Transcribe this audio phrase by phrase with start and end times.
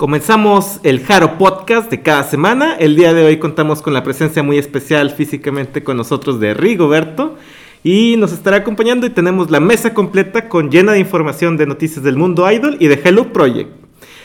[0.00, 2.74] Comenzamos el Jaro Podcast de cada semana.
[2.78, 7.36] El día de hoy contamos con la presencia muy especial físicamente con nosotros de Rigoberto
[7.84, 12.02] y nos estará acompañando y tenemos la mesa completa con llena de información de noticias
[12.02, 13.68] del mundo idol y de Hello Project.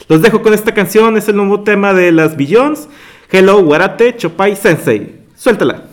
[0.07, 2.87] Los dejo con esta canción, es el nuevo tema de las Billions.
[3.29, 5.25] Hello Warate Chopai Sensei.
[5.35, 5.84] Suéltala.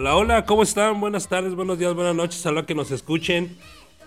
[0.00, 1.00] Hola, hola, ¿cómo están?
[1.00, 3.58] Buenas tardes, buenos días, buenas noches, a que nos escuchen.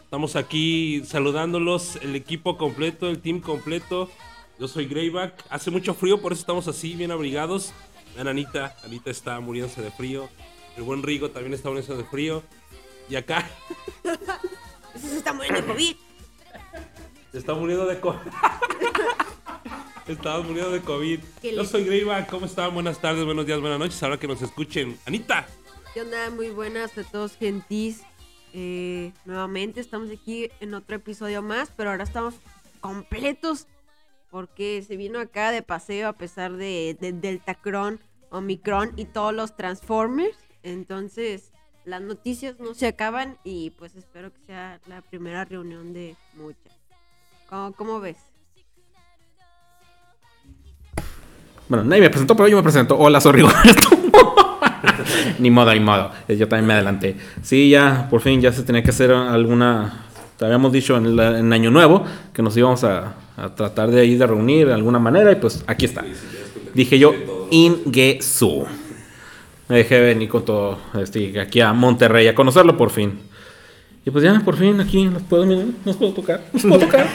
[0.01, 4.09] Estamos aquí saludándolos, el equipo completo, el team completo.
[4.57, 5.43] Yo soy Greyback.
[5.49, 7.73] Hace mucho frío, por eso estamos así, bien abrigados.
[8.15, 10.29] Vean, Anita, Anita está muriéndose de frío.
[10.77, 12.41] El buen Rigo también está muriéndose de frío.
[13.09, 13.49] Y acá
[14.95, 15.95] Ese se está muriendo de COVID.
[17.33, 18.17] se está muriendo de COVID.
[20.07, 21.19] Estamos muriendo de COVID.
[21.41, 22.73] ¿Qué Yo soy Greyback, ¿cómo están?
[22.73, 24.97] Buenas tardes, buenos días, buenas noches, a la que nos escuchen.
[25.05, 25.47] Anita.
[25.93, 26.29] ¿Qué onda?
[26.29, 28.03] Muy buenas a todos, gentis.
[28.53, 32.35] Eh, nuevamente estamos aquí en otro episodio más, pero ahora estamos
[32.79, 33.67] completos
[34.29, 39.57] porque se vino acá de paseo a pesar de, de Deltacron, Omicron y todos los
[39.57, 40.37] Transformers.
[40.63, 41.51] Entonces,
[41.83, 46.79] las noticias no se acaban y pues espero que sea la primera reunión de muchas.
[47.49, 48.17] ¿Cómo, cómo ves?
[51.67, 52.97] Bueno, nadie me presentó, pero yo me presento.
[52.97, 53.89] Hola, soy Rigoberto.
[55.39, 56.11] ni modo, ni modo.
[56.27, 57.15] Yo también me adelanté.
[57.41, 60.05] Sí, ya, por fin, ya se tenía que hacer alguna.
[60.37, 62.03] Te habíamos dicho en, la- en Año Nuevo
[62.33, 65.63] que nos íbamos a, a tratar de ahí de reunir de alguna manera y pues
[65.67, 66.03] aquí está.
[66.73, 67.13] Dije yo,
[67.51, 68.65] Ingesu.
[69.69, 73.19] Me dejé venir con todo, este, aquí a Monterrey a conocerlo por fin.
[74.05, 75.45] Y pues ya, por fin, aquí los puedo,
[75.85, 77.07] los puedo tocar, los puedo tocar.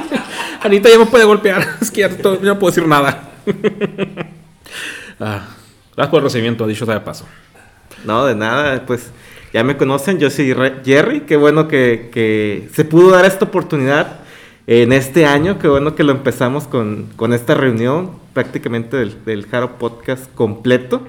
[0.62, 3.30] Anita ya me puede golpear, es que ya no puedo decir nada.
[5.18, 5.48] Ah,
[5.96, 7.24] gracias por el recibimiento, dicho sea de paso.
[8.04, 9.10] No, de nada, pues
[9.52, 14.20] ya me conocen, yo soy Jerry, qué bueno que, que se pudo dar esta oportunidad
[14.66, 19.46] en este año, qué bueno que lo empezamos con, con esta reunión prácticamente del, del
[19.46, 21.06] Jaro Podcast completo.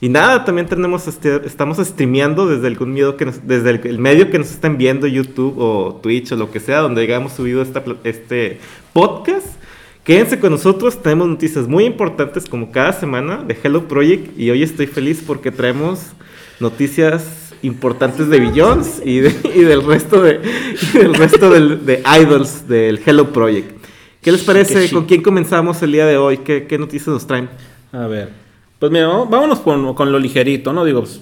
[0.00, 3.98] Y nada, también tenemos este, estamos streameando desde algún medio que nos- desde el, el
[3.98, 7.62] medio que nos estén viendo, YouTube o Twitch o lo que sea, donde hayamos subido
[7.62, 8.58] esta este
[8.92, 9.46] podcast.
[10.04, 14.62] Quédense con nosotros, tenemos noticias muy importantes como cada semana de Hello Project y hoy
[14.62, 16.00] estoy feliz porque traemos
[16.60, 20.40] noticias importantes de Billions y, de- y del resto de
[20.94, 23.82] y del resto del- de idols del Hello Project.
[24.20, 24.90] ¿Qué les parece?
[24.90, 26.38] ¿Con quién comenzamos el día de hoy?
[26.38, 27.48] ¿Qué, qué noticias nos traen?
[27.92, 28.28] A ver,
[28.78, 30.84] pues mira, vámonos con, con lo ligerito, ¿no?
[30.84, 31.20] Digo, pues,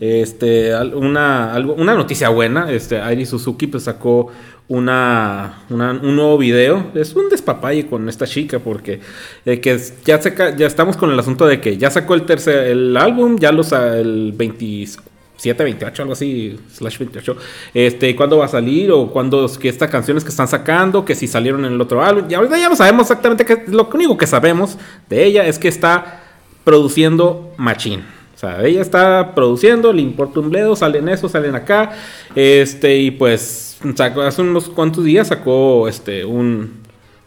[0.00, 4.28] este, una, una noticia buena, este, Suzuki pues sacó
[4.68, 9.00] una, un nuevo video, es un despapalle con esta chica porque
[9.46, 10.20] eh, que ya,
[10.56, 13.72] ya estamos con el asunto de que ya sacó el tercer, el álbum, ya los,
[13.72, 17.36] el 27, 28, algo así, slash 28,
[17.72, 21.26] este, cuándo va a salir o cuándo, que estas canciones que están sacando, que si
[21.26, 24.26] salieron en el otro álbum, y ahorita ya no sabemos exactamente qué, lo único que
[24.26, 24.76] sabemos
[25.08, 26.24] de ella es que está
[26.64, 28.17] produciendo Machine.
[28.38, 31.90] O sea, ella está produciendo, le importa un bledo, salen eso, salen acá.
[32.36, 36.74] Este, y pues, sacó, hace unos cuantos días sacó este, un,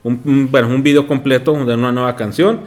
[0.03, 2.61] un, un- bueno, un video completo de una nueva canción.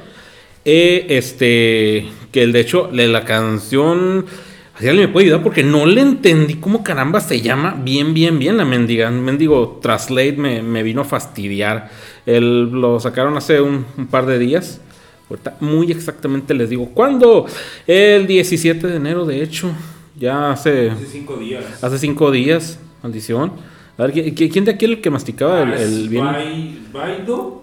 [0.66, 4.26] Eh, este, que de hecho, la canción.
[4.74, 8.38] Así alguien me puede ayudar porque no le entendí cómo caramba se llama bien, bien,
[8.38, 9.10] bien la mendiga.
[9.10, 11.88] Mendigo Translate me, me vino a fastidiar.
[12.26, 14.82] El, lo sacaron hace un, un par de días.
[15.30, 16.90] Ahorita muy exactamente les digo.
[16.92, 17.46] ¿Cuándo?
[17.86, 19.70] El 17 de enero, de hecho.
[20.18, 21.64] Ya hace, Hace cinco días.
[21.82, 22.78] hace cinco días.
[23.02, 23.52] Maldición.
[23.98, 26.24] A ver, ¿qui- qui- ¿quién de aquí era el que masticaba el, el es bien?
[26.24, 27.62] Bai- Baido,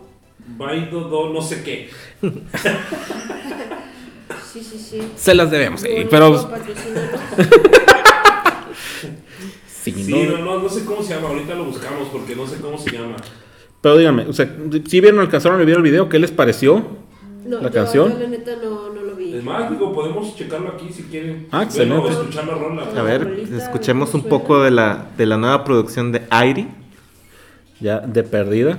[0.57, 1.89] Baido do no sé qué.
[4.51, 5.01] Sí, sí, sí.
[5.15, 7.19] Se las debemos, pero ¿puedo patrocinarlo?
[9.83, 12.77] sí, no, no, no sé cómo se llama, ahorita lo buscamos porque no sé cómo
[12.77, 13.15] se llama.
[13.81, 14.55] Pero díganme, o sea,
[14.87, 16.85] si vieron, alcanzaron a ver el video, ¿qué les pareció?
[17.45, 18.11] No, ¿La yo- canción?
[18.13, 19.33] yo la neta no, no lo vi.
[19.35, 21.47] Es más, digo, podemos checarlo aquí si quieren.
[21.51, 22.09] Ah, excelente.
[22.11, 22.83] Bueno, rola.
[22.99, 24.29] A ver, rolita, escuchemos un suena.
[24.37, 26.67] poco de la, de la nueva producción de Airi.
[27.79, 28.77] Ya de perdida.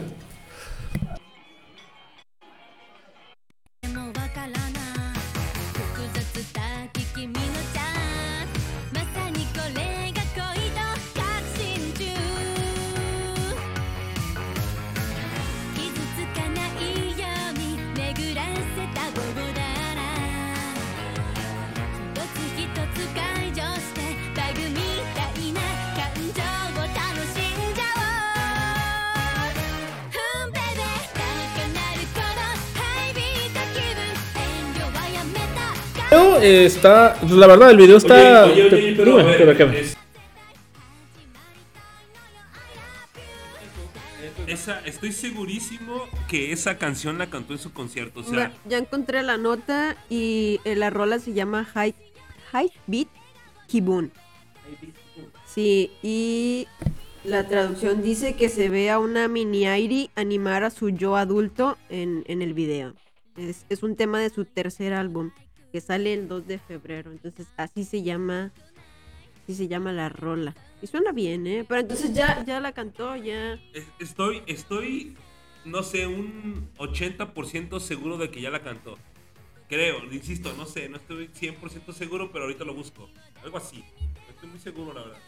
[36.43, 37.17] Eh, está.
[37.21, 38.45] pues, la verdad, el video está.
[38.47, 39.97] Oye, oye, oye, pero, Dime, pero, es-
[44.47, 48.21] Esa, estoy segurísimo que esa canción la cantó en su concierto.
[48.21, 51.95] O sea, Ya, ya encontré la nota y eh, la rola se llama High,
[52.51, 53.09] High Beat
[53.69, 54.11] Kibun.
[55.47, 56.67] Sí, y
[57.25, 61.79] la traducción dice que se ve a una mini Airi animar a su yo adulto
[61.89, 62.95] en, en el video.
[63.37, 65.31] Es, es un tema de su tercer álbum
[65.73, 67.11] que sale el 2 de febrero.
[67.11, 68.53] Entonces así se llama,
[69.43, 70.55] así se llama la rola.
[70.83, 71.65] Y suena bien, ¿eh?
[71.67, 73.55] Pero entonces ya, ya la cantó, ya.
[73.73, 75.17] es- estoy, estoy,
[75.65, 78.99] no sé, un 80% seguro de que ya la cantó.
[79.69, 83.09] Creo, insisto, no sé, no estoy 100% seguro, pero ahorita lo busco.
[83.43, 83.83] Algo así.
[84.29, 85.19] Estoy muy seguro, la verdad.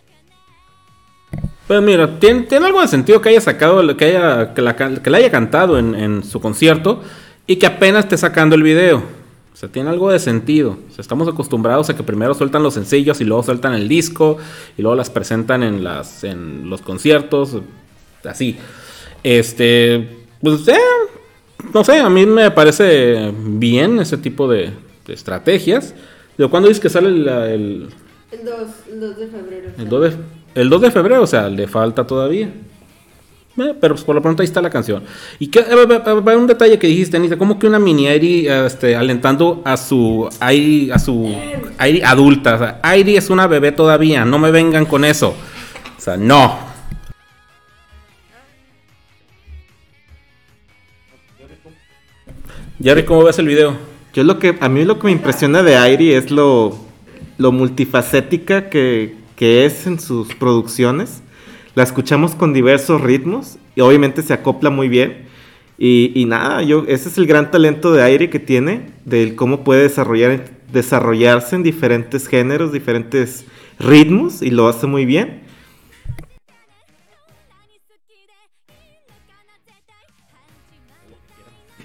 [1.67, 4.76] Pues mira, tiene, tiene algo de sentido que haya sacado, lo- que haya, que la,
[4.76, 7.02] que la haya cantado en, en su concierto
[7.46, 9.02] y que apenas esté sacando el video.
[9.55, 10.73] O sea, tiene algo de sentido.
[10.91, 14.37] O sea, estamos acostumbrados a que primero sueltan los sencillos y luego sueltan el disco
[14.77, 17.59] y luego las presentan en las en los conciertos,
[18.25, 18.56] así.
[19.23, 20.77] Este, pues eh,
[21.73, 24.71] no sé, a mí me parece bien ese tipo de,
[25.06, 25.95] de estrategias.
[26.37, 27.89] Pero ¿Cuándo dices que sale el- el,
[28.33, 28.56] El 2,
[28.93, 29.71] el 2 de febrero.
[29.79, 32.53] el 2 de, el 2 de febrero, o sea, le falta todavía.
[33.56, 35.05] Eh, pero pues, por lo pronto ahí está la canción.
[35.39, 39.62] Y que, eh, un detalle que dijiste, Anita, como que una mini Airi este, alentando
[39.65, 41.33] a su Airi, a su
[41.79, 42.81] Airi adulta.
[42.83, 45.37] O Airi es una bebé todavía, no me vengan con eso.
[45.97, 46.59] O sea, no.
[52.83, 53.77] Jerry, ¿cómo ves el video?
[54.12, 56.77] Yo lo que, a mí lo que me impresiona de Airi es lo,
[57.39, 61.24] lo multifacética que, que es en sus producciones.
[61.75, 65.26] La escuchamos con diversos ritmos y obviamente se acopla muy bien.
[65.76, 69.65] Y, y nada, yo, ese es el gran talento de Airi que tiene, del cómo
[69.65, 73.44] puede desarrollar, desarrollarse en diferentes géneros, diferentes
[73.81, 75.43] ritmos y lo hace muy bien.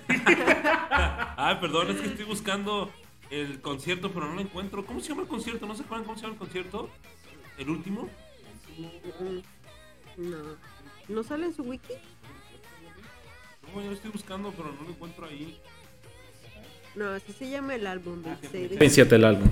[1.41, 2.91] Ah, perdón, es que estoy buscando
[3.31, 4.85] el concierto, pero no lo encuentro.
[4.85, 5.65] ¿Cómo se llama el concierto?
[5.65, 6.89] ¿No se acuerdan cómo se llama el concierto?
[7.57, 8.09] ¿El último?
[10.19, 10.57] No.
[11.07, 11.93] ¿No sale en su wiki?
[13.73, 15.57] No, yo lo estoy buscando, pero no lo encuentro ahí.
[16.95, 18.21] No, así se llama el álbum.
[18.25, 18.37] Ah.
[18.51, 19.49] 27 el álbum.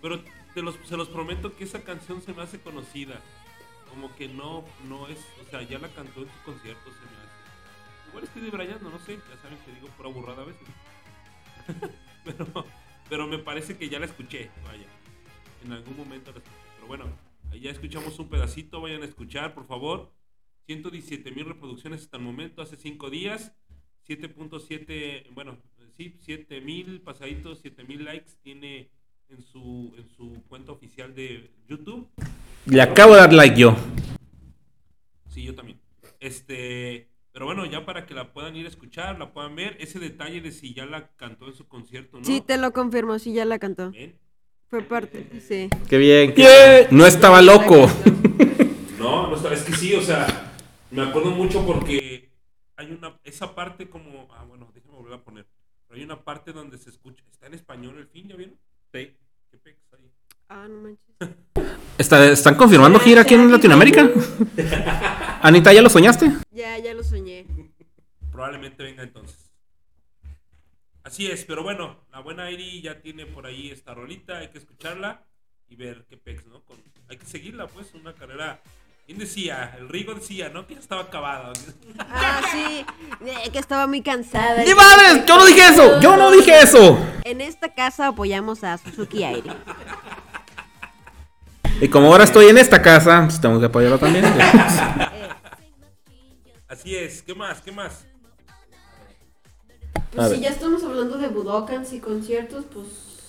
[0.00, 0.22] Pero
[0.54, 3.20] te los, se los prometo que esa canción se me hace conocida.
[3.90, 7.16] Como que no, no es, o sea, ya la cantó en su concierto, se me
[7.18, 8.08] hace.
[8.08, 10.68] Igual estoy debrayando, no sé, ya saben que digo pura burrada a veces.
[12.24, 12.66] pero,
[13.08, 14.86] pero me parece que ya la escuché, vaya.
[15.64, 16.56] En algún momento la escuché.
[16.76, 17.04] Pero bueno,
[17.60, 20.12] ya escuchamos un pedacito, vayan a escuchar, por favor.
[20.66, 23.52] 117 mil reproducciones hasta el momento, hace 5 días.
[24.06, 25.58] 7.7, bueno,
[25.96, 28.90] sí, 7 mil pasaditos, 7 mil likes tiene
[29.28, 32.08] en su, en su cuenta oficial de YouTube.
[32.66, 33.76] Le acabo de dar like yo.
[35.28, 35.80] Sí, yo también.
[36.20, 39.98] Este, pero bueno, ya para que la puedan ir a escuchar, la puedan ver, ese
[39.98, 42.24] detalle de si ya la cantó en su concierto, ¿no?
[42.24, 43.90] Sí, te lo confirmo, sí, ya la cantó.
[43.90, 44.18] ¿Ven?
[44.72, 45.68] Fue parte, sí.
[45.86, 46.32] Qué bien.
[46.32, 47.90] qué- Yeah, No estaba loco.
[48.98, 50.54] No, no está, es que sí, o sea,
[50.90, 52.30] me acuerdo mucho porque
[52.76, 55.44] hay una, esa parte como, ah, bueno, déjame volver a poner,
[55.86, 58.54] pero hay una parte donde se escucha, está en español el fin, ¿ya vieron?
[58.94, 59.10] Sí.
[59.50, 60.08] ¿Qué pex ahí?
[60.48, 61.36] Ah, no manches.
[61.98, 64.08] Está- ¿Están confirmando gira aquí en Latinoamérica?
[65.42, 66.32] Anita, ¿ya lo soñaste?
[66.50, 67.44] Ya, ya lo soñé.
[68.30, 69.41] Probablemente venga entonces.
[71.12, 74.56] Así es, pero bueno, la buena Airi ya tiene por ahí esta rolita, hay que
[74.56, 75.20] escucharla
[75.68, 76.62] y ver qué pex, ¿no?
[76.62, 78.62] Con- hay que seguirla, pues, una carrera.
[79.04, 79.76] ¿Quién decía?
[79.78, 80.66] El Rigo decía, ¿no?
[80.66, 81.52] Que ya estaba acabada.
[81.98, 82.86] Ah, sí,
[83.26, 84.64] eh, que estaba muy cansada.
[84.64, 85.26] ¡Ni madres!
[85.26, 86.00] ¡Yo no dije eso!
[86.00, 86.98] ¡Yo no dije eso!
[87.24, 89.50] En esta casa apoyamos a Suzuki Airi.
[91.82, 94.24] Y como ahora estoy en esta casa, pues tengo que apoyarlo también.
[96.68, 97.60] Así es, ¿qué más?
[97.60, 98.06] ¿Qué más?
[100.12, 100.36] A Pues ver.
[100.38, 102.86] si ya estamos hablando de Budokans y conciertos, pues...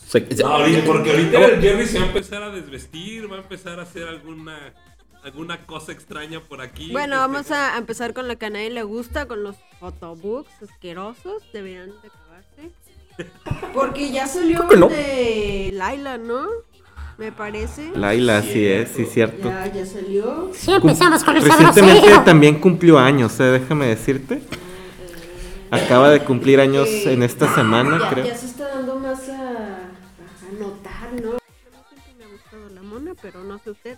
[0.08, 3.40] Se- No, ahorita- porque ahorita el Jerry se va a empezar a desvestir, va a
[3.42, 4.74] empezar a hacer alguna
[5.24, 6.92] alguna cosa extraña por aquí.
[6.92, 11.42] Bueno, vamos a empezar con lo que a nadie le gusta, con los photobooks asquerosos.
[11.54, 13.72] Deberían de acabarse.
[13.74, 14.90] Porque ya salió no.
[14.90, 16.48] el de Laila, ¿no?
[17.18, 17.92] Me parece.
[17.96, 19.48] Laila, sí es, sí, cierto.
[19.48, 20.52] Ya, ya salió.
[20.54, 24.42] Sí, empezamos con el Recientemente también cumplió años, eh, déjame decirte.
[25.74, 28.26] Acaba de cumplir años Eh, en esta semana, ya, creo.
[28.26, 31.38] ya se está dando más a, a notar, ¿no?
[31.40, 33.98] Siempre me ha gustado la mona, pero no sé ustedes.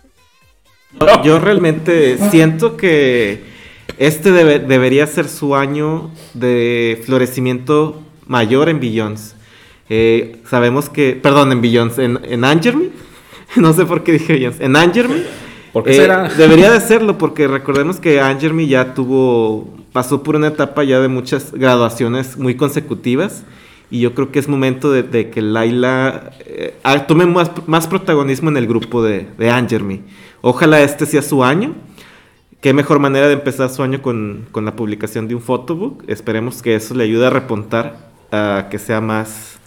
[1.24, 3.42] Yo realmente siento que
[3.98, 9.34] este debe- debería ser su año de florecimiento mayor en Billions.
[9.88, 12.90] Eh, sabemos que, perdón, en Beyoncé, en, en Angermy,
[13.56, 15.22] no sé por qué dije Beyoncé, en Angermy.
[15.72, 16.28] ¿Por qué eh, será?
[16.30, 21.08] Debería de serlo porque recordemos que Angermy ya tuvo, pasó por una etapa ya de
[21.08, 23.44] muchas graduaciones muy consecutivas
[23.90, 27.86] y yo creo que es momento de, de que Laila eh, ah, tome más, más
[27.86, 30.02] protagonismo en el grupo de, de Angermy.
[30.42, 31.74] Ojalá este sea su año.
[32.60, 36.04] Qué mejor manera de empezar su año con, con la publicación de un photobook.
[36.08, 39.58] Esperemos que eso le ayude a repuntar a que sea más,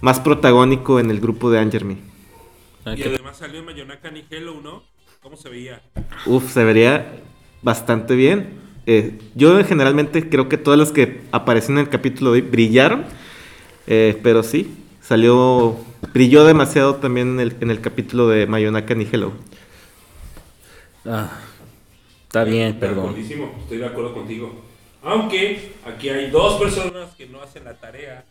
[0.00, 1.98] más protagónico en el grupo de Angermy.
[2.86, 4.84] Ah, Y además salió Mayonaka ni Hello, ¿no?
[5.22, 5.82] ¿Cómo se veía?
[6.24, 7.20] Uf, se vería
[7.60, 8.64] bastante bien.
[8.86, 13.04] Eh, yo generalmente creo que todas las que aparecieron en el capítulo de hoy brillaron,
[13.88, 15.76] eh, pero sí, salió,
[16.14, 19.32] brilló demasiado también en el, en el capítulo de Mayonaka ni Hello.
[21.04, 21.30] Ah,
[22.24, 23.14] está bien, perdón.
[23.16, 24.62] estoy de acuerdo contigo.
[25.02, 28.24] Aunque aquí hay dos personas que no hacen la tarea.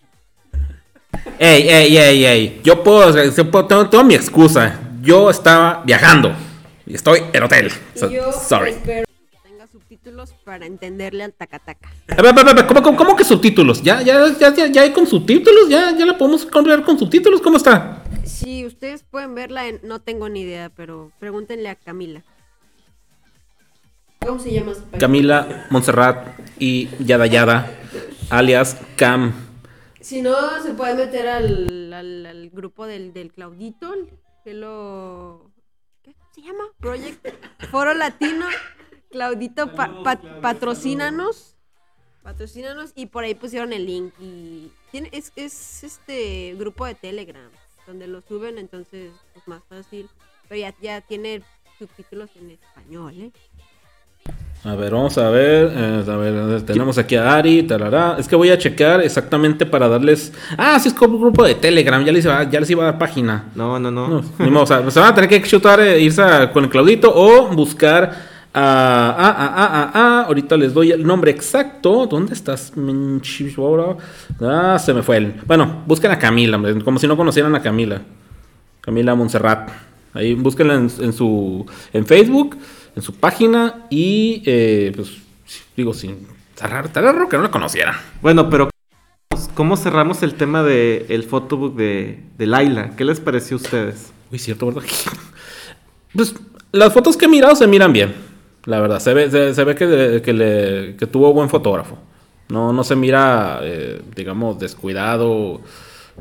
[1.39, 2.61] Ey, ey, ey, ey.
[2.63, 4.79] Yo puedo, yo puedo- tengo, tengo mi excusa.
[5.01, 6.33] Yo estaba viajando.
[6.85, 7.71] Y estoy en hotel.
[7.95, 8.75] So- yo sorry.
[10.15, 11.89] Subtítulos para entenderle al tacataca.
[12.09, 13.81] A ver, a ver, a ver, ¿Cómo, cómo, cómo que subtítulos?
[13.83, 15.69] ¿Ya, ya, ya, ya, ya hay con subtítulos?
[15.69, 17.41] ¿Ya, ¿Ya la podemos comprar con subtítulos?
[17.41, 18.03] ¿Cómo está?
[18.23, 22.23] Si ustedes pueden verla, en- no tengo ni idea, pero pregúntenle a Camila.
[24.19, 24.73] ¿Cómo se llama?
[24.73, 24.81] su?
[24.97, 27.69] Camila Montserrat y Yada Yada,
[28.29, 29.33] alias Cam.
[29.99, 33.93] Si no, se puede meter al, al, al grupo del, del Claudito,
[34.43, 35.51] que lo...
[36.03, 36.63] ¿Qué se llama?
[36.79, 37.27] Project
[37.71, 38.45] Foro Latino.
[39.19, 41.55] Claudito, pa- pa- patrocínanos.
[42.21, 44.11] Patrocínanos y por ahí pusieron el link.
[44.19, 47.49] Y tiene, es, es este grupo de Telegram,
[47.87, 50.09] donde lo suben, entonces es más fácil.
[50.49, 51.41] Pero ya, ya tiene
[51.79, 53.31] subtítulos en español, ¿eh?
[54.65, 55.71] A ver, vamos a ver.
[55.73, 58.17] eh, a ver, tenemos aquí a Ari, tarará.
[58.19, 60.33] Es que voy a checar exactamente para darles.
[60.57, 62.03] Ah, sí, es como un grupo de Telegram.
[62.03, 63.49] Ya les iba, ya les iba a dar página.
[63.55, 64.07] No, no, no.
[64.09, 66.65] No, ni modo, o sea, se van a tener que chutar, eh, irse a- con
[66.65, 68.33] el Claudito o buscar.
[68.57, 70.23] Ah, ah, ah, ah, ah.
[70.27, 72.07] Ahorita les doy el nombre exacto.
[72.07, 72.71] ¿Dónde estás?
[74.39, 75.33] Ah, se me fue el.
[75.45, 78.01] Bueno, busquen a Camila, como si no conocieran a Camila.
[78.79, 79.69] Camila Montserrat.
[80.13, 81.65] Ahí búsquenla en, en su.
[81.91, 82.55] en Facebook,
[82.95, 83.87] en su página.
[83.89, 85.17] Y eh, pues
[85.75, 86.25] digo, sin.
[86.57, 87.95] Raro, está raro que no la conocieran.
[88.21, 88.69] Bueno, pero
[89.53, 92.95] ¿cómo cerramos el tema del el photobook de, de Laila?
[92.95, 94.13] ¿Qué les pareció a ustedes?
[94.31, 94.83] Uy, cierto, ¿verdad?
[96.13, 96.33] Pues
[96.71, 98.15] las fotos que he mirado se miran bien.
[98.65, 101.97] La verdad, se ve, se, se ve que, que le- que tuvo buen fotógrafo.
[102.49, 105.61] No, no se mira, eh, digamos, descuidado.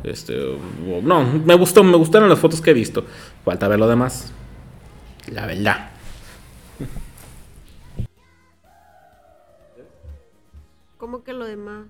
[0.02, 3.04] Este, o- no, me gustó, me gustaron las fotos que he visto.
[3.44, 4.32] Falta ver lo demás.
[5.32, 5.90] La verdad.
[10.98, 11.86] ¿Cómo que lo demás?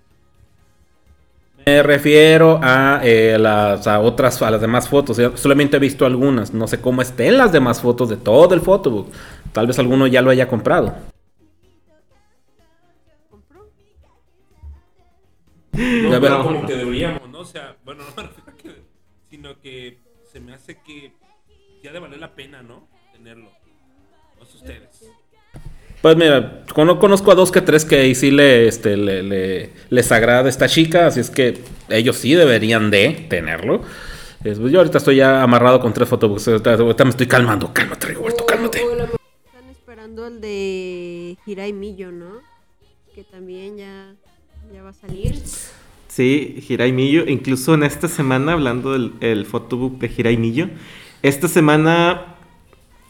[1.67, 5.17] Me refiero a eh, las a otras, a las demás fotos.
[5.17, 6.53] Yo solamente he visto algunas.
[6.53, 9.09] No sé cómo estén las demás fotos de todo el photobook.
[9.55, 10.95] Tal vez alguno ya lo haya comprado.
[13.31, 13.71] ¿Compró?
[15.73, 17.39] No, pero como que deberíamos, ¿no?
[17.39, 18.83] O sea, bueno, no que.
[19.31, 19.99] Sino que
[20.33, 21.13] se me hace que
[21.85, 22.89] ya de valer la pena, ¿no?
[23.13, 23.49] Tenerlo.
[24.39, 25.05] No sé ustedes.
[26.03, 29.71] Pues mira, cono- conozco a dos que tres que ahí sí le, este, le, le-
[29.89, 33.83] les agrada esta chica, así es que ellos sí deberían de tenerlo.
[34.45, 37.73] Es, pues, yo ahorita estoy ya amarrado con tres fotobooks, ahorita, ahorita me estoy calmando.
[37.73, 38.54] Cálmate, Rigoberto, cálmate.
[40.45, 42.41] De Hirai Millo, ¿no?
[43.15, 44.15] Que también ya,
[44.73, 45.37] ya va a salir.
[46.09, 47.27] Sí, Hirai Millo.
[47.27, 50.69] Incluso en esta semana, hablando del el photobook de Hirai Millo,
[51.23, 52.37] esta semana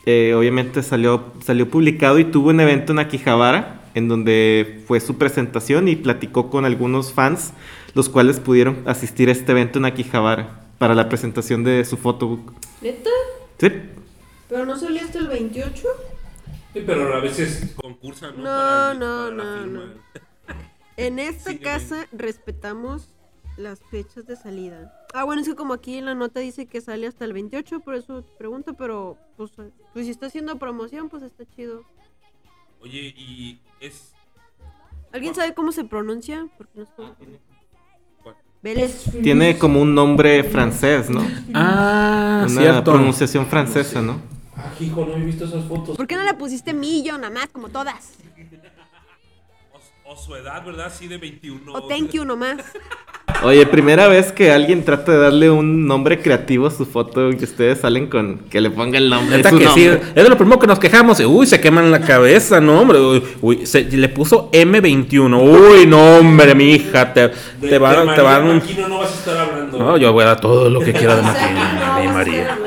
[0.06, 5.16] eh, obviamente salió, salió publicado y tuvo un evento en Akihabara, en donde fue su
[5.16, 7.52] presentación y platicó con algunos fans,
[7.94, 12.52] los cuales pudieron asistir a este evento en Akihabara para la presentación de su photobook.
[12.80, 13.10] ¿Neta?
[13.58, 13.68] Sí,
[14.48, 15.88] ¿Pero no salió hasta el 28?
[16.74, 18.42] Sí, pero a veces concursan, ¿no?
[18.42, 19.84] No, Para el- no, para la no, firma.
[19.86, 20.24] no.
[20.96, 23.08] En esta Sí, casa respetamos
[23.56, 24.92] las fechas de salida.
[25.12, 27.80] Ah, bueno, es que como aquí en la nota dice que sale hasta el 28,
[27.80, 29.50] por eso te pregunto, pero pues,
[29.92, 31.82] pues si está haciendo promoción, pues está chido.
[32.80, 34.12] Oye, y es.
[35.12, 36.46] ¿Alguien sabe cómo se pronuncia?
[36.58, 36.92] Porque no sé.
[38.22, 38.36] ¿cuál?
[38.62, 39.04] Vélez.
[39.22, 41.26] tiene como un nombre francés, ¿no?
[41.54, 42.92] Ah, Una cierto.
[42.92, 44.20] pronunciación francesa, ¿no?
[44.80, 45.96] Hijo, no he visto esas fotos.
[45.96, 48.12] ¿Por qué no le pusiste millo nada más, como todas?
[50.04, 50.92] O, o su edad, ¿verdad?
[50.96, 51.72] Sí, de 21.
[51.72, 52.58] O thank you nomás.
[53.42, 57.34] Oye, primera vez que alguien trata de darle un nombre creativo a su foto y
[57.34, 59.36] ustedes salen con que le ponga el nombre.
[59.36, 60.08] Neta su que sí, nombre.
[60.08, 61.20] es de lo primero que nos quejamos.
[61.20, 63.00] Uy, se queman la cabeza, no, hombre.
[63.00, 65.42] Uy, uy, se- le puso M21.
[65.42, 67.12] Uy, no, hombre, mi hija.
[67.12, 67.28] Te,
[67.60, 69.78] te van, te van no vas a estar hablando.
[69.78, 72.58] No, yo voy a dar todo lo que quiera de María.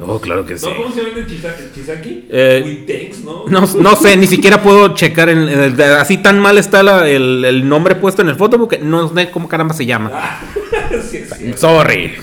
[0.00, 0.66] Oh, claro que sí.
[0.66, 0.76] ¿No?
[0.76, 2.26] ¿Cómo se llama el chisa- el chisaki?
[2.28, 3.44] Eh, ¿no?
[3.48, 5.28] No, no sé, ni siquiera puedo checar.
[5.28, 5.48] En,
[5.80, 9.30] así tan mal está la- el, el nombre puesto en el photobook que no sé
[9.30, 10.10] cómo caramba se llama.
[11.10, 11.58] Sí, es cierto.
[11.58, 12.14] Sorry.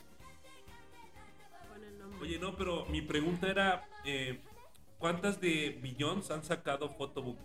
[2.22, 4.40] Oye, no, pero mi pregunta era: eh,
[4.98, 7.38] ¿cuántas de Billions han sacado Photobook?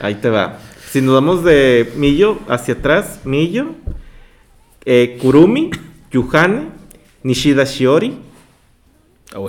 [0.00, 0.58] Ahí te va.
[0.90, 3.74] Si nos vamos de Millo hacia atrás, Millo,
[4.84, 5.70] eh, Kurumi,
[6.10, 6.68] Yuhane,
[7.22, 8.16] Nishida Shiori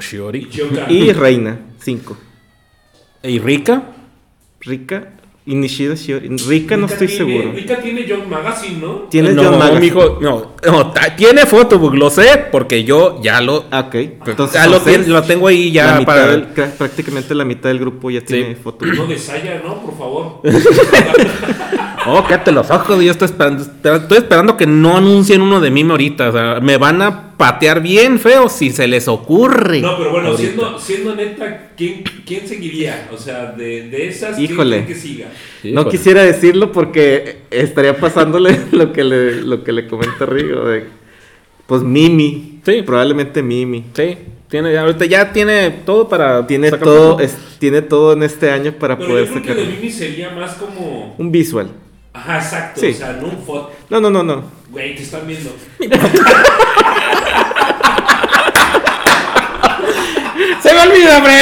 [0.02, 0.50] Shiori.
[0.50, 0.86] Chioka.
[0.92, 1.60] y Reina.
[1.80, 2.18] Cinco.
[3.24, 3.84] ¿Y Rika?
[4.62, 5.14] Rika
[5.46, 6.28] y Nishida Shiori.
[6.30, 7.52] Rika no Rika estoy tiene- seguro.
[7.56, 8.94] Rika tiene Young Magazine, ¿no?
[9.10, 9.80] Tienes no, John Magazine.
[9.80, 13.96] mijo, no, no, ta- tiene photobook, lo sé, porque yo ya lo, Ah, ok.
[14.54, 16.28] ya lo, ten- lo tengo ahí La ya mitad para...
[16.28, 16.44] del-
[16.78, 18.86] prácticamente la mitad del grupo ya tiene foto.
[18.86, 19.82] No de Saya, ¿no?
[19.82, 20.42] Por favor.
[22.08, 25.82] Oh, cállate los ojos, yo estoy esperando, estoy esperando que no anuncien uno de mí
[25.82, 29.82] ahorita, o sea, me van a patear bien feo si se les ocurre.
[29.82, 33.10] No, pero bueno, siendo, siendo neta, ¿quién, quién seguiría?
[33.14, 34.78] O sea, de, de esas, ¿quién Híjole.
[34.84, 35.28] creen que siga?
[35.66, 40.66] No quisiera decirlo porque estaría pasándole lo que le, lo que le comenta Rigo.
[40.66, 40.86] de-
[41.68, 42.62] pues Mimi.
[42.66, 42.82] Sí.
[42.82, 43.84] Probablemente Mimi.
[43.94, 44.18] Sí,
[44.50, 46.48] tiene, ahorita ya tiene todo para...
[46.48, 49.64] Tiene todo, es- tiene todo en este año para Pero poder yo creo que sacar
[49.66, 51.14] de Mimi sería más como...
[51.18, 51.70] un visual.
[52.20, 52.82] Ajá, exacto.
[52.82, 52.88] Sí.
[52.88, 53.72] O sea, no un foto.
[53.90, 54.44] No, no, no, no.
[54.70, 55.52] Güey, te están viendo.
[60.62, 61.34] ¡Se me olvida, hombre!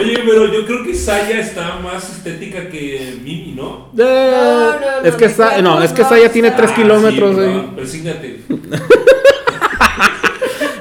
[0.00, 3.90] Oye, pero yo creo que Saya está más estética que Mimi, ¿no?
[3.92, 6.74] No, no, es no, que me Sa- no, es que Saya tiene Sa- 3 Ah,
[6.74, 7.36] kilómetros.
[7.36, 7.62] Sí, eh.
[7.76, 8.40] persígnate.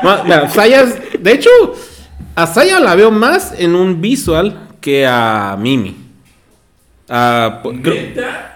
[0.04, 1.50] No, mira, Saya es- de hecho,
[2.36, 5.96] a Saya la veo más en un visual que a Mimi.
[7.16, 8.50] Ah, po- creo- ¿Neta?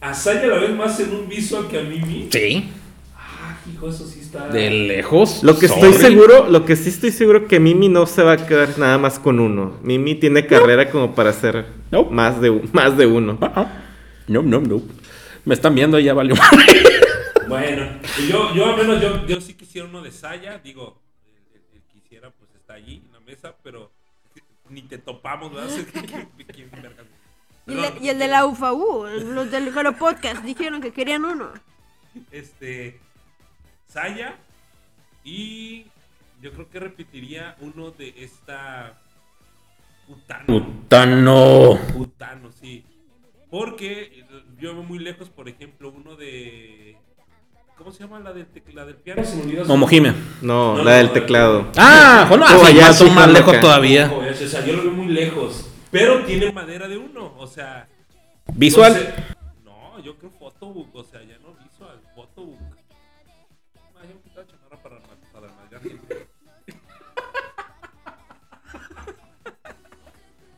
[0.00, 2.28] ¿A Saya la ves más en un visual que a Mimi?
[2.32, 2.70] sí,
[3.14, 4.48] Ah, hijo, eso sí está...
[4.48, 5.42] de lejos.
[5.42, 8.46] Lo que estoy seguro, lo que sí estoy seguro que Mimi no se va a
[8.46, 9.76] quedar nada más con uno.
[9.82, 12.04] Mimi tiene carrera como para hacer No.
[12.04, 13.38] más de más de uno.
[14.28, 14.80] No, no, no.
[15.44, 16.34] Me están viendo y ya valió.
[17.48, 17.86] Bueno,
[18.28, 21.82] yo, yo al menos yo, yo sí quisiera uno de Saya, digo, el, el- el
[22.00, 23.90] quisiera pues está allí en la mesa, pero
[24.70, 25.68] ni te topamos, ¿verdad?
[27.66, 30.92] Y el, de, Perdón, y el de la UFAU, los del Jalo Podcast, dijeron que
[30.92, 31.50] querían uno.
[32.30, 32.98] Este,
[33.86, 34.36] Saya
[35.24, 35.84] y
[36.42, 38.94] yo creo que repetiría uno de esta
[40.08, 40.46] Utano.
[40.46, 41.78] Putano.
[41.96, 42.84] Utano, sí.
[43.50, 44.24] Porque
[44.58, 46.96] yo veo muy lejos, por ejemplo, uno de...
[47.76, 49.24] ¿Cómo se llama la del, la del piano?
[49.24, 50.12] Se me olvidó su- Momojime.
[50.42, 51.68] No, No, la del teclado.
[51.76, 54.12] Ah, bueno, Oh, allá más, sí, más Juan lejos todavía.
[54.12, 55.66] O sea, yo lo veo muy lejos.
[55.90, 57.34] Pero tiene madera de uno.
[57.38, 57.88] O sea.
[58.54, 59.14] Visual.
[59.64, 60.94] no yo creo photobook.
[60.94, 62.00] O sea, ya no visual.
[62.14, 62.60] Photobook.
[64.00, 64.98] Me quitaba chamarra para,
[65.32, 65.48] para
[65.80, 66.26] gente.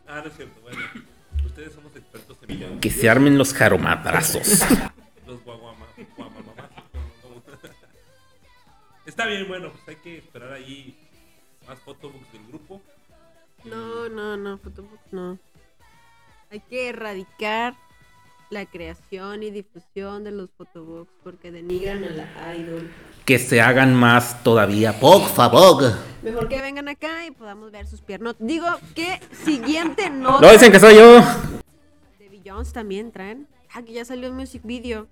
[0.07, 0.61] ah, no es cierto.
[0.61, 0.79] Bueno,
[1.45, 2.79] ustedes somos expertos en villanos.
[2.83, 4.63] Que se armen los jaromadrazos.
[5.27, 5.87] Los guaguama.
[9.07, 10.97] Está bien, bueno, pues hay que esperar ahí
[11.67, 12.83] más photobooks del grupo.
[13.65, 15.39] No, no, no, Photobook no.
[16.51, 17.75] Hay que erradicar
[18.51, 22.91] la creación y difusión de los photobooks porque denigran a la idol.
[23.25, 25.01] que se hagan más todavía.
[25.01, 25.95] Por favor.
[26.23, 28.35] Mejor que vengan acá y podamos ver sus piernas.
[28.39, 31.21] Digo que siguiente nota No dicen que soy yo.
[32.19, 33.47] de Beyoncé también traen.
[33.73, 35.07] Ah, que ya salió el music video.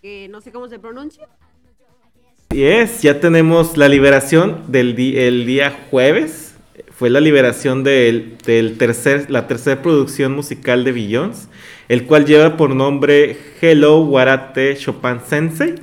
[0.00, 1.26] Que no sé cómo se pronuncia.
[2.50, 6.51] Y es, ya tenemos la liberación del el día jueves.
[7.02, 11.48] Fue la liberación del, del tercer, la tercera producción musical de Beyoncé,
[11.88, 15.74] el cual lleva por nombre Hello Warate Chopin Sensei.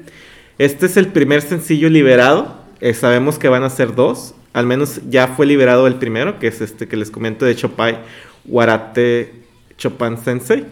[0.57, 2.63] Este es el primer sencillo liberado.
[2.79, 4.33] Eh, sabemos que van a ser dos.
[4.53, 7.97] Al menos ya fue liberado el primero, que es este que les comento de Chopin
[8.45, 9.33] Warate
[9.77, 10.63] Chopin Sensei.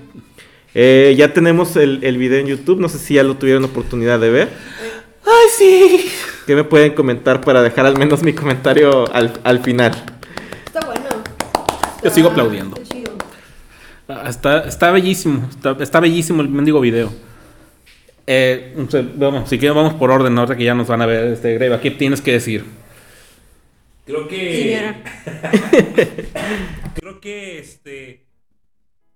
[0.74, 2.80] Eh, ya tenemos el, el video en YouTube.
[2.80, 4.50] No sé si ya lo tuvieron oportunidad de ver.
[5.26, 6.06] Ay, sí.
[6.46, 10.17] ¿Qué me pueden comentar para dejar al menos mi comentario al, al final?
[12.04, 12.78] Yo sigo aplaudiendo.
[12.78, 13.08] Está.
[14.08, 15.48] Ah, Está, está bellísimo.
[15.50, 17.12] Está, está bellísimo el mendigo video.
[18.26, 21.06] Eh, no sé, vamos, si quieren vamos por orden, ahora que ya nos van a
[21.06, 21.80] ver este Greva.
[21.82, 22.66] ¿Qué tienes que decir?
[24.06, 24.94] Creo que.
[26.96, 28.26] Creo que este.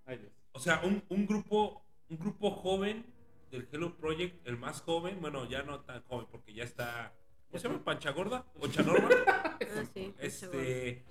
[0.06, 0.32] ay, Dios.
[0.54, 1.82] O sea, un, un grupo.
[2.10, 3.06] Un grupo joven
[3.52, 7.14] del Hello Project, el más joven, bueno, ya no tan joven porque ya está,
[7.48, 7.84] ¿cómo se llama?
[7.86, 8.46] ¿Pancha Gorda?
[8.60, 9.08] ¿O Chanorma?
[9.62, 11.04] Ah, sí, Este,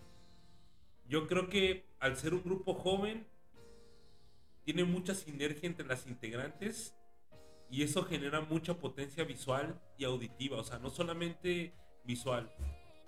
[1.11, 3.27] yo creo que al ser un grupo joven,
[4.65, 6.95] tiene mucha sinergia entre las integrantes
[7.69, 12.49] y eso genera mucha potencia visual y auditiva, o sea, no solamente visual.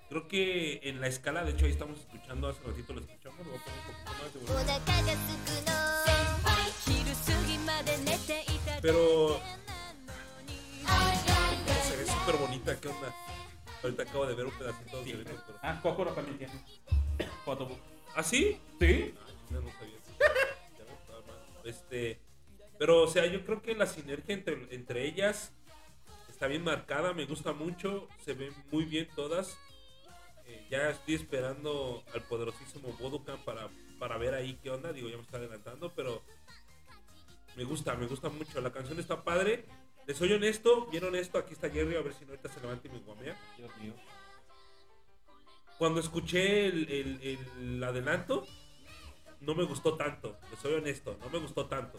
[0.09, 3.53] Creo que en la escala, de hecho ahí estamos escuchando, hace ratito lo escuchamos, lo
[3.53, 4.41] voy a poner un poquito más de.
[8.83, 9.41] Pero...
[11.85, 13.15] Se ve súper bonita, ¿qué onda?
[13.81, 15.25] Ahorita acabo de ver un pedacito sí, de...
[15.63, 16.53] Ah, Kokoro también tiene.
[18.15, 18.59] ¿Ah, sí?
[18.79, 19.15] Sí.
[19.51, 19.99] No sabía.
[21.65, 22.21] Este,
[22.79, 25.53] pero, o sea, yo creo que la sinergia entre, entre ellas
[26.29, 29.57] está bien marcada, me gusta mucho, se ven muy bien todas.
[30.47, 33.69] Eh, ya estoy esperando al poderosísimo Bodokan para,
[34.01, 34.93] para ver ahí qué onda.
[34.93, 36.23] Digo, ya me está adelantando, pero
[37.57, 38.61] me gusta, me gusta mucho.
[38.61, 39.65] La canción está padre.
[40.07, 41.39] Les soy honesto, bien honesto.
[41.39, 43.39] Aquí está Jerry, a ver si no ahorita se levanta y me guamea.
[43.57, 43.95] Dios mío.
[45.79, 48.47] Cuando escuché el, el, adelanto,
[49.41, 50.37] no me gustó tanto.
[50.51, 51.99] Les soy honesto, no me gustó tanto.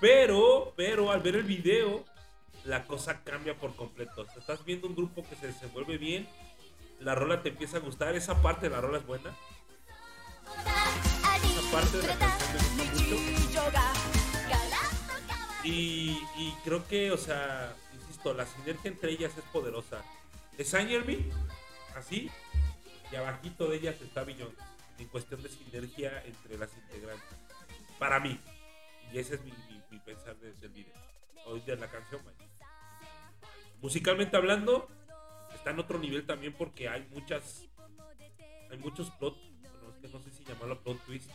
[0.00, 2.04] Pero, pero al ver el video,
[2.64, 4.26] la cosa cambia por completo.
[4.36, 6.28] Estás viendo un grupo que se desenvuelve bien,
[7.00, 9.36] la rola te empieza a gustar, esa parte de la rola es buena.
[11.44, 13.92] Esa parte de la canción me gusta.
[15.64, 20.02] Y, y creo que, o sea, insisto, la sinergia entre ellas es poderosa.
[20.58, 21.04] ¿Es Angel
[21.96, 22.30] así,
[23.10, 24.54] y abajito de ellas está Billon,
[24.98, 27.38] en cuestión de sinergia entre las integrantes.
[27.98, 28.38] Para mí.
[29.12, 30.94] Y ese es mi, mi- mi pensar desde el video.
[31.46, 32.38] O de la canción, vaya.
[33.80, 34.88] Musicalmente hablando,
[35.54, 37.66] está en otro nivel también porque hay muchas.
[38.70, 39.36] Hay muchos plot.
[39.60, 41.30] Bueno, es que no sé si llamarlo plot twist.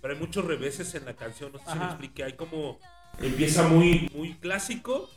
[0.00, 1.52] Pero hay muchos reveses en la canción.
[1.52, 1.86] No sé si me Ajá.
[1.88, 2.24] expliqué.
[2.24, 2.78] Hay como.
[3.18, 5.08] Empieza muy, muy clásico.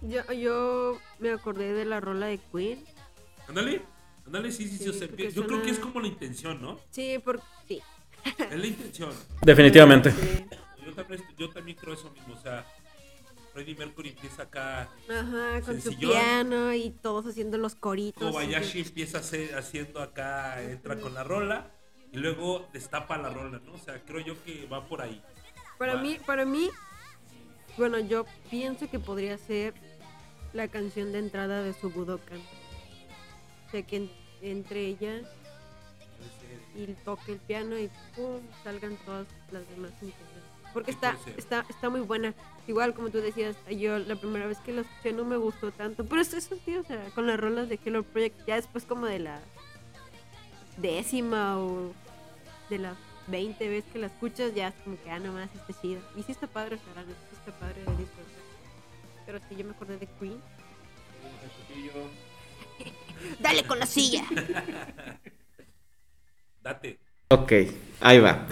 [0.00, 2.84] Yo, yo me acordé de la rola de Queen.
[3.48, 3.82] Ándale.
[4.26, 4.84] Ándale, sí, sí, sí.
[4.84, 6.78] Sí, o sea, porque yo creo que es como la intención, ¿no?
[6.90, 7.80] Sí, por, sí.
[8.24, 9.10] Es la intención.
[9.42, 10.10] Definitivamente.
[10.12, 10.46] Sí.
[10.86, 12.34] Yo también, yo también creo eso mismo.
[12.34, 12.64] O sea,
[13.52, 14.88] Freddie Mercury empieza acá.
[15.08, 18.30] Ajá, con su piano y todos haciendo los coritos.
[18.30, 21.70] Kobayashi empieza a hacer, haciendo acá, entra con la rola.
[22.12, 23.72] Y luego destapa la rola, ¿no?
[23.72, 25.22] O sea, creo yo que va por ahí.
[25.78, 26.02] Para Va.
[26.02, 26.68] mí, para mí,
[27.78, 29.74] bueno, yo pienso que podría ser
[30.52, 32.40] la canción de entrada de su Budokan.
[33.72, 34.10] Sea, que en-
[34.42, 35.22] entre ellas
[36.76, 40.42] y toque el piano y pum, salgan todas las demás integrantes.
[40.72, 42.32] Porque Sí, está, está, está muy buena.
[42.66, 46.04] Igual como tú decías, yo la primera vez que la escuché no me gustó tanto.
[46.06, 49.06] Pero es eso, sí, o sea, con las rolas de Hello Project, ya después como
[49.06, 49.40] de la
[50.78, 51.92] décima o
[52.70, 56.00] de las 20 veces que la escuchas, ya es como que, ah, nomás está chido.
[56.16, 58.42] Y sí está padre, o sea, la neta sí está padre de disfrutar.
[59.26, 60.40] Pero sí, yo me acordé de Queen.
[63.40, 64.22] Dale con la silla.
[66.62, 66.98] Date.
[67.28, 67.52] Ok,
[68.00, 68.46] ahí va.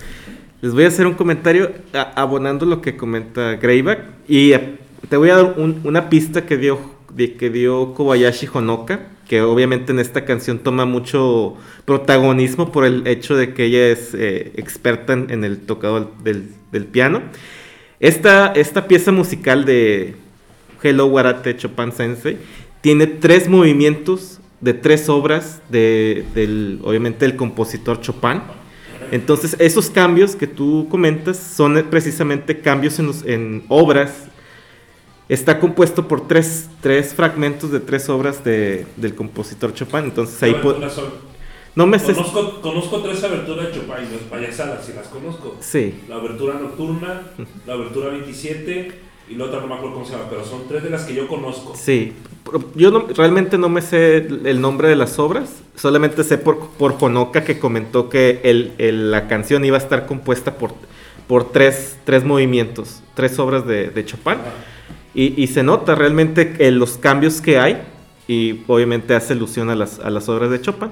[0.63, 4.01] Les voy a hacer un comentario a- abonando lo que comenta Greyback.
[4.29, 4.53] Y
[5.09, 6.81] te voy a dar un- una pista que dio,
[7.13, 9.09] de- que dio Kobayashi Honoka.
[9.29, 14.13] Que obviamente en esta canción toma mucho protagonismo por el hecho de que ella es
[14.13, 17.23] eh, experta en, en el tocado del, del piano.
[18.01, 20.17] Esta, esta pieza musical de
[20.83, 22.39] Hello Warate Chopin Sensei
[22.81, 28.43] tiene tres movimientos de tres obras de, del, obviamente, del compositor Chopin.
[29.11, 34.13] Entonces, esos cambios que tú comentas son precisamente cambios en, los- en obras.
[35.29, 40.01] Está compuesto por tres, tres fragmentos de tres obras de- del compositor Chopin.
[40.05, 40.55] Entonces, ahí
[41.77, 41.99] no me.
[42.01, 45.57] Conozco, conozco tres aberturas de Chopin, las payasadas, si las conozco.
[45.61, 47.23] Sí, La abertura nocturna,
[47.67, 48.93] la abertura 27
[49.31, 51.15] y la otra no me acuerdo cómo se llama, pero son tres de las que
[51.15, 51.75] yo conozco.
[51.77, 52.13] sí.
[52.75, 55.51] Yo no- realmente no me sé el nombre de las obras.
[55.77, 60.07] Solamente sé por, por Honoka que comentó que el- el- la canción iba a estar
[60.07, 60.73] compuesta por,
[61.29, 64.39] por tres, tres movimientos, tres obras de, de Chopin.
[65.15, 67.83] Y, y se nota realmente que los cambios que hay.
[68.27, 70.89] Y obviamente hace alusión a las, a las obras de Chopin.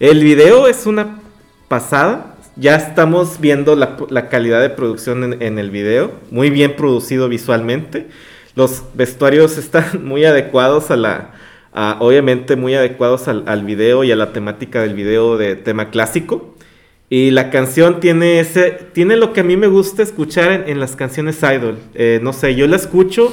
[0.00, 1.20] El video es una
[1.68, 2.34] pasada.
[2.60, 6.10] Ya estamos viendo la, calidad de producción en, el video.
[6.32, 8.08] Muy bien producido visualmente.
[8.56, 11.34] Los vestuarios están muy adecuados a la...
[12.00, 16.56] obviamente muy adecuados al, video y a la temática del video de tema clásico.
[17.08, 18.44] Y la canción tiene
[18.92, 21.78] tiene lo que a mí me gusta escuchar en, las canciones idol.
[21.94, 23.32] Eh, no sé, yo la escucho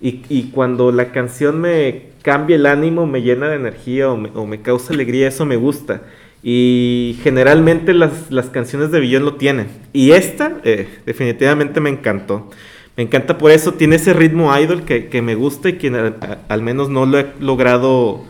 [0.00, 4.94] y, cuando la canción me cambia el ánimo, me llena de energía o me causa
[4.94, 6.02] alegría, eso me gusta.
[6.42, 9.68] Y generalmente las, las canciones de Billón lo tienen.
[9.92, 12.50] Y esta eh, definitivamente me encantó.
[12.96, 16.12] Me encanta por eso, tiene ese ritmo idol que, que me gusta y que
[16.48, 18.24] al, menos no lo he logrado...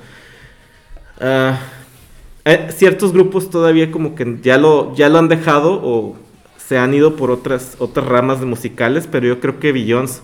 [1.21, 1.59] ah,
[2.45, 6.17] eh, ciertos grupos todavía como que ya lo, ya lo han dejado o
[6.57, 10.23] se han ido por otras, otras ramas de musicales, pero yo creo que Beyoncé,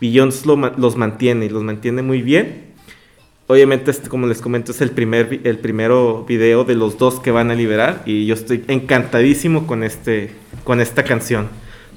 [0.00, 2.66] Beyoncé lo los mantiene y los mantiene muy bien.
[3.48, 7.30] Obviamente, este, como les comento, es el, primer, el primero video de los dos que
[7.30, 10.32] van a liberar y yo estoy encantadísimo con, este,
[10.64, 11.48] con esta canción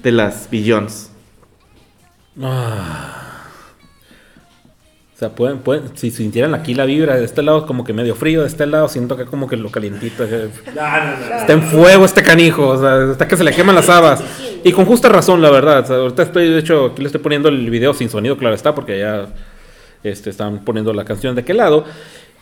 [0.04, 1.10] de las Beyoncé.
[2.42, 3.16] Ah.
[5.16, 8.16] O sea, pueden, pueden, si sintieran aquí la vibra, de este lado como que medio
[8.16, 10.24] frío, de este lado siento que como que lo calientito.
[10.24, 14.24] eh, Está en fuego este canijo, o sea, está que se le queman las habas.
[14.64, 15.80] Y con justa razón, la verdad.
[15.80, 18.56] o sea, ahorita estoy, de hecho, aquí le estoy poniendo el video sin sonido, claro
[18.56, 19.28] está, porque ya
[20.04, 21.86] este, están poniendo la canción de aquel lado.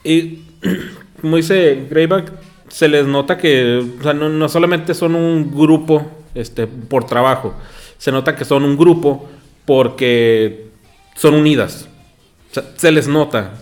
[0.03, 0.39] Y
[1.21, 2.31] como dice Greyback,
[2.69, 7.53] se les nota que no, no solamente son un grupo este, por trabajo,
[7.97, 9.27] se nota que son un grupo
[9.65, 10.67] porque
[11.15, 11.89] son unidas.
[12.77, 13.53] Se les nota.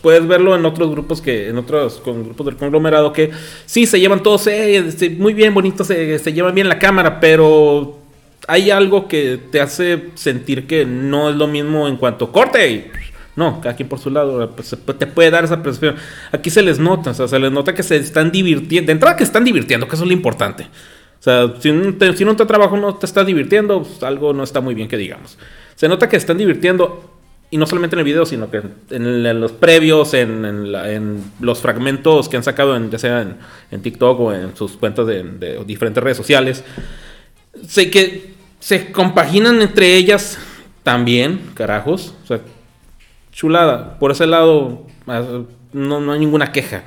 [0.00, 3.30] Puedes verlo en otros grupos que en otros con grupos del conglomerado que
[3.66, 7.98] sí se llevan todos eh, muy bien bonitos se, se llevan bien la cámara pero
[8.48, 12.90] hay algo que te hace sentir que no es lo mismo en cuanto corte y
[13.34, 15.96] no cada quien por su lado pues, te puede dar esa percepción
[16.32, 19.16] aquí se les nota o sea se les nota que se están divirtiendo de entrada
[19.16, 20.68] que están divirtiendo que eso es lo importante
[21.18, 24.32] o sea, si un, te- si en un trabajo no te estás divirtiendo, pues, algo
[24.32, 25.38] no está muy bien que digamos.
[25.74, 27.10] Se nota que están divirtiendo,
[27.50, 32.36] y no solamente en el video, sino que en, los previos, en, los fragmentos que
[32.36, 33.26] han sacado, en, ya sea
[33.70, 36.62] en, TikTok o en sus cuentas de diferentes redes sociales.
[37.66, 38.35] Sé que
[38.66, 40.38] se compaginan entre ellas
[40.82, 42.14] también, carajos.
[42.24, 42.40] O sea,
[43.30, 43.96] chulada.
[44.00, 44.84] Por ese lado,
[45.72, 46.82] no, no hay ninguna queja.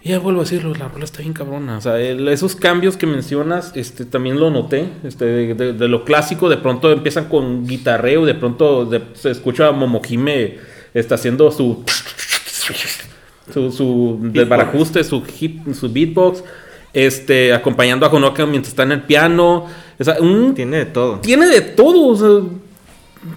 [0.00, 1.78] Y ya vuelvo a decirlo, la rola está bien cabrona.
[1.78, 4.86] O sea, el- esos cambios que mencionas, este, también lo noté.
[5.02, 9.32] Este, de, de- de lo clásico, de pronto empiezan con guitarreo, de pronto de- se
[9.32, 10.58] escucha a Momojime
[10.94, 11.82] está haciendo su
[13.52, 16.44] su, su desbarajuste, su hip, su beatbox,
[16.92, 19.66] este, acompañando a Honoka mientras está en el piano.
[19.98, 21.20] O sea, un Tiene de todo.
[21.20, 22.48] tiene de todo, o sea,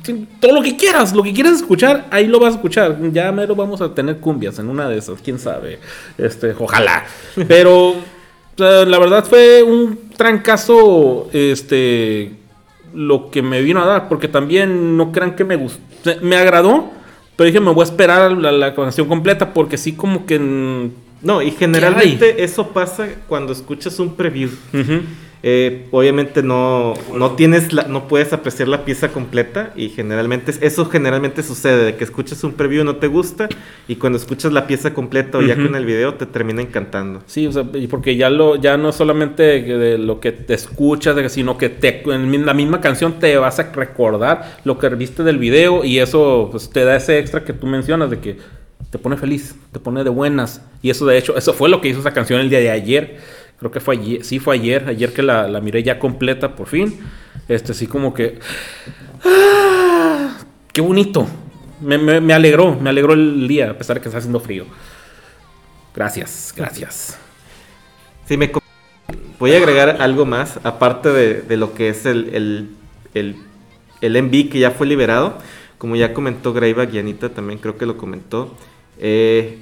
[0.04, 2.98] ti- todo lo que quieras, lo que quieras escuchar, ahí lo vas a escuchar.
[3.12, 5.80] Ya mero vamos a tener cumbias en una de esas, quién sabe.
[6.18, 7.06] Este, ojalá.
[7.48, 7.96] Pero
[8.58, 12.32] la verdad fue un trancazo este
[12.94, 15.80] lo que me vino a dar, porque también no crean que me gustó,
[16.24, 16.90] me agradó,
[17.36, 20.40] pero dije, me voy a esperar la, la canción completa porque sí como que
[21.22, 24.50] No, y generalmente eso pasa cuando escuchas un preview.
[25.44, 30.86] Eh, obviamente no, no tienes la, no puedes apreciar la pieza completa y generalmente eso
[30.86, 33.48] generalmente sucede de que escuchas un preview y no te gusta
[33.88, 37.22] y cuando escuchas la pieza completa o ya con el video te termina encantando.
[37.28, 41.58] Sí, o sea, porque ya lo, ya no solamente de lo que te escuchas, sino
[41.58, 45.84] que te, en la misma canción te vas a recordar lo que viste del video
[45.84, 48.38] y eso pues, te da ese extra que tú mencionas de que
[48.90, 50.62] te pone feliz, te pone de buenas.
[50.82, 53.18] Y eso de hecho, eso fue lo que hizo esa canción el día de ayer.
[53.60, 56.68] Creo que fue ayer, sí fue ayer, ayer que la, la miré ya completa por
[56.68, 57.00] fin.
[57.48, 58.40] Este sí como que...
[59.24, 60.38] ¡Ah!
[60.72, 61.28] ¡Qué bonito!
[61.82, 64.66] Me, me- alegró, me alegró el día, a pesar de que está haciendo frío.
[65.96, 67.18] Gracias, gracias.
[68.28, 68.52] Sí, me
[69.40, 72.70] voy a agregar algo más, aparte de, de lo que es el, el,
[73.14, 73.36] el,
[74.02, 75.38] el que ya fue liberado.
[75.78, 78.56] Como ya comentó Greyback y también creo que lo comentó.
[79.00, 79.60] eh,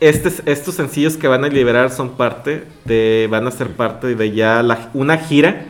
[0.00, 4.64] estos sencillos que van a liberar son parte de, van a ser parte de ya
[4.94, 5.66] una gira,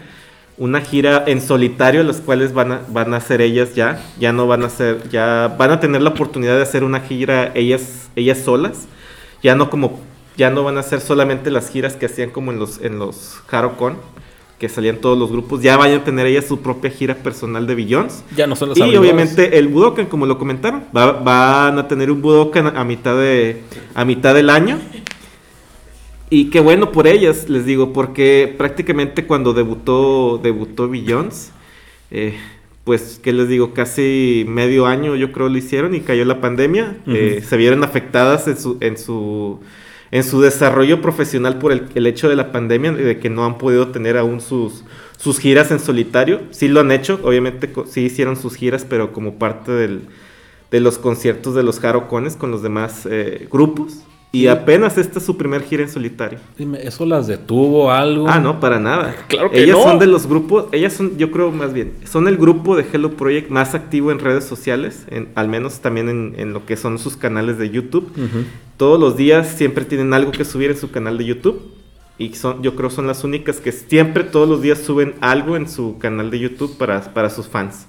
[0.59, 4.47] una gira en solitario, las cuales van a, van a hacer ellas ya, ya no
[4.47, 8.39] van a ser, ya van a tener la oportunidad de hacer una gira ellas, ellas
[8.39, 8.87] solas,
[9.43, 10.01] ya no como,
[10.37, 13.41] ya no van a hacer solamente las giras que hacían como en los, en los
[13.49, 13.97] HaroCon,
[14.59, 17.75] que salían todos los grupos, ya vayan a tener ellas su propia gira personal de
[17.77, 18.25] Billions.
[18.37, 22.11] Ya no son los Y obviamente el Budokan, como lo comentaron, va- van a tener
[22.11, 23.63] un Budokan a mitad, de,
[23.95, 24.79] a mitad del año.
[26.31, 31.51] Y qué bueno por ellas, les digo, porque prácticamente cuando debutó, debutó Billions,
[32.11, 32.35] eh,
[32.85, 33.73] pues, ¿qué les digo?
[33.73, 36.97] Casi medio año yo creo lo hicieron y cayó la pandemia.
[37.07, 39.61] eh, se vieron afectadas en su, en su,
[40.11, 43.59] en su desarrollo profesional por el, el hecho de la pandemia, de que no han
[43.59, 44.85] podido tener aún sus,
[45.17, 46.41] sus giras en solitario.
[46.51, 50.03] Sí lo han hecho, obviamente sí hicieron sus giras, pero como parte del,
[50.71, 54.05] de los conciertos de los Harocones con los demás eh, grupos.
[54.31, 54.49] Y Sí.
[54.49, 56.39] apenas esta es su primer gira en solitario.
[56.59, 58.29] Dime, ¿eso las detuvo algo?
[58.29, 59.17] Ah, no, para nada.
[59.27, 59.85] Claro que ellas no.
[59.85, 63.13] son de los grupos, ellas son, yo creo más bien, son el grupo de Hello
[63.13, 66.99] Project más activo en redes sociales, en, al menos también en, en lo que son
[66.99, 68.11] sus canales de YouTube.
[68.77, 71.63] Todos los días siempre tienen algo que subir en su canal de YouTube.
[72.19, 75.69] Y son, yo creo son las únicas que siempre todos los días suben algo en
[75.69, 77.87] su canal de YouTube para, para sus fans.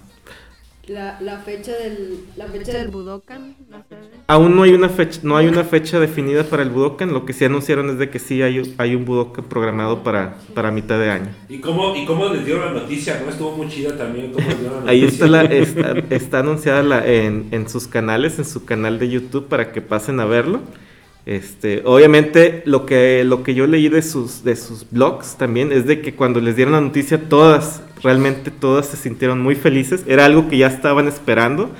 [0.89, 4.07] La, la fecha del la fecha del Budokan, ¿la sabes?
[4.25, 7.13] Aún no hay una fecha, no hay una fecha definida para el Budokan.
[7.13, 10.71] Lo que sí anunciaron es de que sí hay, hay un Budokan programado para, para
[10.71, 11.27] mitad de año.
[11.47, 13.21] ¿Y cómo, ¿Y cómo les dieron la noticia?
[13.23, 14.31] ¿No estuvo muy chida también?
[14.31, 15.25] ¿Cómo les dieron la Ahí noticia?
[15.25, 19.47] está, la, está, está anunciada la- en, en sus canales, en su canal de YouTube
[19.47, 20.61] para que pasen a verlo.
[21.25, 25.85] Este, obviamente lo que, lo que yo leí de sus, de sus blogs también es
[25.85, 30.03] de que cuando les dieron la noticia todas, realmente todas se sintieron muy felices.
[30.07, 31.71] Era algo que ya estaban esperando.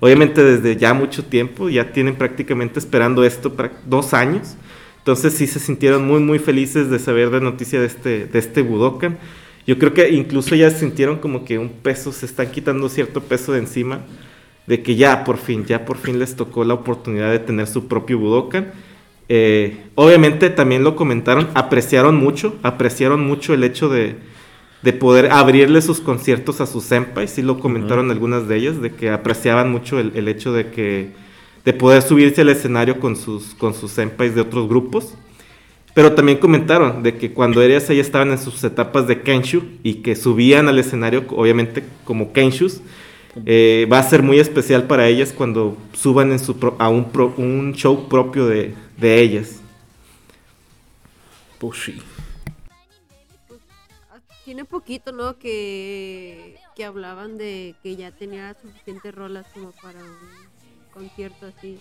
[0.00, 4.56] Obviamente desde ya mucho tiempo, ya tienen prácticamente esperando esto para dos años.
[4.98, 8.62] Entonces sí se sintieron muy muy felices de saber la noticia de este, de este
[8.62, 9.18] Budokan.
[9.66, 13.52] Yo creo que incluso ya sintieron como que un peso, se están quitando cierto peso
[13.52, 14.00] de encima,
[14.66, 17.88] de que ya por fin, ya por fin les tocó la oportunidad de tener su
[17.88, 18.72] propio Budokan.
[19.28, 24.16] Eh, obviamente también lo comentaron, apreciaron mucho, apreciaron mucho el hecho de,
[24.82, 28.90] de poder abrirle sus conciertos a sus senpais, sí lo comentaron algunas de ellas, de
[28.92, 31.10] que apreciaban mucho el, el hecho de que
[31.64, 35.14] de poder subirse al escenario con sus, con sus senpais de otros grupos.
[35.92, 39.94] Pero también comentaron de que cuando ellas ya estaban en sus etapas de Kenshu y
[39.94, 42.80] que subían al escenario, obviamente como Kenshus,
[43.44, 47.10] eh, va a ser muy especial para ellas cuando suban en su pro- a un,
[47.10, 49.56] pro- un show propio de, de ellas.
[51.58, 52.02] Pues sí.
[54.44, 55.38] Tiene poquito, ¿no?
[55.38, 60.10] Que, que hablaban de que ya tenía suficientes rolas como para un
[60.94, 61.78] concierto así.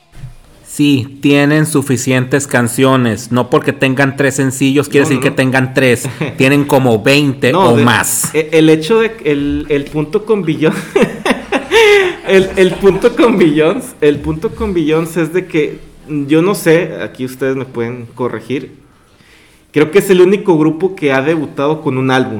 [0.65, 3.31] Sí, tienen suficientes canciones.
[3.31, 6.09] No porque tengan tres sencillos quiere No, decir no, que tengan tres.
[6.37, 8.35] Tienen como 20 No, o de- más.
[8.35, 10.75] e- El hecho de que el, el punto con Billions.
[12.27, 13.95] el, el punto con Billions.
[14.01, 15.79] El punto con Billions es de que.
[16.07, 18.71] Yo no sé, aquí ustedes me pueden corregir.
[19.71, 22.39] Creo que es el único grupo que ha debutado con un álbum.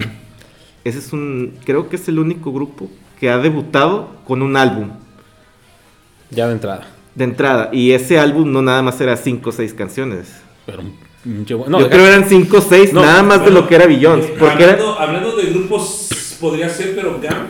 [0.84, 1.54] Ese es un.
[1.66, 4.90] Creo que es el único grupo que ha debutado con un álbum.
[6.32, 6.88] Ya de entrada.
[7.16, 7.70] De entrada.
[7.74, 10.28] Y ese álbum no nada más era 5 o 6 canciones.
[10.66, 13.52] Pero, mm, yo- no, Yo creo que eran 5 o 6, No, nada más de
[13.52, 14.26] lo que era Billions.
[14.26, 14.78] eh, Porque era.
[15.00, 17.48] hablando, de grupos, podría ser, pero GAM.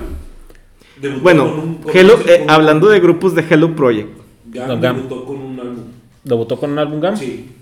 [0.99, 4.09] debutó Bueno, con un- con Hello, un- eh, con- hablando de grupos de Hello Project,
[4.47, 4.95] GAM No, GAM.
[4.97, 5.46] debutó con un.
[6.27, 7.17] ¿Debutó con un álbum GAM?
[7.17, 7.53] Sí.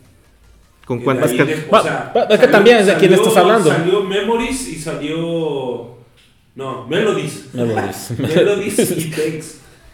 [0.85, 1.65] ¿con cuántas canciones?
[1.69, 3.69] o sea, es que también es de quién estás hablando.
[3.69, 5.95] Salió Memories y salió.
[6.55, 7.53] No, Melodies.
[7.53, 8.13] Melodies.
[8.17, 9.45] Melodies y Takes.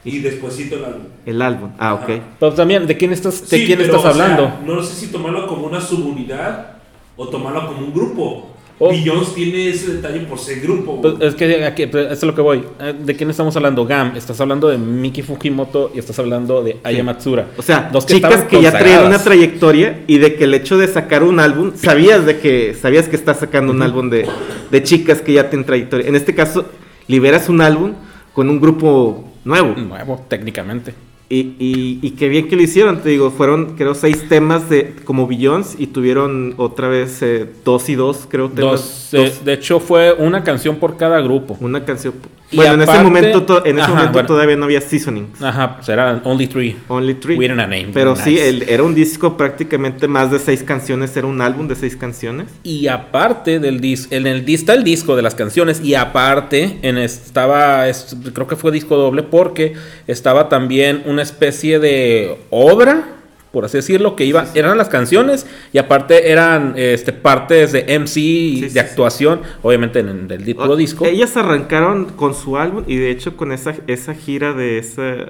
[0.04, 1.04] Y despuésito el álbum.
[1.26, 2.10] El álbum, ah, ok.
[2.10, 2.20] Ajá.
[2.40, 4.60] Pero también, ¿de quién estás, de Sí, quién pero, estás o sea, hablando?
[4.66, 6.78] no sé si tomarlo como una subunidad
[7.16, 8.51] o tomarlo como un grupo.
[8.84, 8.90] Oh.
[8.90, 11.00] Billions tiene ese detalle por ser grupo.
[11.00, 11.28] Pues, güey.
[11.30, 12.64] es que aquí, pues, eso es lo que voy.
[12.80, 13.86] Eh, ¿De quién estamos hablando?
[13.86, 14.16] GAM.
[14.16, 17.50] Estás hablando de Miki Fujimoto y estás hablando de Aya Matsura.
[17.58, 20.80] O sea, Dos que chicas que ya traían una trayectoria y de que el hecho
[20.80, 24.26] de sacar un álbum, sabías de que sabías que estás sacando un álbum de,
[24.72, 26.08] de chicas que ya tienen trayectoria.
[26.08, 26.66] En este caso,
[27.06, 27.94] liberas un álbum
[28.34, 29.76] con un grupo nuevo.
[29.76, 30.96] Nuevo, técnicamente.
[31.32, 34.96] Y, y, y qué bien que lo hicieron, te digo, fueron creo seis temas de
[35.06, 39.08] como Billions y tuvieron otra vez eh, dos y dos, creo, temas.
[39.14, 41.58] Dos, eh, de hecho, fue una canción por cada grupo.
[41.62, 42.16] Una canción.
[42.54, 44.28] Bueno, en ese momento, to- en ese Ajá, momento bueno.
[44.28, 45.42] todavía no había seasonings.
[45.42, 46.76] Ajá, pues eran Only Three.
[46.88, 47.38] Only three.
[47.38, 47.90] With a name.
[47.94, 48.24] Pero Nice.
[48.24, 51.96] sí, el- era un disco prácticamente más de seis canciones, era un álbum de seis
[51.96, 52.48] canciones.
[52.64, 56.98] Y aparte del disco, en el está el disco de las canciones y aparte en
[56.98, 59.74] es- estaba, es- creo que fue disco doble porque
[60.08, 63.06] estaba también una especie de obra,
[63.52, 68.12] por así decirlo, que iba, eran las canciones y aparte eran este, partes de MC
[68.12, 71.06] Sí, de actuación, obviamente en el puro disco.
[71.06, 75.30] Ellas arrancaron con su álbum y de hecho con esa, esa gira de esa...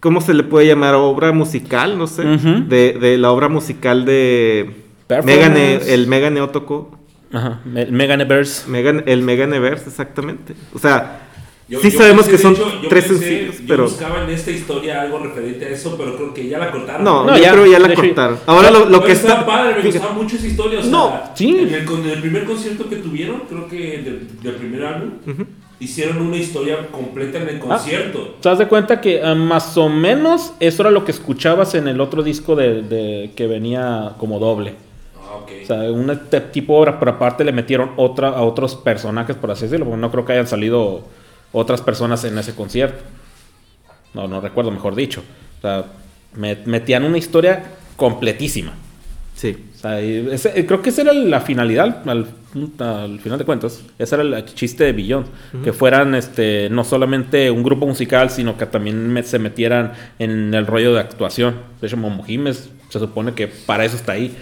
[0.00, 0.94] ¿Cómo se le puede llamar?
[0.94, 2.22] Obra musical, no sé.
[2.22, 4.70] De, de la obra musical de...
[5.24, 6.98] Megane, el Megane tocó.
[7.32, 8.68] Ajá, el Meganeverse.
[8.68, 10.54] Megan, el Meganeverse, exactamente.
[10.74, 11.25] O sea,
[11.68, 13.82] Yo- sí yo sabemos pensé, que de son hecho, yo tres pensé- sencillos, yo pero...
[13.84, 17.02] buscaba en esta historia algo referente a eso, pero creo que ya la cortaron.
[17.02, 18.38] No, No, yo ya, creo que ya la de cortaron.
[18.46, 19.46] Ahora lo, que está, está...
[19.46, 20.78] padre, me gustaba mucho esa historia.
[20.78, 21.56] O sea, No, sí.
[21.58, 25.10] En el, con el primer concierto que tuvieron, creo que del, del primer álbum,
[25.80, 27.42] hicieron una historia completa Ah.
[27.42, 28.34] en el concierto.
[28.40, 31.88] ¿Te das de cuenta que ah, más o menos eso era lo que escuchabas en
[31.88, 34.74] el otro disco de, de- que venía como doble?
[35.20, 35.50] Ah, ok.
[35.64, 39.50] O sea, un te- tipo obra, pero aparte le metieron otra a otros personajes, por
[39.50, 41.02] así decirlo, porque no creo que hayan salido
[41.58, 43.02] otras personas en ese concierto.
[44.14, 45.22] No, no recuerdo, mejor dicho.
[45.58, 45.84] O sea,
[46.34, 47.64] me- metían una historia
[47.96, 48.72] completísima.
[49.34, 49.56] Sí.
[49.74, 52.26] O sea, ese- creo que esa era la finalidad, al,
[52.78, 53.82] al final de cuentas.
[53.98, 55.26] Ese era el chiste de Billón.
[55.62, 60.54] Que fueran este, no solamente un grupo musical, sino que también me- se metieran en
[60.54, 61.56] el rollo de actuación.
[61.80, 64.36] De hecho, Momo Jiménez se supone que para eso está ahí.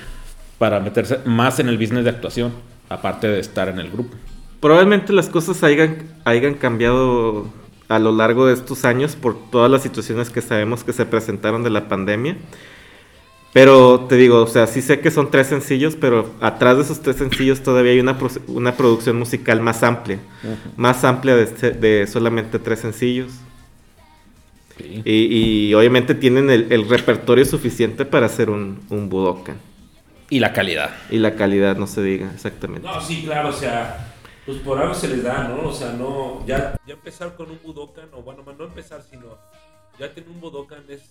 [0.59, 2.53] para meterse más en el business de actuación,
[2.89, 4.17] aparte de estar en el grupo.
[4.65, 7.47] Probablemente las cosas hayan, hayan cambiado
[7.87, 11.63] a lo largo de estos años por todas las situaciones que sabemos que se presentaron
[11.63, 12.39] de la pandemia.
[13.53, 17.03] Pero te digo, o sea, sí sé que son tres sencillos, pero atrás de esos
[17.03, 20.19] tres sencillos todavía hay una, pro- una producción musical más amplia.
[20.79, 23.33] Más amplia de, de solamente tres sencillos.
[24.79, 25.03] Sí.
[25.05, 29.57] Y, y obviamente tienen el, el repertorio suficiente para hacer un, un Budokan.
[30.31, 30.89] Y la calidad.
[31.11, 32.89] Y la calidad no se diga exactamente.
[32.89, 34.14] No, sí, claro, o sea,
[34.45, 35.69] pues por algo se les da, ¿no?
[35.69, 39.39] O sea, no, ya, ya empezar con un Budokan, o bueno, no empezar, sino
[39.99, 41.03] ya tener un Budokan es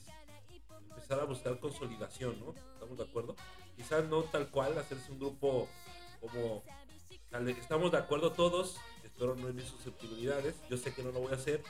[0.89, 2.53] empezar a buscar consolidación, ¿no?
[2.73, 3.35] ¿Estamos de acuerdo?
[3.75, 5.67] Quizás no tal cual hacerse un grupo
[6.21, 6.63] como,
[7.47, 11.35] estamos de acuerdo todos, espero no herir susceptibilidades, yo sé que no lo voy a
[11.35, 11.63] hacer,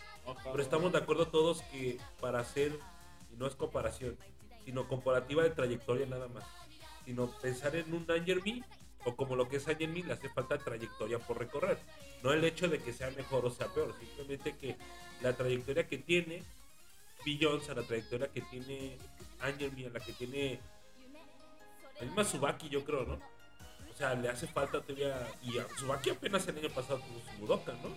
[0.43, 2.77] pero estamos de acuerdo todos que para hacer,
[3.31, 4.17] y no es comparación,
[4.65, 6.43] sino comparativa de trayectoria nada más,
[7.05, 8.63] sino pensar en un Anger Me
[9.05, 11.77] o como lo que es Me le hace falta trayectoria por recorrer,
[12.21, 14.75] no el hecho de que sea mejor o sea peor, simplemente que
[15.21, 16.43] la trayectoria que tiene
[17.25, 18.97] Beyoncé, a la trayectoria que tiene
[19.39, 20.59] Anger Me, a la que tiene
[21.99, 23.33] el misma Subaki yo creo, ¿no?
[23.93, 25.27] O sea, le hace falta todavía.
[25.43, 27.89] Y a Tsubaki apenas el año pasado tuvo su Budokan, ¿no?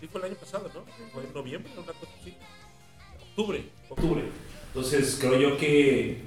[0.00, 0.84] Sí, fue el año pasado, ¿no?
[1.12, 2.34] Fue en noviembre, una cosa así.
[3.30, 4.24] Octubre, octubre.
[4.68, 6.22] Entonces, creo yo que.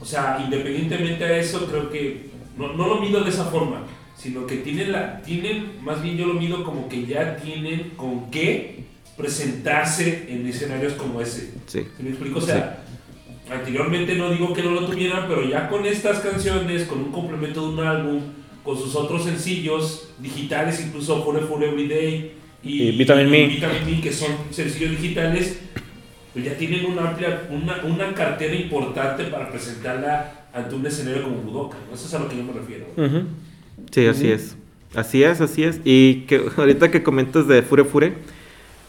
[0.00, 2.30] O sea, independientemente a eso, creo que.
[2.56, 3.82] No, no lo mido de esa forma,
[4.16, 5.82] sino que tienen, la, tienen.
[5.82, 8.84] Más bien yo lo mido como que ya tienen con qué
[9.16, 11.52] presentarse en escenarios como ese.
[11.66, 11.80] Sí.
[11.96, 12.38] ¿Sí me explico?
[12.38, 12.84] O sea,
[13.50, 17.60] anteriormente no digo que no lo tuvieran, pero ya con estas canciones, con un complemento
[17.62, 18.20] de un álbum,
[18.64, 22.32] con sus otros sencillos digitales, incluso Fure Fure Everyday
[22.62, 25.60] y, y Vitamin Me, que son sencillos digitales,
[26.34, 31.36] pues ya tienen una amplia, una, una cartera importante para presentarla ante un escenario como
[31.36, 31.78] Budokan.
[31.88, 31.94] ¿no?
[31.94, 32.86] Eso es a lo que yo me refiero.
[33.92, 34.56] Sí, así es.
[34.96, 35.80] Así es, así es.
[35.84, 38.14] Y que ahorita que comentas de Fure Fure,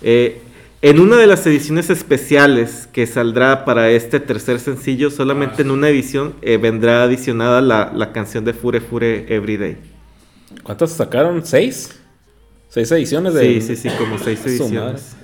[0.01, 0.41] eh,
[0.81, 5.71] en una de las ediciones especiales que saldrá para este tercer sencillo, solamente Ah, en
[5.71, 9.77] una edición eh, vendrá adicionada la, la canción de Fure Fure Everyday.
[10.63, 11.45] ¿Cuántas sacaron?
[11.45, 11.91] ¿Seis?
[12.69, 13.61] ¿Seis ediciones de.?
[13.61, 15.14] Sí, sí, sí, como seis ediciones.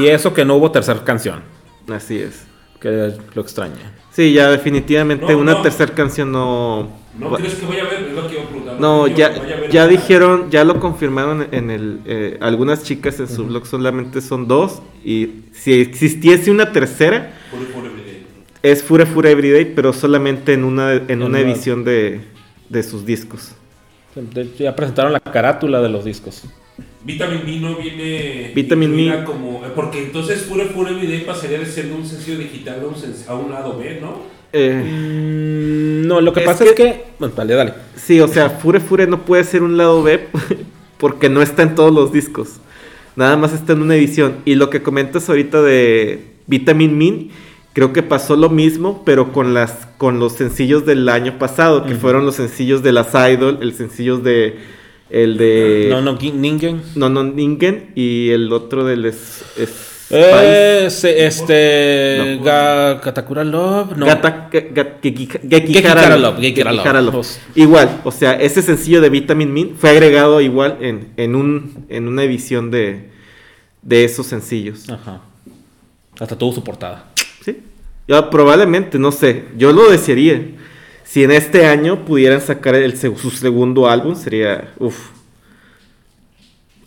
[0.00, 1.40] Y eso que no hubo tercera canción,
[1.88, 2.44] Así es.
[2.80, 3.92] que lo extraña.
[4.12, 5.62] Sí, ya definitivamente No, una no.
[5.62, 6.88] tercera canción no...
[7.18, 8.04] ¿No va- crees que vaya a ver?
[8.08, 8.80] Es lo que iba a preguntar.
[8.80, 12.00] No, ¿crees que ya, ya dijeron, ya lo confirmaron en el...
[12.06, 14.80] eh, algunas chicas en su blog solamente son dos.
[15.04, 18.26] Y si existiese una tercera, Fure Fure Everyday.
[18.62, 22.20] es Fure Fure Everyday, pero solamente en una, en una edición de,
[22.70, 23.52] de sus discos.
[24.58, 26.42] Ya presentaron la carátula de los discos.
[27.06, 29.24] Vitamin B no viene Vitamin Me.
[29.24, 33.26] como porque entonces Fure Fure Everyday pasaría de ser un sencillo digital a un, sen-
[33.28, 34.22] a un lado B, ¿no?
[34.52, 37.04] Eh, Mm, no, lo que Es pasa que- es que.
[37.18, 37.74] Bueno, dale, dale.
[37.96, 40.20] sí, o sea, Fure Fure no puede ser un lado B
[40.98, 42.54] porque no está en todos los discos.
[43.16, 44.36] Nada más está en una edición.
[44.44, 47.30] Y lo que comentas ahorita de Vitamin Min,
[47.72, 51.94] creo que pasó lo mismo, pero con las con los sencillos del año pasado, que
[51.94, 54.56] fueron los sencillos de las Idol, el sencillos de
[55.10, 56.82] el de no, no, Ningen.
[56.96, 62.36] no no Ningen y el otro del es, es- Eh, este.
[62.38, 62.44] No.
[62.44, 63.96] Ga- Katakura Love.
[63.96, 64.06] No.
[64.06, 67.12] Gata, ga- Gekihara Love, Gekihara Love.
[67.14, 71.86] Pues- Igual, o sea, ese sencillo de Vitamin Min fue agregado igual en, en, un,
[71.88, 73.10] en una edición de,
[73.82, 74.88] de esos sencillos.
[74.88, 75.22] Ajá.
[76.20, 77.06] Hasta tuvo su portada.
[77.44, 77.58] Sí.
[78.06, 80.40] Ya, probablemente, no sé, yo lo desearía.
[81.06, 85.10] Si en este año pudieran sacar su segundo álbum, sería, uff.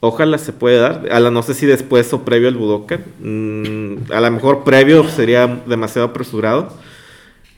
[0.01, 1.11] Ojalá se pueda dar.
[1.11, 3.01] A la no sé si después o previo al Budokan.
[3.19, 6.69] Mm, a lo mejor previo sería demasiado apresurado.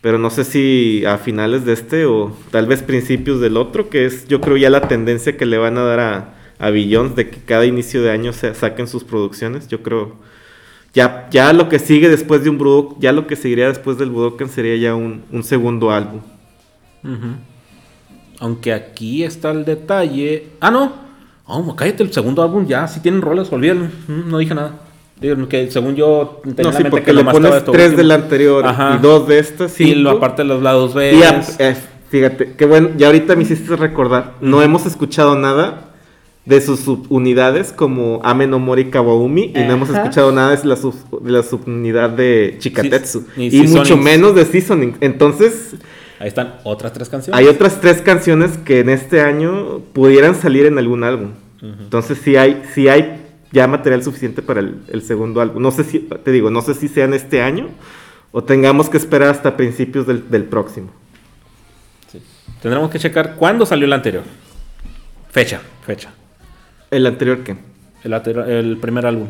[0.01, 4.05] Pero no sé si a finales de este o tal vez principios del otro, que
[4.05, 7.30] es yo creo ya la tendencia que le van a dar a, a Billions de
[7.30, 9.68] que cada inicio de año se saquen sus producciones.
[9.68, 10.16] Yo creo
[10.93, 14.12] ya, ya lo que sigue después de un Budokan, ya lo que seguiría después del
[14.12, 16.22] Budokan sería ya un segundo álbum.
[18.39, 20.47] Aunque aquí está el detalle.
[20.60, 20.93] Ah, no.
[21.45, 22.88] Oh, cállate, el segundo álbum ya.
[22.88, 23.88] Si tienen roles, olvídalo.
[24.08, 24.80] No dije nada.
[25.20, 27.97] Digo, que según yo tenía No, la sí, mente porque que le pones tres último.
[27.97, 28.95] del anterior Ajá.
[28.97, 29.80] y dos de estas.
[29.80, 30.18] Y lo cinco.
[30.18, 31.14] aparte de los lados B.
[31.14, 31.22] Y
[31.62, 31.76] eh,
[32.10, 35.89] fíjate, qué bueno, ya ahorita me hiciste recordar, no hemos escuchado nada
[36.45, 40.76] de sus subunidades como Ame no Mori Kawaumi y no hemos escuchado nada de la,
[40.76, 44.95] sub- de la subunidad de Chikatetsu Sí, y y, mucho menos de Seasoning.
[45.02, 45.76] Entonces,
[46.22, 47.40] Ahí están otras tres canciones.
[47.40, 51.32] hay otras tres canciones que en este año pudieran salir en algún álbum.
[51.64, 55.62] Entonces, sí hay, sí hay ya material suficiente para el, el segundo álbum.
[55.64, 57.70] No sé si, te digo, no sé si sea en este año
[58.32, 60.92] o tengamos que esperar hasta principios del, del próximo.
[62.62, 64.24] Tendremos que checar cuándo salió el anterior.
[65.32, 66.12] Fecha, fecha.
[66.92, 67.58] ¿El anterior qué?
[68.04, 69.30] El, primer álbum.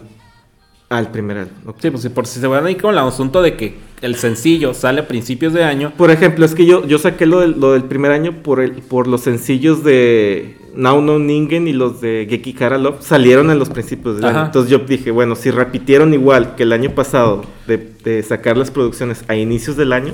[0.90, 1.74] Ah, el primer álbum.
[1.80, 4.74] Sí, pues por si se van a ir con el asunto de que el sencillo
[4.74, 5.94] sale a principios de año.
[5.96, 8.72] Por ejemplo, es que yo, yo saqué lo del, lo del primer año por, el,
[8.72, 13.70] por los sencillos de Now No Ningen y los de Geki Love salieron en los
[13.70, 14.38] principios del Ajá.
[14.38, 14.46] año.
[14.48, 18.72] Entonces yo dije, bueno, si repitieron igual que el año pasado de, de sacar las
[18.72, 20.14] producciones a inicios del año,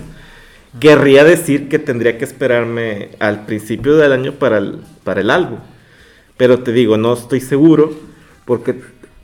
[0.79, 5.59] querría decir que tendría que esperarme al principio del año para el, para el álbum.
[6.35, 7.91] Pero te digo, no estoy seguro
[8.45, 8.75] porque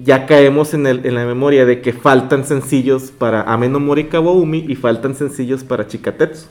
[0.03, 4.65] ya caemos en, el, en la memoria de que faltan sencillos para Ameno Mori Kawaumi
[4.67, 6.47] y faltan sencillos para Chikatetsu.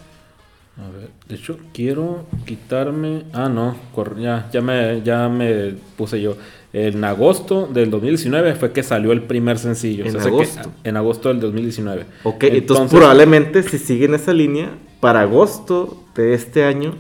[0.79, 3.25] A ver, de hecho, quiero quitarme.
[3.35, 3.77] Ah, no,
[4.19, 6.37] ya, ya, me, ya me puse yo.
[6.73, 10.07] En agosto del 2019 fue que salió el primer sencillo.
[10.07, 10.73] En agosto.
[10.83, 12.07] en agosto del 2019.
[12.25, 16.95] Ok, entonces, probablemente si siguen esa línea, para agosto de este año,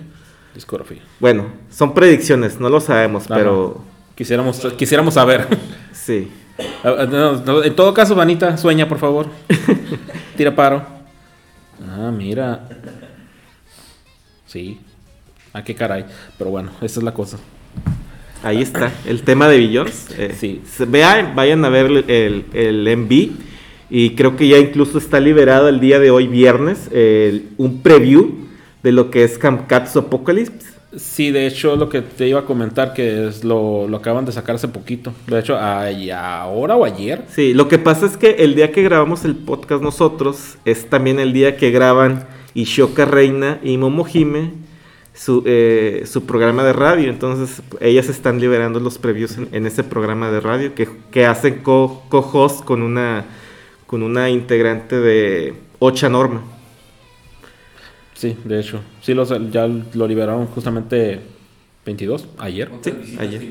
[0.55, 1.01] Discografía.
[1.19, 3.37] bueno, son predicciones, no lo sabemos, Ajá.
[3.37, 3.81] pero
[4.15, 5.47] Quisiéramos, quisiéramos saber.
[5.93, 6.29] sí.
[6.85, 9.27] Ah, ah, no, no, en todo caso, Vanita, sueña, por favor.
[10.37, 10.85] Tira paro.
[11.89, 12.69] Ah, mira.
[14.47, 14.79] Sí.
[15.53, 16.05] Ah, qué caray.
[16.39, 17.39] Pero bueno, esa es la cosa.
[18.43, 20.09] Ahí está, el tema de Billions.
[20.19, 20.63] eh, Sí.
[20.89, 23.31] Vean, vayan a ver el, el, MV.
[23.91, 28.47] Y creo que ya incluso está liberado el día de hoy, viernes, el- un preview
[28.83, 30.72] de lo que es Kamkatsu Apocalypse.
[30.97, 34.32] Sí, de hecho, lo que te iba a comentar, que es lo, lo acaban de
[34.32, 35.12] sacar hace poquito.
[35.26, 37.24] De hecho, ay- ahora o ayer.
[37.34, 41.18] Sí, lo que pasa es que el día que grabamos el podcast nosotros es también
[41.18, 44.53] el día que graban Ishoka Reina y Momohime
[45.14, 47.09] su, eh, su programa de radio.
[47.09, 52.03] Entonces, ellas están liberando los previews en, ese programa de radio que, que hacen co-
[52.11, 53.24] co-host con una,
[53.86, 56.43] con una integrante de Ocha Norma.
[58.23, 58.81] Sí, de hecho.
[59.01, 61.18] Sí, los, ya lo liberaron justamente
[61.85, 62.68] 22, ayer.
[62.68, 63.43] ¿Cuántas Sí, visitas ayer.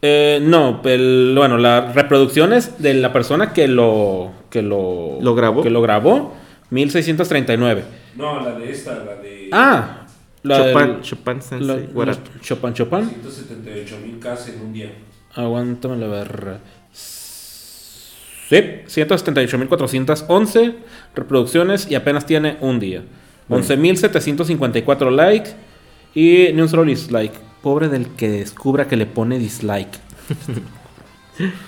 [0.00, 5.62] Eh, no, el- bueno, las reproducciones de la persona que lo que lo, ¿Lo grabó?
[5.62, 6.34] que lo grabó
[6.70, 7.84] 1639.
[8.16, 10.06] No, la de esta, la de Ah,
[10.44, 13.04] la Chopin, del- Chopin Sensei, la- Wara- Chopin Chopin.
[13.10, 14.92] 178 mil Ks en un día.
[15.34, 16.56] Aguántame la ver.
[18.48, 20.74] Sí, 178.411
[21.14, 23.02] reproducciones y apenas tiene un día.
[23.48, 25.50] 11.754 likes
[26.14, 27.34] y ni un solo dislike.
[27.62, 29.98] Pobre del que descubra que le pone dislike.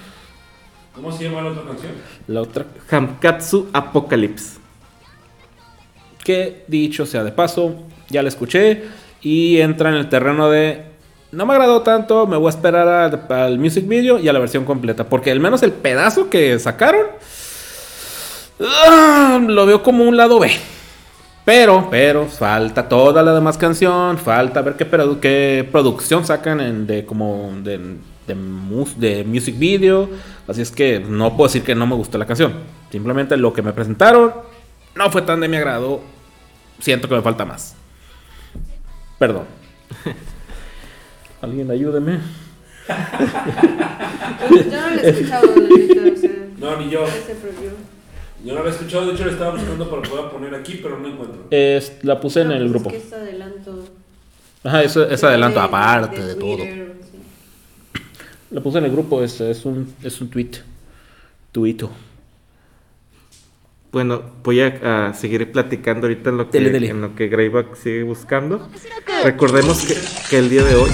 [0.95, 1.93] ¿Cómo se llama la otra canción?
[2.29, 4.59] La otra, Kamkatsu Apocalypse.
[6.23, 7.75] que dicho sea de paso,
[8.09, 8.85] ya la escuché
[9.21, 10.95] y entra en el terreno de
[11.33, 14.39] no me agradó tanto, me voy a esperar al, al music video y a la
[14.39, 17.07] versión completa, porque al menos el pedazo que sacaron
[18.61, 20.51] ah, lo veo como un lado B.
[21.45, 26.87] Pero, pero, falta toda la demás canción, falta ver qué, produ- qué producción sacan en-
[26.87, 30.09] de como de, de, mus- de music video.
[30.49, 32.55] Así es que no puedo decir que no me gustó la canción.
[32.91, 34.33] Simplemente lo que me presentaron
[34.95, 36.01] no fue tan de mi agrado.
[36.81, 37.75] Siento que me falta más.
[39.19, 39.45] Perdón.
[41.43, 42.21] Alguien ayúdeme.
[42.89, 45.47] Yo no lo he escuchado,
[46.59, 47.05] No, ni yo.
[48.45, 50.99] Yo no la he escuchado, de hecho la estaba buscando para poder poner aquí, pero
[50.99, 51.47] no encuentro.
[51.51, 52.91] Es- la puse en el pues grupo.
[52.91, 53.85] Es que es adelanto.
[54.65, 56.65] Ajá, eso es adelanto, De- aparte de, todo.
[58.51, 60.51] La puse en el grupo, es, es un, es un tweet.
[61.53, 61.91] Tuito.
[63.93, 66.89] Bueno, voy a, a seguir platicando ahorita en lo que, Dele, dele.
[66.91, 68.69] En lo que Greyback sigue buscando.
[69.23, 69.97] Recordemos que,
[70.29, 70.91] que el día de hoy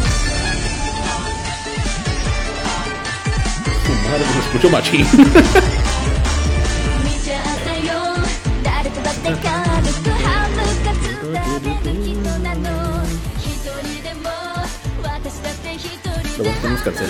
[3.86, 5.07] Su madre, me escucho machín.
[16.71, 17.01] でも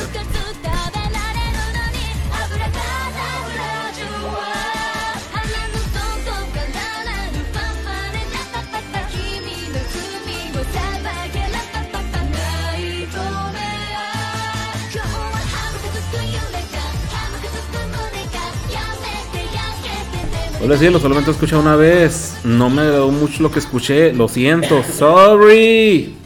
[20.62, 22.36] Hola, solamente he escuchado una vez.
[22.44, 24.12] No me agradó mucho lo que escuché.
[24.12, 24.84] Lo siento.
[24.84, 26.19] Sorry.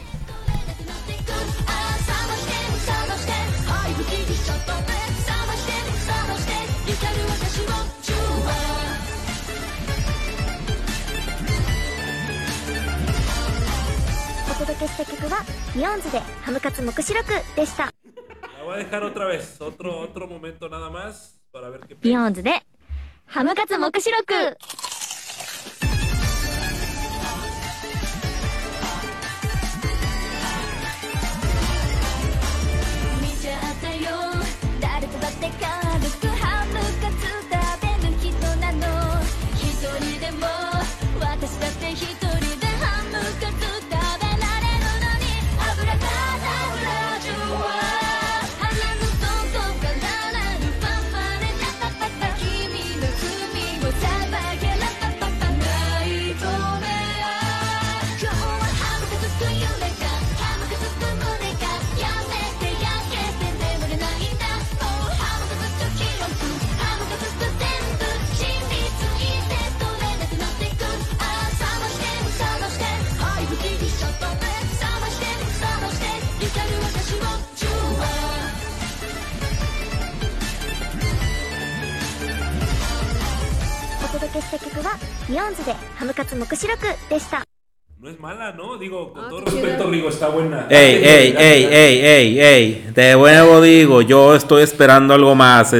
[90.70, 92.84] Ey, ey, ey, ey, ey, ey.
[92.94, 95.74] De nuevo digo, yo estoy esperando algo más.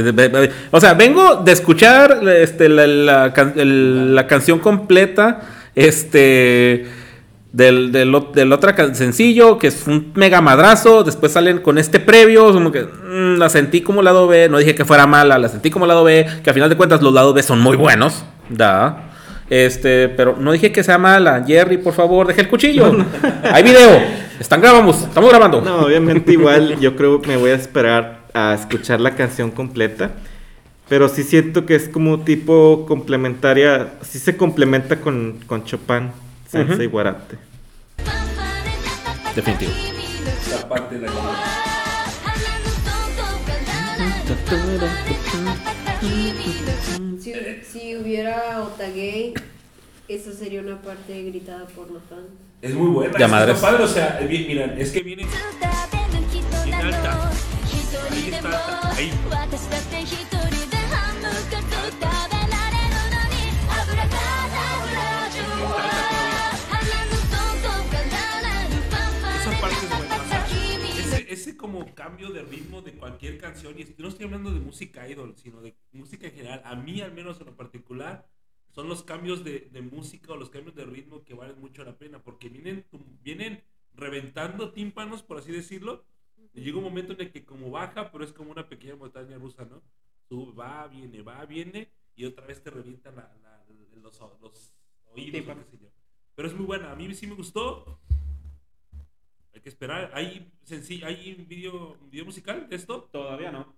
[0.71, 5.41] O sea, vengo de escuchar este, la, la can- el- la canción completa.
[5.75, 6.87] Este.
[7.53, 11.05] Del, del, o- del otro sencillo, que es un mega madrazo.
[11.05, 12.53] Después salen con este previo.
[12.53, 14.49] Como que mm, la sentí como lado B.
[14.49, 16.27] No dije que fuera mala, la sentí como lado B.
[16.43, 18.25] Que a final de cuentas, los lados B son muy buenos.
[18.49, 19.04] Da.
[19.51, 21.45] Este, pero no dije que sea mala.
[21.47, 22.93] Jerry, por favor, deje el cuchillo.
[23.53, 24.01] Hay video.
[24.41, 25.61] Están grabamos, estamos grabando.
[25.61, 30.11] No, obviamente igual yo creo me voy a esperar a escuchar la canción completa.
[30.89, 36.11] Pero sí siento que es como tipo complementaria, sí se complementa con, con Chopin,
[36.47, 37.39] Sensei Guarate.
[39.35, 39.73] Definitivo.
[40.69, 41.09] Parte la
[44.49, 45.74] quiero.
[47.21, 47.33] Si,
[47.65, 49.33] si hubiera Otagay,
[50.09, 52.29] esa sería una parte gritada por los fans.
[52.61, 53.19] Es muy buena.
[53.19, 55.27] Ya está padre, o sea, eh, bien, miran, es que viene.
[56.65, 57.31] Bien alta.
[58.11, 59.13] Ahí está, ahí.
[71.35, 75.35] Ese, como cambio de ritmo de cualquier canción, y no estoy hablando de música idol,
[75.37, 78.29] sino de música en general, a mí al menos en lo particular,
[78.71, 81.97] son los cambios de, de música o los cambios de ritmo que valen mucho la
[81.99, 82.85] pena, porque vienen,
[83.23, 83.63] vienen
[83.95, 86.05] reventando tímpanos, por así decirlo,
[86.53, 89.39] y llega un momento en el que como baja, pero es como una pequeña montaña
[89.39, 89.83] rusa, ¿no?
[90.29, 93.65] Sube, va, viene, va, viene, y otra vez te revienta la, la-
[94.03, 94.73] los, los
[95.07, 95.89] oídos, o qué sé yo.
[96.35, 98.01] Pero es muy buena, a mí sí me gustó.
[99.55, 100.11] Hay que esperar.
[100.15, 103.09] ¿Hay, sencillo, ¿hay un video, un video musical de esto?
[103.13, 103.73] Todavía no.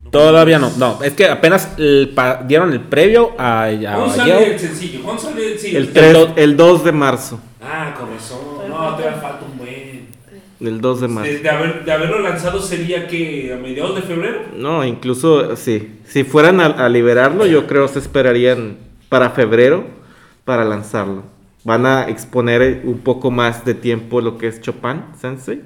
[0.00, 0.10] No.
[0.10, 2.12] Todavía no, no, es que apenas el
[2.48, 5.00] dieron el previo a, a- ¿Cuándo sale el sencillo?
[5.04, 7.40] ¿Cuándo sale el sí, El, el- 3 el 2 de marzo.
[7.60, 8.40] Ah, con razón.
[8.68, 10.08] No, todavía falta un buen.
[10.60, 11.30] El 2 de marzo.
[11.32, 14.40] De, de haber- de haberlo lanzado sería que a mediados de febrero.
[14.56, 16.00] No, incluso sí.
[16.06, 18.78] Si fueran a, a liberarlo, yo creo se esperarían
[19.08, 19.84] para febrero
[20.44, 21.22] para lanzarlo
[21.64, 25.62] van a exponer un poco más de tiempo lo que es Chopin, Sensei.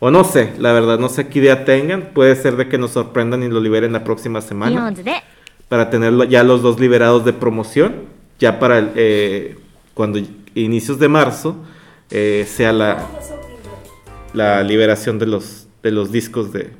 [0.00, 2.10] O no sé, la verdad, no sé qué idea tengan.
[2.14, 4.94] Puede ser de que nos sorprendan y lo liberen la próxima semana.
[5.68, 8.04] Para tenerlo ya los dos liberados de promoción,
[8.38, 9.58] ya para el, eh,
[9.94, 10.20] cuando
[10.54, 11.56] inicios de marzo
[12.10, 13.06] eh, sea la,
[14.32, 16.70] la liberación de los, de los discos de,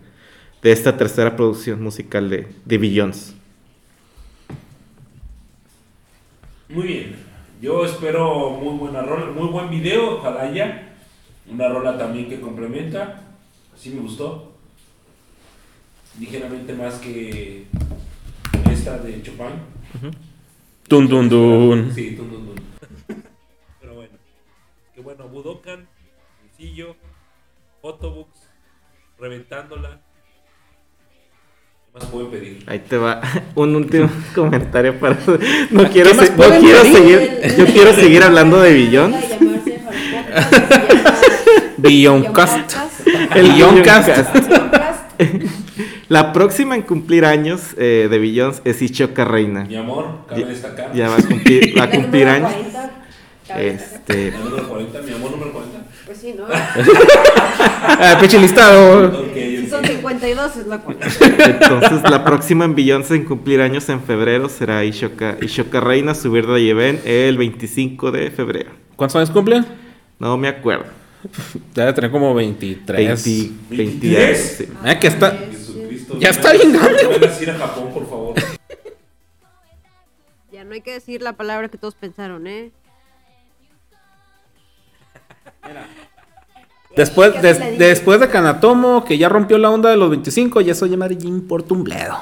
[0.62, 3.34] de esta tercera producción musical de, de Billions.
[6.68, 7.27] Muy bien.
[7.60, 10.48] Yo espero muy buena rola, muy buen video, ojalá.
[11.50, 13.20] Una rola también que complementa.
[13.74, 14.52] Así me gustó.
[16.20, 17.66] Ligeramente más que
[18.70, 19.60] esta de Chopin.
[20.88, 21.92] Dun, dun, dun.
[21.92, 22.56] Sí, dun, dun, dun.
[23.80, 24.14] Pero bueno.
[24.94, 25.88] Que bueno, Budokan,
[26.42, 26.94] sencillo,
[27.82, 28.48] Photobooks,
[29.18, 30.00] reventándola.
[31.98, 32.62] ¿Qué más pueden pedir?
[32.66, 33.20] Ahí te va
[33.54, 35.16] un último comentario para...
[35.70, 36.96] No quiero, se- no quiero pedir?
[36.96, 37.56] seguir...
[37.58, 39.58] Yo quiero seguir hablando de se llama
[41.76, 42.76] Billoncast.
[43.34, 44.08] El Billoncast.
[44.32, 44.36] Podcast.
[46.08, 49.64] La próxima en cumplir años eh, de Billions es Ichoka Reina.
[49.64, 50.92] Mi amor, cabe destacar.
[50.94, 52.52] ya va a cumplir, va a cumplir años.
[52.52, 52.90] 40,
[53.46, 54.06] cabe destacar.
[54.06, 55.78] Este, El número 40, mi amor número 40.
[56.08, 56.46] Pues sí, ¿no?
[57.80, 59.08] Ah, pinche listado.
[59.08, 59.68] Ok, Si ok.
[59.70, 61.06] son 52 es la cuenta.
[61.44, 66.46] entonces la próxima en Billions en cumplir años en febrero será Ishoka, Ishoka Reina, subir
[66.46, 68.70] de Yeven el 25 de febrero.
[68.96, 69.64] ¿Cuántos años cumple?
[70.18, 70.86] No me acuerdo.
[71.74, 72.96] Debe tener como 23.
[73.24, 74.00] 20, 23.
[74.10, 74.68] 20, sí.
[74.84, 75.36] Eh, que está.
[75.50, 76.16] Jesucristo.
[76.18, 78.34] Ya está bien grande, hagas ir a Japón, por favor.
[80.52, 82.70] Ya no hay que decir la palabra que todos pensaron, ¿eh?
[86.96, 90.88] Después, des- después de Kanatomo, que ya rompió la onda de los 25, ya soy
[90.90, 92.18] llamar ya importa un bledo.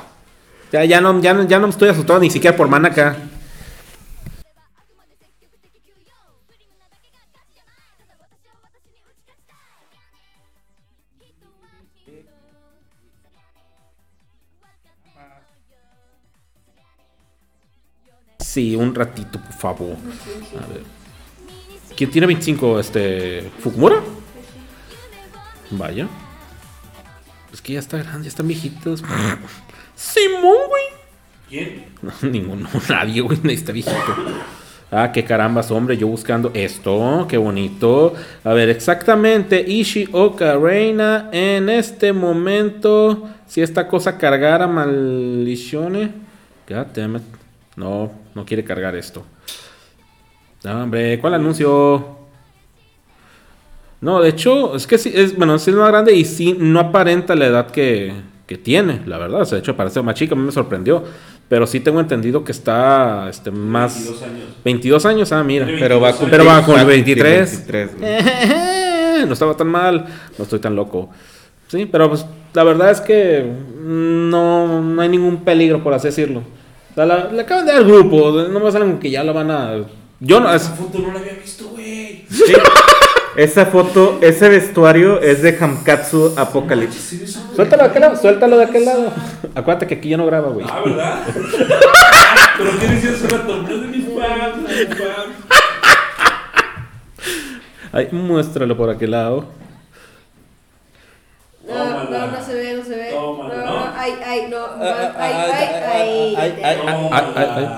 [0.72, 3.16] Ya, ya, no, ya, no, ya no me estoy asustado ni siquiera por Manaka.
[18.38, 19.96] Sí, un ratito, por favor.
[20.62, 20.95] A ver.
[21.96, 22.78] ¿Quién tiene 25?
[22.78, 23.50] Este.
[23.60, 24.02] ¿Fukumura?
[25.70, 26.08] Vaya.
[27.52, 29.02] Es que ya está grande, ya están viejitos.
[29.96, 30.84] Simón, güey.
[31.48, 31.86] ¿Quién?
[32.02, 33.96] No, ninguno, nadie, güey, está viejito.
[34.90, 38.14] Ah, qué carambas, hombre, yo buscando esto, qué bonito.
[38.44, 46.10] A ver, exactamente, Ishioka Reina, en este momento, si esta cosa cargara maldiciones.
[46.68, 47.22] God damn it.
[47.74, 49.24] No, no quiere cargar esto.
[50.66, 52.16] No, hombre, ¿cuál anuncio?
[54.00, 56.80] No, de hecho, es que sí, es, bueno, sí es más grande y sí no
[56.80, 58.12] aparenta la edad que,
[58.48, 59.42] que tiene, la verdad.
[59.42, 61.04] O sea, de hecho, parece más chica, a mí me sorprendió.
[61.48, 63.94] Pero sí tengo entendido que está este, más.
[63.94, 64.44] 22 años.
[64.64, 65.66] 22 años, ah, mira.
[65.78, 67.66] Pero va a 22 cumplir, Pero va con cumplir 23.
[67.68, 69.24] 23, güey.
[69.26, 70.04] no estaba tan mal,
[70.36, 71.10] no estoy tan loco.
[71.68, 73.48] Sí, pero pues la verdad es que
[73.84, 76.40] no, no hay ningún peligro, por así decirlo.
[76.40, 79.50] O sea, la- le acaban de dar grupo, no me salen que ya la van
[79.52, 79.76] a...
[80.20, 80.52] Yo no...
[80.52, 82.24] Esa es- foto no la había visto, güey.
[82.30, 82.52] Sí.
[83.36, 87.26] Esa foto, ese vestuario es de Hamkatsu Apocalypse.
[87.54, 89.12] Suéltalo de aquel lado, suéltalo de aquel lado.
[89.54, 90.66] Acuérdate que aquí ya no graba, güey.
[90.70, 91.22] Ah, ¿verdad?
[92.56, 95.34] Pero qué decías una torneo de mis fans, de mis fans.
[97.92, 99.44] Ay, muéstralo por aquel lado.
[101.68, 103.10] No, no, no se ve, no se ve.
[103.12, 103.48] No, ¿no?
[103.54, 104.56] no, ay, ay, no.
[104.80, 106.36] Ah, Ay, ah, ay, ah, ay, ay.
[106.38, 106.64] ay, vete.
[106.64, 107.68] ay, No, ay,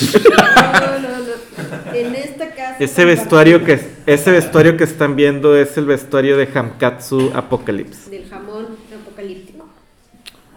[0.00, 1.94] No, no, no.
[1.94, 2.76] En esta casa.
[2.78, 8.10] Ese vestuario que ese vestuario que están viendo es el vestuario de Hamkatsu Apocalypse.
[8.10, 9.68] Del jamón apocalíptico.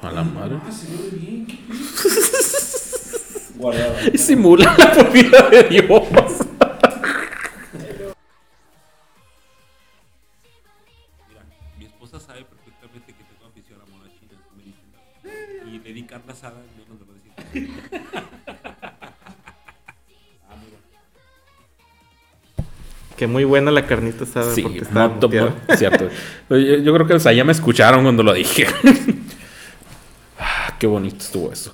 [0.01, 0.57] A la madre.
[0.65, 1.47] Ah, se ve bien.
[3.55, 3.95] Guardado.
[4.13, 6.03] Y simula la propia de Dios.
[11.27, 11.41] Mira,
[11.77, 13.45] mi esposa sabe perfectamente que tengo
[23.17, 26.09] Que muy buena la carnita asada Sí, porque estaba mo- cierto.
[26.49, 28.67] Yo, yo creo que o sea, ya me escucharon cuando lo dije.
[30.37, 31.73] Ah, qué bonito estuvo eso.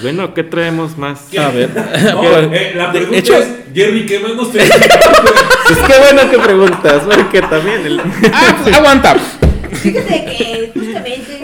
[0.00, 1.26] Bueno, ¿qué traemos más?
[1.38, 1.68] A ver.
[1.74, 4.70] No, Pero, eh, la de pregunta hecho- es, Jerry, ¿qué más nos traes?
[4.70, 8.00] Es que bueno que preguntas, porque también el...
[8.32, 9.14] Ah, pues, aguanta.
[9.72, 11.37] Fíjate que justamente.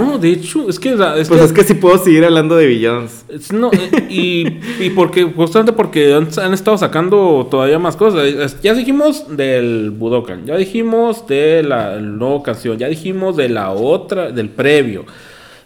[0.00, 2.66] No, de hecho, es que, es Pues que- es que si puedo seguir hablando de
[2.66, 3.24] Billions.
[3.28, 4.46] es- no, eh, y,
[4.84, 8.24] y porque, justamente porque han, han estado sacando todavía más cosas.
[8.26, 13.70] Es- Ya dijimos del Budokan, ya dijimos de la nueva canción, ya dijimos de la
[13.70, 15.04] otra, del previo.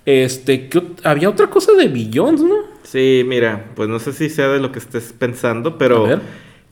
[0.06, 2.54] Este, ¿qué ot- había otra cosa de Billions, ¿no?
[2.82, 6.20] Sí, mira, pues no sé si sea de lo que estés pensando, A pero ver.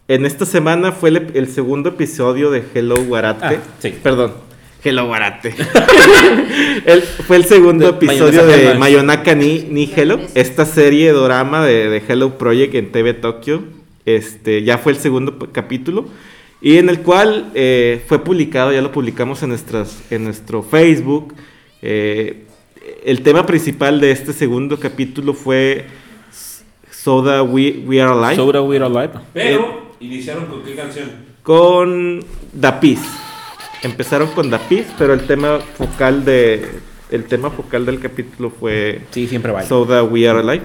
[0.09, 3.45] en esta semana fue el, el segundo episodio de Hello Warate.
[3.47, 3.95] Ah, sí.
[4.03, 4.33] Perdón,
[4.85, 5.55] Hello Warate.
[6.87, 8.75] El- fue el segundo De episodio de.
[8.75, 13.63] Mayonaka ni, ni Hello, esta serie de drama de, de Hello Project en TV Tokyo.
[14.05, 16.07] Este, ya fue el segundo capítulo.
[16.61, 21.35] Y en el cual eh, fue publicado, ya lo publicamos en, nuestras, en nuestro Facebook.
[21.83, 22.45] eh,
[23.05, 25.87] el tema principal de este segundo capítulo fue
[26.91, 29.11] Soda We, We Are Alive Soda We're Alive.
[29.33, 31.11] Pero, ¿iniciaron con qué canción?
[31.43, 33.01] con Dapis.
[33.83, 36.67] Empezaron con Dapis, pero el tema focal de
[37.11, 39.63] el tema focal del capítulo fue Sí, siempre va.
[39.65, 40.63] Soda We Are Alive.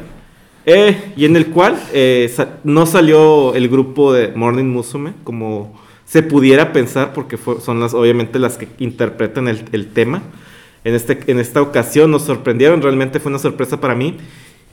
[0.65, 5.77] Eh, y en el cual eh, sa- no salió el grupo de Morning Musume como
[6.05, 10.21] se pudiera pensar, porque fue- son las obviamente las que interpretan el, el tema.
[10.83, 14.15] En, este, en esta ocasión nos sorprendieron, realmente fue una sorpresa para mí,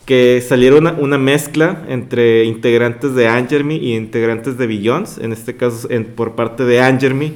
[0.07, 5.19] que saliera una, una mezcla entre integrantes de Angermy y integrantes de Billions.
[5.19, 7.35] En este caso, en- por parte de Angermy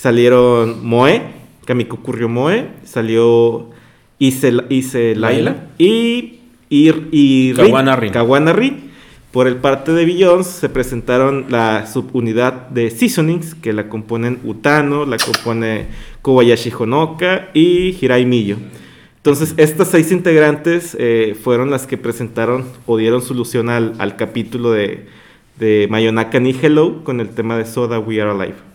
[0.00, 1.20] salieron Moe,
[1.66, 3.68] Kamiko Moe, salió
[4.18, 6.40] Ise, Ise Laila y,
[6.70, 8.12] y, y Rin, Kawana Rin.
[8.12, 8.90] Kawana Rin.
[9.30, 15.04] Por el parte de Billions se presentaron la subunidad de Seasonings, que la componen Utano,
[15.04, 15.88] la compone
[16.22, 18.56] Kobayashi Honoka y Hirai Miyo.
[19.18, 24.72] Entonces, estas seis integrantes eh, fueron las que presentaron o dieron solución al, al capítulo
[24.72, 25.06] de,
[25.58, 28.69] de Mayonaka ni Hello con el tema de Soda We Are Alive.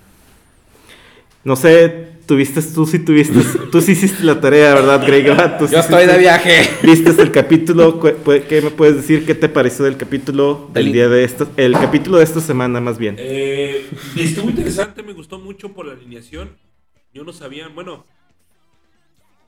[1.46, 3.40] No sé, tuviste, tú sí tuviste,
[3.72, 5.30] tú sí hiciste la tarea, ¿verdad, Greg?
[5.30, 6.68] Ah, Tú sí Yo estoy de viaje.
[6.82, 8.00] ¿Viste el capítulo?
[8.02, 9.28] ¿Qué me puedes decir?
[9.28, 12.82] ¿Qué te pareció del capítulo del El- día de esta, el capítulo de esta semana
[12.82, 13.16] más bien?
[13.20, 13.88] Eh,
[14.18, 16.58] estuvo interesante, me gustó mucho por la alineación.
[17.14, 18.08] Yo no sabía, bueno,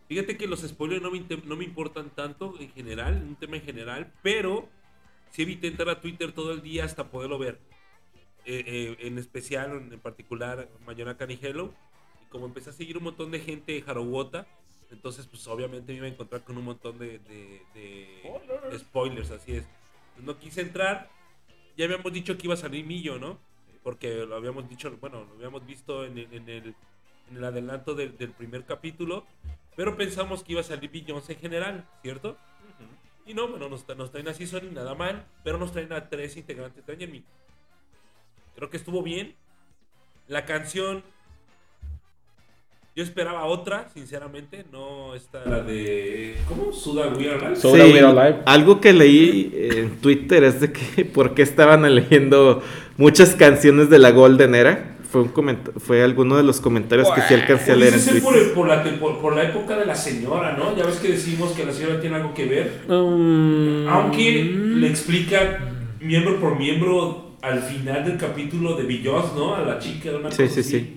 [0.07, 3.63] fíjate que los spoilers no me, no me importan tanto en general, un tema en
[3.63, 4.69] general, pero
[5.31, 7.59] sí evité entrar a Twitter todo el día hasta poderlo ver.
[8.45, 11.73] Eh, eh, en especial, en, particular, Mayonaka ni Hello.
[12.27, 14.45] Y como empecé a seguir un montón de gente de Harawota,
[14.91, 18.21] entonces pues obviamente me iba a encontrar con un montón de, de- de-
[18.71, 19.65] de spoilers, así es.
[20.23, 21.09] No quise entrar,
[21.77, 23.37] ya habíamos dicho que iba a salir Millo, ¿no?
[23.83, 26.75] Porque lo habíamos dicho, bueno, lo habíamos visto en el, en el,
[27.29, 29.25] en el adelanto del, del primer capítulo,
[29.75, 32.37] pero pensamos que iba a salir Beyoncé en general, ¿cierto?
[33.25, 36.09] Y no, bueno, nos, tra- nos traen así, son nada mal, pero nos traen a
[36.09, 37.23] tres integrantes de.
[38.55, 39.35] Creo que estuvo bien.
[40.27, 41.03] La canción,
[42.97, 46.73] Yo esperaba otra, sinceramente, no esta la de ¿cómo?
[46.73, 47.55] Suda We Are Alive.
[47.55, 48.39] So- Soda We Are Alive.
[48.47, 52.63] algo que leí en Twitter es de que por qué estaban eligiendo
[52.97, 54.95] muchas canciones de la Golden Era.
[55.11, 55.31] Fue, un
[55.77, 58.47] fue alguno de los comentarios que sí alcancé a leer en ser por, Twitter.
[58.49, 60.75] el- por la, por, por la época de la señora, ¿no?
[60.75, 62.81] Ya ves que decimos que la señora tiene algo que ver.
[62.89, 65.59] Um, Aunque le explica
[66.01, 69.53] miembro por miembro al final del capítulo de Billions, ¿no?
[69.55, 70.69] A la chica, una Sí, cosa sí, así.
[70.71, 70.93] sí.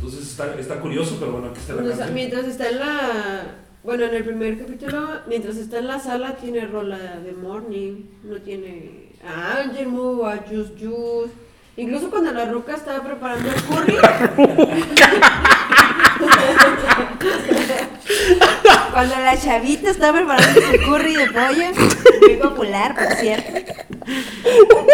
[0.00, 2.14] Entonces está, está curioso, pero bueno, aquí está la canción.
[2.14, 3.42] mientras está en la.
[3.82, 8.04] Bueno, en el primer capítulo, mientras está en la sala, tiene rola de Morning.
[8.22, 9.08] No tiene.
[9.26, 11.32] A Angel Move, a Juice Juice.
[11.76, 13.96] Incluso cuando la ruca estaba preparando el curry.
[18.92, 21.72] cuando la chavita estaba preparando su curry de pollo.
[22.20, 23.67] Muy popular, por cierto.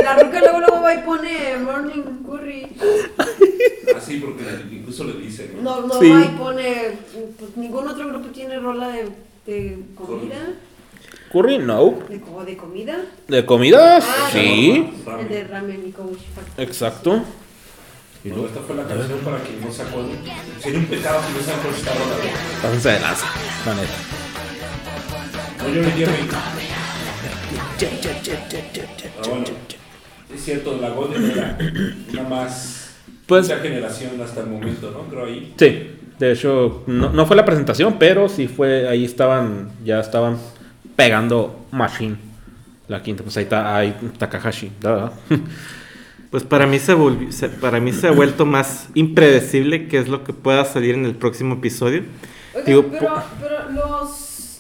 [0.02, 2.66] La ruca luego, luego va y pone Morning Curry.
[3.96, 4.44] Así, Ah, porque
[4.74, 5.62] incluso le dice, ¿no?
[5.62, 6.10] No, no Sí.
[6.10, 6.98] va y pone.
[7.38, 9.08] Pues ningún otro grupo tiene rola de,
[9.46, 10.54] de comida.
[11.32, 11.98] Curry, no.
[12.08, 12.96] De, co- de comida.
[13.28, 14.04] ¿De comidas?
[14.06, 14.90] Ah, sí.
[15.20, 16.60] El de ramen y.
[16.62, 17.22] Exacto.
[18.24, 20.12] Bueno, esta fue la canción para quien no se acuerde.
[20.60, 22.16] Sería un pecado que no se acuerde esta rola.
[22.62, 23.26] Pásense de lanza,
[23.66, 23.92] la neta.
[25.58, 26.83] No, yo diría que-
[27.76, 29.44] Ah, bueno,
[30.34, 31.58] es cierto, la Golden era
[32.12, 32.94] una más.
[33.26, 35.08] Pues- mucha generación hasta el momento, ¿no?
[35.10, 35.54] Creo ahí.
[35.58, 40.38] Sí, de hecho, no, no fue la presentación, pero sí fue, ahí estaban, ya estaban
[40.96, 42.16] pegando Machine.
[42.86, 44.70] La quinta, pues ahí está, ahí Takahashi.
[44.80, 45.12] da.
[46.30, 50.08] Pues para mí se volvió, se- para mí se ha vuelto más impredecible qué es
[50.08, 52.02] lo que pueda salir en el próximo episodio.
[52.66, 54.58] Digo, pero, pero los.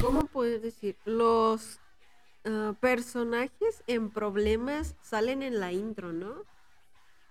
[0.00, 0.94] ¿Cómo puedes decir?
[1.04, 1.80] Los
[2.44, 6.32] ah, personajes en problemas salen en la intro, ¿no?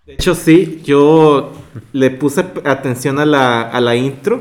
[0.06, 1.52] De hecho, sí, yo
[1.92, 4.40] le puse atención a la, a la intro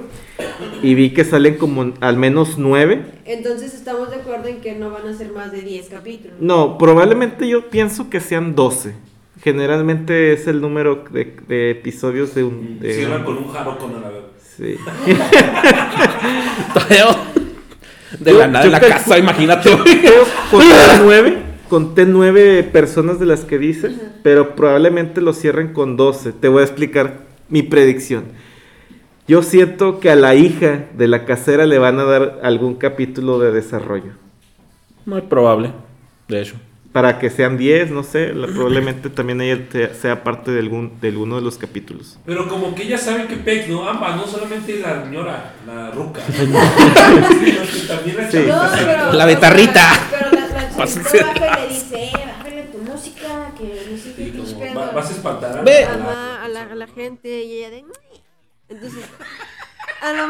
[0.81, 3.03] y vi que salen como al menos nueve.
[3.25, 6.37] Entonces estamos de acuerdo en que no van a ser más de 10 capítulos.
[6.39, 8.95] No, probablemente yo pienso que sean 12.
[9.43, 12.79] Generalmente es el número de, de episodios de un...
[12.79, 14.09] de Cierran un- con un jarro con la
[14.39, 14.77] sí.
[18.19, 19.69] De Yo- la nada yo en la casa, imagínate.
[20.51, 20.67] Conté
[21.03, 21.37] nueve,
[21.69, 23.93] conté nueve personas de las que dices,
[24.23, 26.31] pero probablemente lo cierren con 12.
[26.33, 28.25] Te voy a explicar mi predicción.
[29.27, 33.39] Yo siento que a la hija de la casera le van a dar algún capítulo
[33.39, 34.11] de desarrollo.
[35.05, 35.71] Muy probable,
[36.29, 36.55] de hecho.
[36.93, 40.99] Para que sean 10, no sé, la- probablemente también ella te- sea parte de, algún,
[40.99, 42.17] de uno de los capítulos.
[42.25, 43.87] Pero como que ellas saben que Pex, ¿no?
[43.87, 46.21] Ambas, no solamente la señora, la ruca.
[46.31, 48.37] sino que también la Sí.
[48.47, 49.13] No, pero.
[49.13, 49.83] La betarrita.
[50.09, 54.31] Pero la, la baja y le dice, eh, bájale tu música, que no sé qué
[54.45, 55.83] Sí, vas a espantar a Ve.
[55.83, 57.85] a la- Ajá, a la, a la gente y ella de...
[58.69, 59.03] Entonces,
[60.01, 60.27] a lo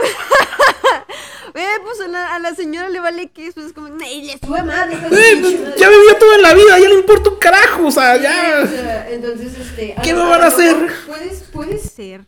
[1.54, 3.88] Ve, pues a la, a la señora le vale que eso es como...
[4.04, 5.74] "Ey, le sube más, deja de Eh, pues, madre".
[5.78, 8.24] ya vivió todo en la vida, ya le importa un carajo, o sea, Sí, o
[8.24, 8.68] ya.
[8.68, 9.96] sea, entonces, este...
[10.04, 10.76] ¿Qué me van a hacer?
[10.78, 12.26] mejor Puedes, puede ser.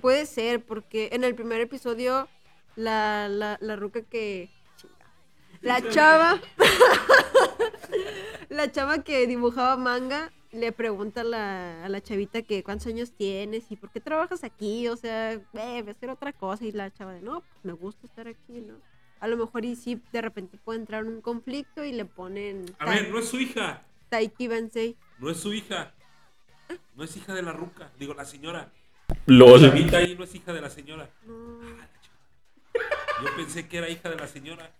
[0.00, 2.28] Puede ser, porque en el primer episodio,
[2.76, 4.50] la, la, la ruca que...
[5.62, 6.40] La chava...
[8.48, 13.12] la chava que dibujaba manga le pregunta a la, a la chavita que cuántos años
[13.12, 16.92] tienes y por qué trabajas aquí, o sea, voy a hacer otra cosa y la
[16.92, 18.74] chava de no, pues me gusta estar aquí, ¿no?
[19.20, 22.66] A lo mejor y sí, de repente puede entrar en un conflicto y le ponen
[22.78, 23.82] A ver, no es su hija.
[24.08, 24.96] Taiki Bensei.
[25.18, 25.94] No es su hija.
[26.94, 27.90] No es hija de la ruca.
[27.98, 28.70] Digo, la señora.
[29.26, 31.08] La chavita ahí no es hija de la señora.
[31.26, 31.60] No,
[33.22, 34.70] Yo pensé que era hija de la señora.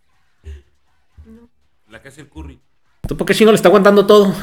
[1.24, 1.48] no.
[1.88, 2.60] La que hace el curry.
[3.06, 4.34] ¿Tú por qué chino le está aguantando todo?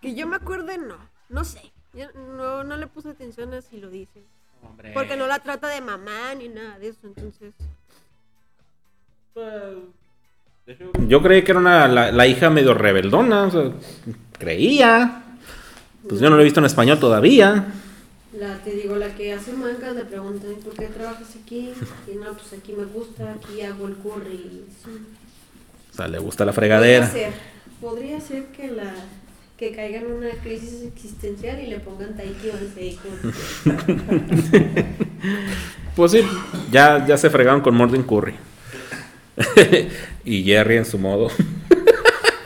[0.00, 0.96] Que yo me acuerde, no.
[1.28, 1.60] No sé.
[1.92, 2.06] Yo
[2.36, 4.22] no, no le puse atención a si lo dice.
[4.94, 7.54] Porque no la trata de mamá ni nada de eso, entonces.
[11.06, 13.70] Yo creí que era una, la, la hija medio rebeldona, o sea,
[14.38, 15.22] creía.
[16.08, 17.66] Pues yo no lo he visto en español todavía.
[18.32, 21.72] La, te digo, la que hace mangas le preguntan, ¿por qué trabajas aquí?
[22.06, 24.64] Y no, pues aquí me gusta, aquí hago el curry.
[24.84, 24.90] Sí.
[25.92, 27.06] O sea, le gusta la fregadera.
[27.06, 27.32] ser,
[27.80, 28.94] podría ser que la
[29.56, 33.32] que caiga en una crisis existencial y le pongan Taiki Bensei con...
[35.96, 36.20] Pues sí,
[36.70, 38.34] ya, ya se fregaron con Morden Curry.
[40.26, 41.30] y Jerry en su modo.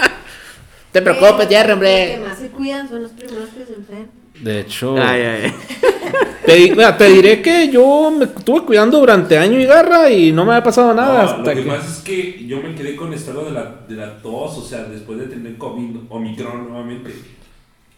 [0.93, 2.15] Te preocupes, Jerry, Los hombre.
[2.15, 4.20] que más se cuidan son los primeros que se enferman.
[4.41, 5.55] De hecho, Ay, ay, ay.
[6.47, 10.33] te, di- mira, te diré que yo me estuve cuidando durante año y garra y
[10.33, 11.23] no me ha pasado nada.
[11.25, 13.51] No, hasta lo que que- pasa es que yo me quedé con el estado de
[13.53, 17.15] la, de la tos, o sea, después de tener COVID, Omicron nuevamente.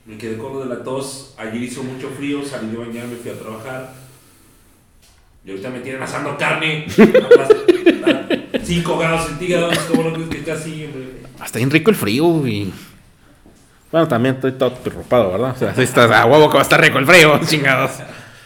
[0.05, 1.35] Me quedé con lo de la tos.
[1.39, 3.93] Ayer hizo mucho frío, salí de bañar, me fui a trabajar.
[5.45, 9.79] Y ahorita me tienen asando carne a 5 grados centígrados.
[9.91, 11.23] ¿Cómo no crees que está así, hombre?
[11.41, 12.73] Hasta bien rico el frío, güey.
[13.93, 15.53] Bueno, también estoy todo preocupado, ¿verdad?
[15.55, 17.91] O sea, si estás a huevo que va a estar rico el frío, chingados.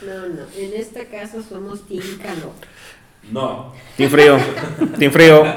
[0.04, 0.42] No, no.
[0.58, 2.52] En esta casa somos Team Calor.
[3.32, 3.72] No.
[3.96, 4.38] Team frío.
[4.98, 5.44] Team frío.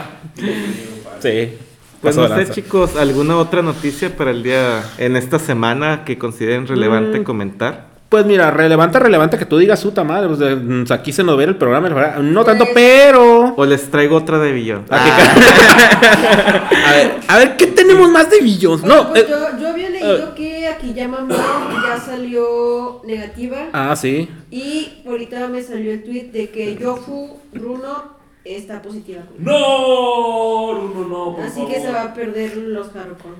[1.21, 1.57] Sí.
[2.01, 6.65] Pues no sé, chicos, ¿alguna otra noticia para el día en esta semana que consideren
[6.65, 7.23] relevante Mm.
[7.25, 7.87] comentar?
[8.07, 10.27] Pues mira, relevante, relevante que tú digas, puta madre.
[10.27, 11.89] Pues, de- mm, aquí se nos ve el programa.
[11.89, 13.53] No Pues- tanto, pero.
[13.53, 14.85] O les traigo otra de Billón.
[14.89, 15.05] Ah,
[16.87, 18.81] a, ver, a ver, ¿qué tenemos más de Billions?
[18.83, 19.09] No.
[19.09, 19.68] Pues eh, yo, yo
[20.11, 23.67] había leído que aquí Mom ya salió negativa.
[23.73, 24.29] Ah, sí.
[24.51, 29.21] Y ahorita me salió el tweet de que Yofu Bruno está positiva.
[29.37, 31.71] No, no, no, por Así favor.
[31.73, 33.35] que se va a perder los Harukon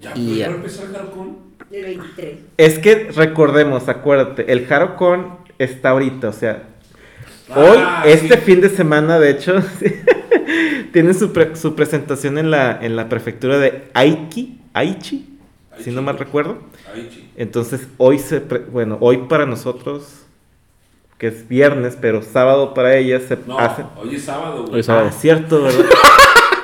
[0.00, 0.46] Ya, Y ¿puedo ya.
[0.46, 1.48] empezar Harukon?
[1.70, 2.38] del 23.
[2.56, 6.62] Es que recordemos, acuérdate, el Harocon está ahorita, o sea,
[7.50, 8.26] Ah, hoy, sí.
[8.26, 9.54] este fin de semana, de hecho,
[10.92, 15.27] tiene su, pre- su presentación en la, en la prefectura de Aiki, Aichi,
[15.82, 16.58] si no mal recuerdo.
[17.36, 20.22] Entonces, hoy se, pre- bueno, hoy para nosotros,
[21.18, 23.84] que es viernes, pero sábado para ellas se No, hace.
[24.00, 24.80] hoy es sábado, Hoy güey.
[24.80, 25.06] es sábado.
[25.06, 25.84] Ah, es cierto, ¿verdad?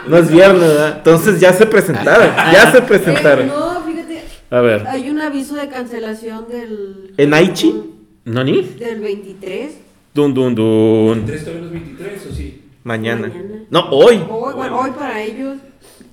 [0.07, 0.97] No es viernes, ¿verdad?
[0.99, 3.47] Entonces ya se presentaron, ya se presentaron.
[3.47, 4.87] Eh, no, fíjate, A ver.
[4.87, 7.15] hay un aviso de cancelación del.
[7.17, 7.91] ¿En Aichi?
[8.27, 8.61] ¿No ni?
[8.63, 9.79] Del 23.
[10.13, 11.25] Dun, dun, dun.
[11.25, 12.63] ¿Tres todavía no es 23 o sí?
[12.85, 13.29] Mañana.
[13.29, 13.63] Mañana.
[13.71, 14.21] No, hoy.
[14.29, 15.57] Hoy, bueno, hoy para ellos.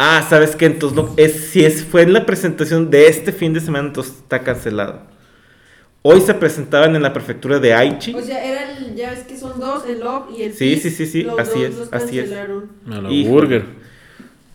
[0.03, 0.65] Ah, ¿sabes qué?
[0.65, 4.15] Entonces, no, es, si es, fue en la presentación de este fin de semana, entonces
[4.15, 5.03] está cancelado.
[6.01, 8.15] Hoy se presentaban en la prefectura de Aichi.
[8.15, 10.89] O sea, era el, ya ves que son dos, el Love y el Sí, Peace,
[10.89, 12.31] sí, sí, sí, los así dos es, los así es.
[12.31, 12.47] A
[12.99, 13.63] la burger.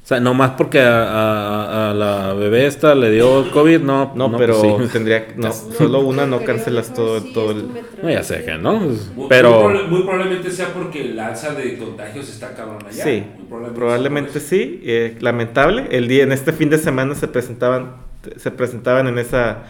[0.06, 4.12] O sea, nomás porque a, a- a la bebé esta le dio COVID, no.
[4.14, 4.92] No, pero pues sí.
[4.92, 7.66] tendría no, solo una no cancelas todo, todo el...
[8.00, 8.78] No, ya sé que, ¿no?
[8.78, 9.50] Pues, Muy, Pero.
[9.50, 13.02] muy, proba- muy probablemente sea porque el alza de contagios está cabrón allá.
[13.02, 14.46] Sí, Muy probablemente eso.
[14.48, 14.80] sí.
[14.84, 15.88] eh, lamentable.
[15.90, 17.96] El día, en este fin de semana se presentaban,
[18.36, 19.64] se presentaban en esa,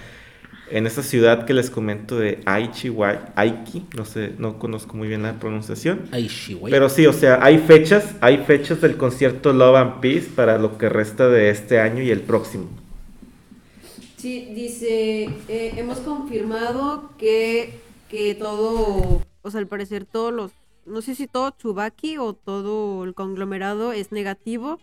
[0.70, 3.84] en esa ciudad que les comento de Aichi, Wai- Aiki.
[3.96, 6.02] No sé, no conozco muy bien la pronunciación.
[6.10, 6.70] Güey.
[6.70, 10.76] Pero sí, o sea, hay fechas, hay fechas del concierto Love and Peace para lo
[10.78, 12.66] que resta de este año y el próximo.
[14.16, 20.50] Sí, dice, eh, hemos confirmado que, que todo, o sea, al parecer todos los,
[20.84, 24.80] no sé si todo Tsubaki o todo el conglomerado es negativo,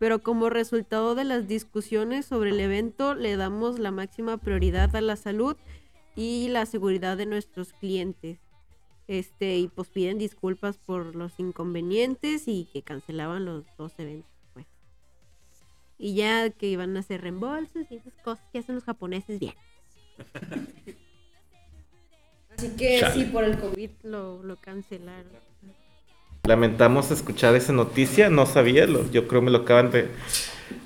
[0.00, 5.02] pero como resultado de las discusiones sobre el evento le damos la máxima prioridad a
[5.02, 5.58] la salud
[6.16, 8.38] y la seguridad de nuestros clientes.
[9.08, 14.66] Este, y pues piden disculpas por los inconvenientes y que cancelaban los dos eventos, pues.
[15.98, 19.54] Y ya que iban a hacer reembolsos y esas cosas que hacen los japoneses bien.
[22.56, 23.14] Así que Chale.
[23.26, 25.49] sí, por el COVID lo, lo cancelaron.
[26.44, 30.08] Lamentamos escuchar esa noticia, no sabía, lo- yo creo me lo acaban de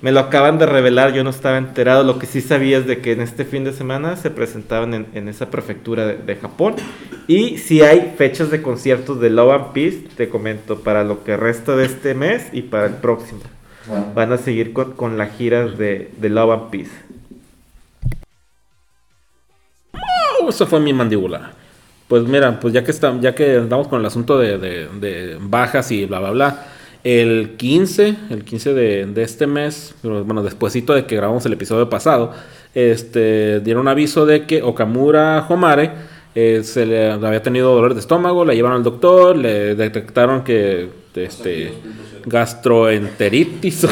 [0.01, 3.01] me lo acaban de revelar, yo no estaba enterado, lo que sí sabía es de
[3.01, 6.75] que en este fin de semana se presentaban en, en esa prefectura de, de Japón
[7.27, 11.37] y si hay fechas de conciertos de Love and Peace, te comento, para lo que
[11.37, 13.41] resta de este mes y para el próximo.
[14.15, 16.91] Van a seguir con, con la gira de, de Love and Peace.
[20.41, 21.53] Oh, eso fue mi mandíbula.
[22.07, 25.37] Pues mira, pues ya que está, ya que andamos con el asunto de, de- de
[25.39, 26.65] bajas y bla bla bla.
[27.03, 31.87] El 15, el 15 de, de este mes, bueno, despuesito de que grabamos el episodio
[31.89, 32.33] pasado,
[32.73, 35.91] este, dieron aviso de que Okamura Homare
[36.33, 40.89] eh, se le había tenido dolor de estómago, la llevaron al doctor, le detectaron que
[41.15, 41.73] este
[42.25, 43.87] gastroenteritis.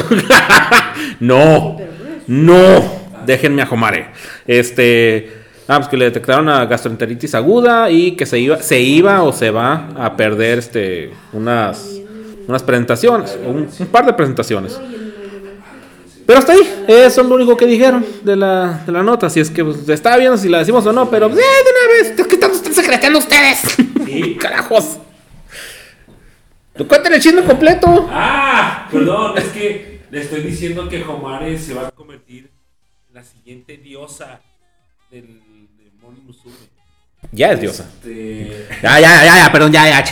[1.20, 1.78] no,
[2.26, 2.82] no,
[3.26, 4.08] déjenme a Homare.
[4.46, 9.22] Este, ah, pues que le detectaron a gastroenteritis aguda y que se iba, se iba
[9.22, 12.00] o se va a perder este unas
[12.46, 14.78] unas presentaciones, un, un par de presentaciones.
[16.26, 19.28] Pero hasta ahí, eso es lo único que dijeron de la, de la nota.
[19.28, 21.70] Si es que pues, está viendo si la decimos o no, pero pues, eh, de
[21.70, 23.76] una vez, ¿qué están, están secretando ustedes?
[24.40, 24.98] ¡Carajos!
[26.76, 28.08] ¿Tú cuéntale el chisme completo?
[28.10, 32.50] Ah, perdón, es que le estoy diciendo que Homare se va a convertir
[33.08, 34.40] en la siguiente diosa
[35.10, 35.40] del
[36.24, 36.54] Musume.
[37.32, 37.88] Ya es diosa.
[37.94, 40.04] Este, Ya, ya, ya, ya, perdón, ya, ya.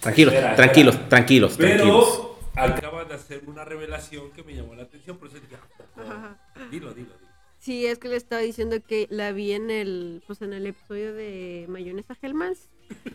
[0.00, 1.08] Tranquilos, Espera, tranquilos, espera.
[1.08, 2.20] tranquilos, tranquilos.
[2.54, 5.56] pero acaban de hacer una revelación que me llamó la atención, por eso dije,
[5.96, 6.36] ah,
[6.70, 7.28] dilo, dilo, dilo.
[7.58, 11.12] Sí, es que le estaba diciendo que la vi en el, pues en el episodio
[11.14, 12.68] de Mayonesa Hellmans.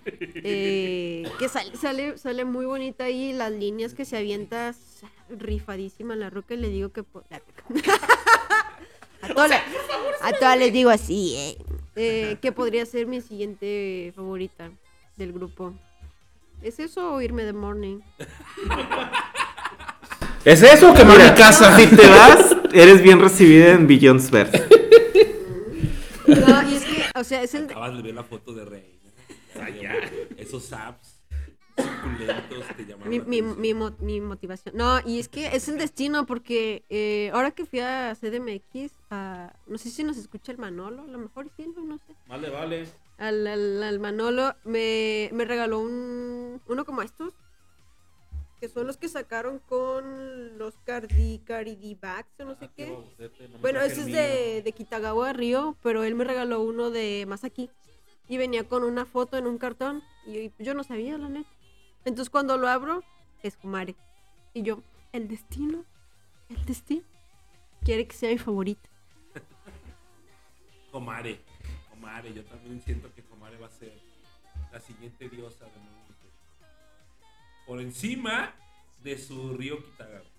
[0.45, 4.75] Eh, que sale, sale, sale muy bonita ahí, las líneas que se avienta
[5.29, 7.01] rifadísima la roca y le digo que
[9.21, 9.55] a todas le-
[10.21, 11.57] a todas les digo así, eh.
[11.95, 14.71] Eh, que podría ser mi siguiente favorita
[15.15, 15.73] del grupo.
[16.61, 17.99] ¿Es eso o irme de morning?
[20.45, 21.77] ¿Es eso o quemar mi Mira, casa?
[21.77, 23.85] Si te vas, eres bien recibida en
[24.31, 24.67] Verse.
[26.25, 27.65] No, y es que, o sea, es el...
[27.65, 28.99] Acabas de ver la foto de Rey.
[30.37, 31.12] Esos apps
[31.77, 33.09] suculentos te llaman.
[33.09, 34.75] Mi, mi, mi, mo- mi motivación.
[34.77, 39.53] No, y es que es el destino porque eh, ahora que fui a CDMX, a-
[39.67, 42.15] no sé si nos escucha el Manolo, a lo mejor sí, no, no sé.
[42.27, 42.87] Vale, vale.
[43.17, 47.33] Al, al, al Manolo me, me regaló un, uno como estos,
[48.59, 52.97] que son los que sacaron con los Cardi, Cardi Bags o no sé qué.
[53.61, 57.69] Bueno, ese es de, de Kitagawa Río, pero él me regaló uno de más aquí.
[58.29, 60.01] Y venía con una foto en un cartón.
[60.25, 61.49] Y yo, yo no sabía, la neta.
[62.05, 63.03] Entonces cuando lo abro,
[63.41, 63.95] es Kumare.
[64.53, 64.81] Y yo,
[65.11, 65.85] el destino,
[66.49, 67.03] el destino,
[67.83, 68.89] quiere que sea mi favorita.
[70.91, 71.39] Comare.
[71.89, 72.33] Comare.
[72.33, 73.93] Yo también siento que Comare va a ser
[74.71, 76.27] la siguiente diosa de Naruto.
[77.65, 78.53] Por encima
[79.01, 80.33] de su río Kitagawa.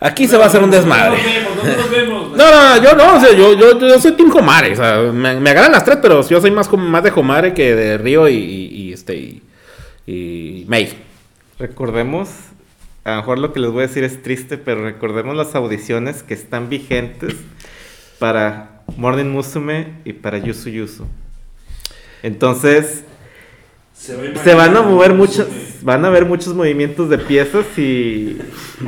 [0.00, 1.18] Aquí se va a hacer un desmadre.
[1.18, 1.56] ¿Dónde nos vemos?
[1.56, 2.36] ¿Dónde nos vemos?
[2.36, 4.98] No, no, no, yo no, o sea, yo, yo, yo soy Team Comare, o sea,
[5.12, 8.28] me, me agarran las tres, pero yo soy más, más de Comare que de Río
[8.28, 9.42] y, y- y, este y,
[10.06, 10.92] y May.
[11.58, 12.28] Recordemos,
[13.02, 16.22] a lo mejor lo que les voy a decir es triste, pero recordemos las audiciones
[16.22, 17.34] que están vigentes
[18.20, 21.06] para Morning Musume y para Yusu Yusu.
[22.22, 23.02] Entonces,
[23.98, 25.46] Se, va se van a mover muchos,
[25.82, 28.38] van a haber muchos movimientos de piezas y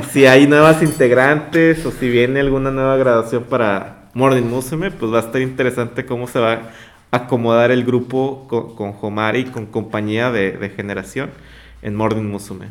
[0.09, 5.17] si hay nuevas integrantes o si viene alguna nueva graduación para Morning Musume, pues va
[5.17, 9.65] a estar interesante cómo se va a acomodar el grupo con, con Homari y con
[9.65, 11.29] compañía de, de generación
[11.81, 12.67] en Morning Musume.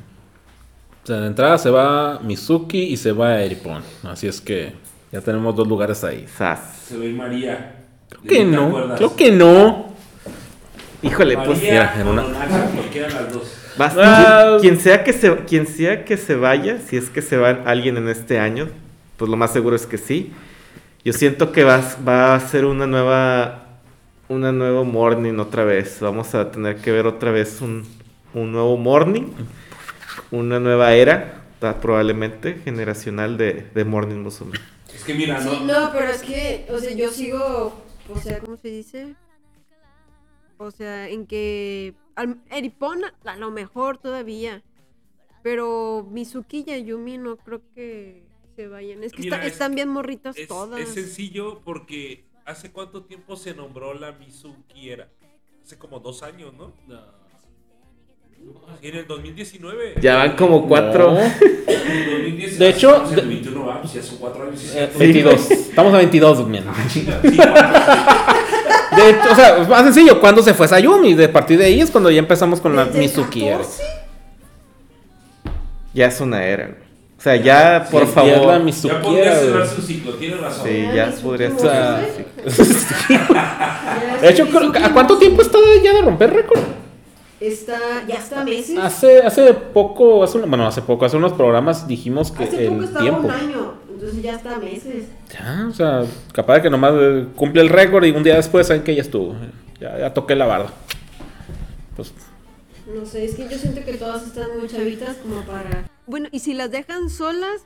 [1.03, 3.83] O sea, de entrada se va Mizuki y se va Eripon.
[4.03, 4.73] Así es que
[5.13, 6.27] ya tenemos dos lugares ahí.
[6.27, 6.85] Sas.
[6.89, 7.77] Se va María.
[8.09, 9.91] Creo que ¿Te no, creo que no.
[11.03, 13.57] Híjole, pues mira, en una- las dos.
[13.79, 14.59] Ah.
[14.61, 17.97] quien sea que se quien sea que se vaya, si es que se va alguien
[17.97, 18.69] en este año,
[19.17, 20.33] pues lo más seguro es que sí.
[21.05, 23.67] Yo siento que va, va a ser una nueva
[24.29, 25.99] una nueva morning otra vez.
[26.01, 27.85] Vamos a tener que ver otra vez un,
[28.35, 29.29] un nuevo morning,
[30.31, 31.43] una nueva era,
[31.81, 34.59] probablemente generacional de, de morning musume.
[34.95, 35.51] Es que mira, no.
[35.51, 39.15] Sí, no, pero es que, o sea, yo sigo, o sea, ¿cómo se dice?
[40.63, 44.63] O sea, en que al- Eripon a lo mejor todavía,
[45.43, 48.25] pero Mizuki y Ayumi no creo que
[48.57, 49.03] se vayan.
[49.03, 50.79] Es que Mira, está- es- están bien morritas Es, todas.
[50.79, 55.09] es sencillo porque ¿hace cuánto tiempo se nombró la Mizuki era?
[55.65, 56.75] Hace como dos años, ¿no?
[58.83, 59.95] En el 2019.
[60.03, 61.13] Ya van como cuatro.
[61.13, 61.21] No.
[61.21, 64.61] En el 2019, De hecho, estamos en el de- 21 vamos, ya son cuatro años.
[64.61, 64.99] sí, Eh, cierto.
[64.99, 65.51] 22.
[65.51, 66.65] Estamos a 22, men.
[68.97, 71.15] De hecho, o sea, más sencillo, cuando se fue Sayumi?
[71.15, 73.45] De partir de ahí es cuando ya empezamos con la Mizuki.
[73.47, 73.59] era.
[73.59, 73.83] 14.
[75.95, 76.67] Ya es una era.
[76.67, 76.91] güey.
[77.19, 78.61] O sea, ya por Sí, ya favor.
[78.61, 80.67] Mizuki Ya podría era, cerrar su ciclo, tiene razón.
[80.67, 81.51] Sí, Ya, podría.
[81.61, 82.01] Ya
[84.23, 84.45] De hecho,
[84.83, 86.61] ¿a cuánto tiempo está ya de romper récord?
[87.41, 88.79] Está, ya está meses.
[88.79, 92.79] Hace, hace poco, hace un- bueno, hace poco, hace unos programas dijimos que Hace poco
[92.79, 93.23] el estaba tiempo.
[93.29, 95.05] un año, entonces ya está meses.
[95.33, 98.67] Ya, o sea, capaz de que nomás eh, cumple el récord y un día después
[98.67, 99.35] saben que ya estuvo.
[99.81, 100.71] Ya, ya toqué la barda.
[101.97, 102.13] Pues,
[102.95, 105.85] No sé, es que yo siento que todas están muy chavitas como para...
[106.07, 107.63] Bueno, y si las dejan solas,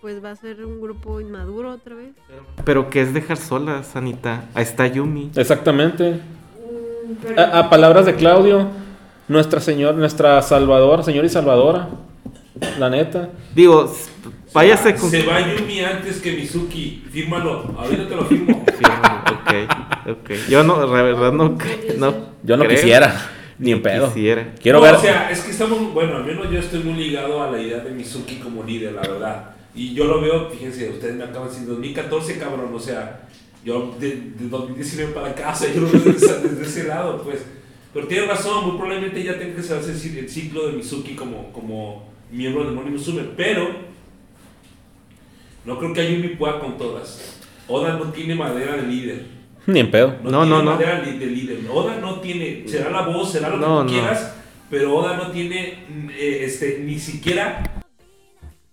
[0.00, 2.12] pues va a ser un grupo inmaduro otra vez.
[2.64, 4.44] Pero ¿qué es dejar solas, Anita?
[4.54, 5.30] Ahí está Yumi.
[5.34, 6.12] exactamente.
[6.12, 8.68] Mm, pero- A, a palabras de Claudio,
[9.28, 11.88] nuestra señor, nuestra salvadora, señor y salvadora.
[12.78, 13.30] La neta.
[13.54, 13.92] Digo,
[14.54, 15.10] váyase con...
[15.10, 17.04] Se va Yumi antes que Mizuki.
[17.12, 17.74] Fírmalo.
[17.78, 18.64] Ahorita te lo firmo.
[19.44, 20.30] Ok, ok.
[20.48, 21.56] Yo no, la verdad no,
[21.98, 22.76] no Yo no creo.
[22.76, 23.30] quisiera.
[23.58, 24.08] Ni en pedo.
[24.08, 24.52] Quisiera.
[24.60, 24.94] Quiero No, ver.
[24.94, 27.78] O sea, es que estamos, bueno, al menos yo estoy muy ligado a la idea
[27.80, 29.50] de Mizuki como líder, la verdad.
[29.74, 33.22] Y yo lo veo, fíjense, ustedes me acaban de decir 2014, cabrón, o sea,
[33.64, 34.08] yo de,
[34.38, 37.44] de 2019 para acá, o sea, yo lo veo desde, desde ese lado, pues.
[37.92, 41.14] Pero tiene razón, muy probablemente ya tenga que cerrarse el ci- el ciclo de Mizuki
[41.14, 43.68] como, como miembro de Moni Musume, pero
[45.64, 47.40] no creo que Ayumi pueda con todas.
[47.66, 49.26] Oda no tiene madera de líder.
[49.66, 50.08] Ni en pedo.
[50.22, 50.70] No, tiene no, no.
[50.72, 51.58] madera li- de líder.
[51.72, 53.90] Oda no tiene, será la voz, será lo que No, tú no.
[53.90, 54.34] quieras,
[54.68, 57.62] pero Oda no tiene mm, eh, este, ni siquiera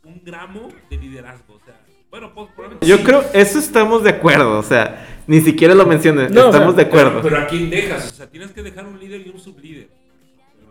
[0.03, 1.53] un gramo de liderazgo.
[1.55, 5.39] O sea, bueno, pues probablemente Yo sí, creo, eso estamos de acuerdo, o sea, ni
[5.39, 7.21] siquiera lo mencioné, No, o estamos sea, de acuerdo.
[7.21, 9.87] Pero, pero a quién dejas, o sea, tienes que dejar un líder y un sublíder.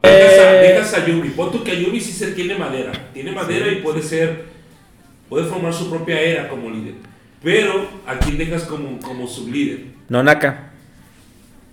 [0.02, 0.08] Eh.
[0.08, 3.72] Dejas, a, dejas a Yumi, pon tú que Yumi sí se tiene madera, tiene madera
[3.72, 4.44] y puede ser,
[5.30, 6.96] puede formar su propia era como líder.
[7.42, 9.86] Pero a quién dejas como, como sublíder.
[10.10, 10.72] No, Naka.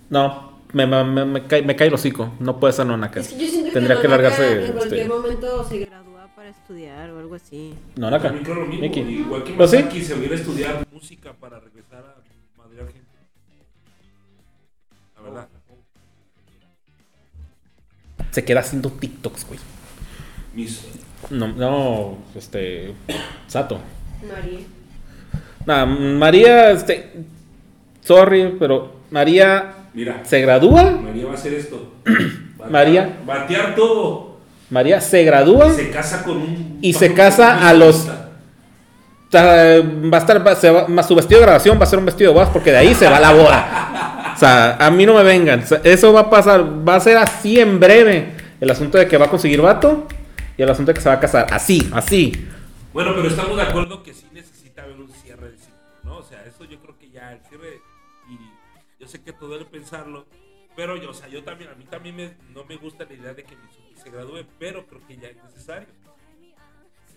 [0.08, 0.60] No.
[0.72, 2.32] me, me, me- me cae, me cae el hocico.
[2.40, 3.20] No puede ser Nonaka.
[3.20, 4.66] Es que yo siento Tendría que, que Nonaka largarse.
[4.66, 7.74] En cualquier este, momento se gradúa para estudiar o algo así.
[7.96, 8.28] Nonaka.
[8.28, 8.80] También creo lo mismo.
[8.80, 9.00] Miki.
[9.00, 10.02] Igual que ¿Pues sí?
[10.02, 13.04] Se hubiera a estudiar música para regresar a Madrid Argentina.
[15.16, 15.48] La verdad.
[18.30, 19.58] Se queda haciendo TikToks, güey.
[20.54, 20.82] Mis,
[21.30, 22.94] No, no, este.
[23.46, 23.80] Sato.
[24.26, 24.60] María.
[25.66, 27.12] Nada, María, este.
[28.02, 30.82] Sorry, pero María mira, se gradúa.
[30.92, 31.92] María va a hacer esto.
[32.58, 33.18] Batear- María.
[33.26, 34.38] Batear todo.
[34.70, 35.70] María se gradúa.
[35.72, 36.78] Se casa con un.
[36.80, 38.08] Y se casa a los-
[39.34, 42.06] Va a estar, va- se va- más su vestido de grabación va a ser un
[42.06, 44.32] vestido de bodas porque de ahí se va la boda.
[44.34, 45.60] O sea, a mí no me vengan.
[45.62, 48.32] O sea, eso va a pasar, va a ser así en breve.
[48.60, 50.06] El asunto de que va a conseguir vato
[50.58, 51.46] y el asunto de que se va a casar.
[51.52, 52.32] Así, así.
[52.92, 55.74] Bueno, pero estamos de acuerdo que sí necesita haber un cierre de ciclo,
[56.04, 56.18] ¿no?
[56.18, 57.80] O sea, eso yo creo que ya el cierre,
[58.28, 58.36] y
[59.00, 60.26] yo sé que todo debe pensarlo,
[60.76, 63.34] pero yo, o sea, yo también, a mí también me- no me gusta la idea
[63.34, 65.88] de que Mizuki se gradúe, pero creo que ya es necesario.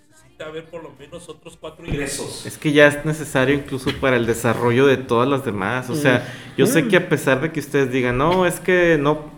[0.09, 2.45] Necesita haber por lo menos otros cuatro ingresos.
[2.45, 5.89] Es que ya es necesario incluso para el desarrollo de todas las demás.
[5.89, 6.27] O sea,
[6.57, 9.30] yo sé que a pesar de que ustedes digan, no, es que no, mm,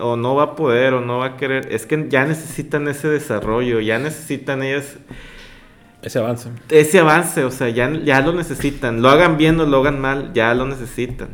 [0.00, 3.08] o no va a poder, o no va a querer, es que ya necesitan ese
[3.08, 4.96] desarrollo, ya necesitan ellas
[6.02, 6.50] Ese avance.
[6.70, 9.02] ese avance, o sea, ya, ya lo necesitan.
[9.02, 11.28] Lo hagan bien o lo hagan mal, ya lo necesitan.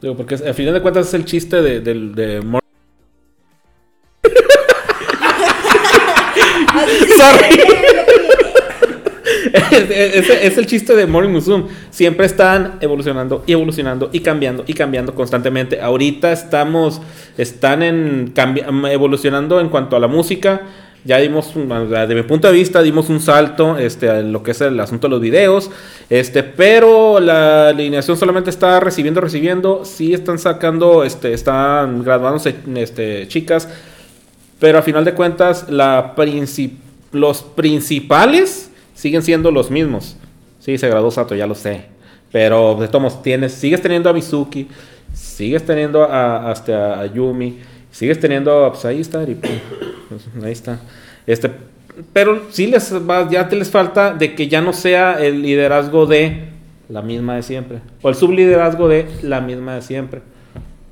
[0.00, 2.60] Digo, porque al final de cuentas es el chiste de, de Mor-
[7.16, 7.71] Sorry.
[10.06, 11.64] Es, es- el chiste de Morning Musume.
[11.90, 15.80] Siempre están evolucionando y evolucionando y cambiando y cambiando constantemente.
[15.80, 17.00] Ahorita estamos,
[17.38, 20.62] están en cambi- evolucionando en cuanto a la música.
[21.04, 24.60] Ya dimos, un- de mi punto de vista, dimos un salto este, lo que es
[24.60, 25.68] el asunto de los videos.
[26.08, 29.84] Este, pero la alineación solamente está recibiendo, recibiendo.
[29.84, 33.68] Sí están sacando, este, están graduándose este, chicas.
[34.60, 35.66] Pero a final de cuentas,
[37.10, 38.70] los principales
[39.02, 40.16] siguen siendo los mismos.
[40.60, 41.86] Sí, se graduó Sato, ya lo sé.
[42.30, 44.68] Pero de todos tienes, sigues teniendo a Mizuki,
[45.12, 47.58] sigues teniendo a, hasta a Yumi,
[47.90, 50.80] sigues teniendo a, pues ahí está, pues, ahí está.
[51.26, 51.50] Este,
[52.12, 56.06] pero sí les va, ya te les falta de que ya no sea el liderazgo
[56.06, 56.44] de
[56.88, 57.80] la misma de siempre.
[58.02, 60.22] O el subliderazgo de la misma de siempre.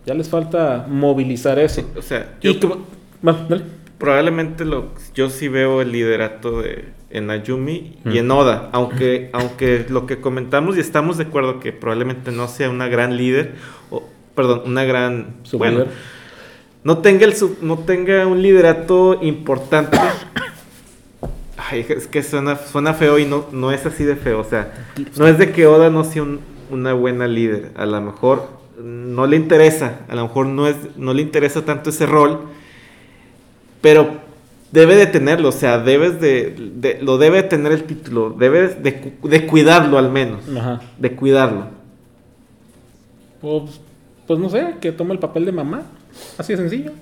[0.05, 1.82] Ya les falta movilizar eso.
[1.97, 2.77] O sea, Y yo que-
[3.23, 3.62] bueno, dale.
[3.99, 9.85] probablemente lo, yo sí veo el liderato de, en Ayumi y en Oda, aunque, aunque
[9.89, 13.55] lo que comentamos y estamos de acuerdo que probablemente no sea una gran líder,
[13.91, 14.05] o,
[14.35, 15.35] perdón, una gran...
[15.59, 15.87] Bueno,
[16.85, 19.99] no tenga, el, no tenga un liderato importante.
[21.57, 24.41] Ay, es que suena, suena feo y no, no es así de feo.
[24.41, 24.73] O sea,
[25.19, 27.73] no es de que Oda no sea un- una buena líder.
[27.77, 28.49] A lo mejor
[28.82, 30.01] no le interesa.
[30.09, 32.41] A lo mejor no, es, no le interesa tanto ese rol.
[33.81, 34.20] Pero
[34.72, 35.48] debe de tenerlo.
[35.48, 38.30] O sea, debes de, de- lo debe de tener el título.
[38.30, 40.44] Debes de, cu- de cuidarlo al menos.
[40.56, 40.80] Ajá.
[40.98, 41.66] De cuidarlo.
[43.40, 43.80] Pues,
[44.26, 45.82] pues no sé, que toma el papel de mamá.
[46.38, 46.92] Así de sencillo.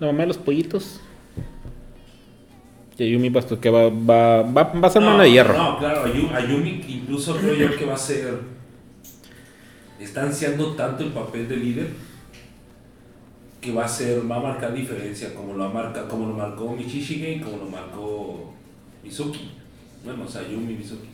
[0.00, 1.00] La mamá de los pollitos.
[2.98, 5.56] Y Ayumi pues, que va, va, va, va a ser mano de hierro.
[5.56, 8.38] No, claro, Ayu- Ayumi incluso creo yo que va a ser.
[9.98, 11.88] Está ansiando tanto el papel de líder
[13.64, 17.32] que va a ser, va a marcar diferencia como lo marca, como lo marcó Michishige
[17.36, 18.52] y como lo marcó
[19.02, 19.52] Mizuki.
[20.04, 21.08] Bueno, o sea, Ayumi y Mizuki.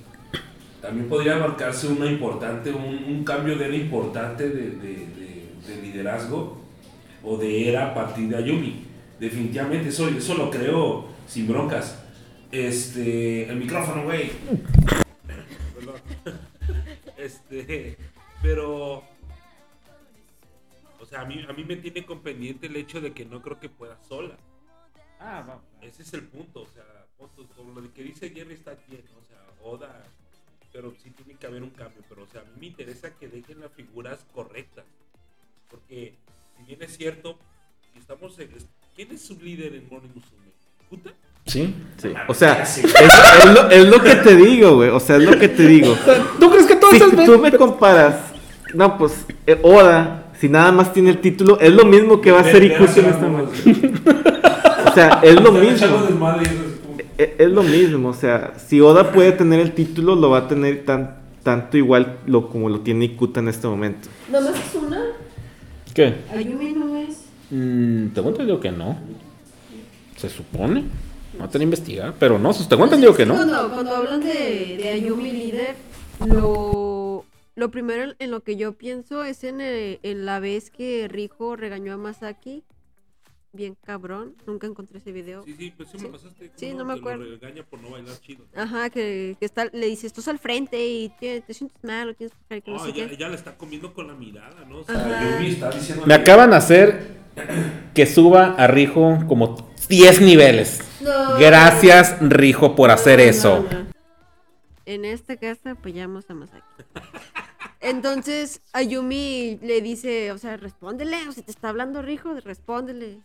[0.82, 5.82] También podría marcarse una importante, un, un cambio de era importante de, de- de- de
[5.82, 6.58] liderazgo
[7.22, 8.84] o de era a partir de Ayumi.
[9.20, 11.98] Definitivamente, eso, eso lo creo sin broncas.
[12.50, 14.30] Este, el micrófono, güey.
[15.76, 15.94] Perdón.
[17.16, 17.96] Este,
[18.42, 19.02] pero,
[21.10, 23.58] sea, a mí, a mí me tiene con pendiente el hecho de que no creo
[23.60, 24.36] que pueda sola.
[25.18, 25.60] Ah, va.
[25.82, 26.84] Ese es el punto, o sea,
[27.18, 30.02] punto, como lo que dice Jerry está bien, o sea, Oda,
[30.72, 33.28] pero sí tiene que haber un cambio, pero o sea, a mí me interesa que
[33.28, 34.84] dejen las figuras correctas,
[35.70, 36.14] porque
[36.56, 37.38] si bien es cierto,
[37.92, 38.50] si estamos en,
[38.96, 40.50] ¿quién es su líder en Morning Musume?
[40.88, 41.10] ¿Kuta?
[41.46, 41.74] Sí.
[42.28, 42.82] O sea, Sí.
[42.82, 44.90] es, es lo, es lo que te digo, güey.
[44.90, 45.96] O sea, es lo que te digo.
[46.38, 48.32] ¿Tú crees que todos Si tú me comparas,
[48.74, 52.38] no, pues, eh, Oda, si nada más tiene el título, es lo mismo que va
[52.38, 53.52] a hacer ver Ikuchi en a este momento.
[54.90, 55.86] O sea, es lo mismo.
[57.16, 60.84] es lo mismo, o sea, si Oda puede tener el título, lo va a tener
[60.84, 64.08] tan, tanto igual lo, como lo tiene Ikuta en este momento.
[64.28, 65.00] ¿Nomás es una?
[65.94, 66.14] ¿Qué?
[66.34, 67.26] Ayumi no es.
[67.50, 68.98] Mm, tengo entendido que no.
[70.16, 70.86] Se supone.
[71.38, 73.34] No te investigar, pero no, tengo entendido que no.
[73.34, 75.76] Cuando, cuando hablan de, de Ayumi líder,
[76.26, 76.79] lo,
[77.60, 81.56] Lo primero en lo que yo pienso es en, el- en la vez que Rijo
[81.56, 82.64] regañó a Masaki.
[83.52, 84.34] Bien cabrón.
[84.46, 85.44] Nunca encontré ese video.
[85.44, 86.46] Sí, sí, pues sí me pasaste.
[86.46, 87.24] ¿cómo Sí, no me Que acuerdo.
[87.24, 88.46] Lo regaña por no bailar chido.
[88.56, 92.14] Ajá, que, que está, le dice, estás al frente y te, te sientes mal o
[92.14, 94.78] tienes que no No, sé ya, le está comiendo con la mirada, ¿no?
[94.78, 95.32] O sea, Ajá.
[95.38, 96.06] Yumi está diciendo.
[96.06, 97.18] Me acaban de hacer
[97.92, 100.80] que suba a Rijo como 10 niveles.
[101.02, 101.38] No.
[101.38, 103.66] Gracias, Rijo, por hacer No, no, eso.
[103.70, 103.90] no.
[104.86, 106.62] En esta casa apoyamos a Masaki.
[107.80, 113.18] Entonces, Ayumi le dice, o sea, respóndele, o sea, te está hablando Rijo, respóndele.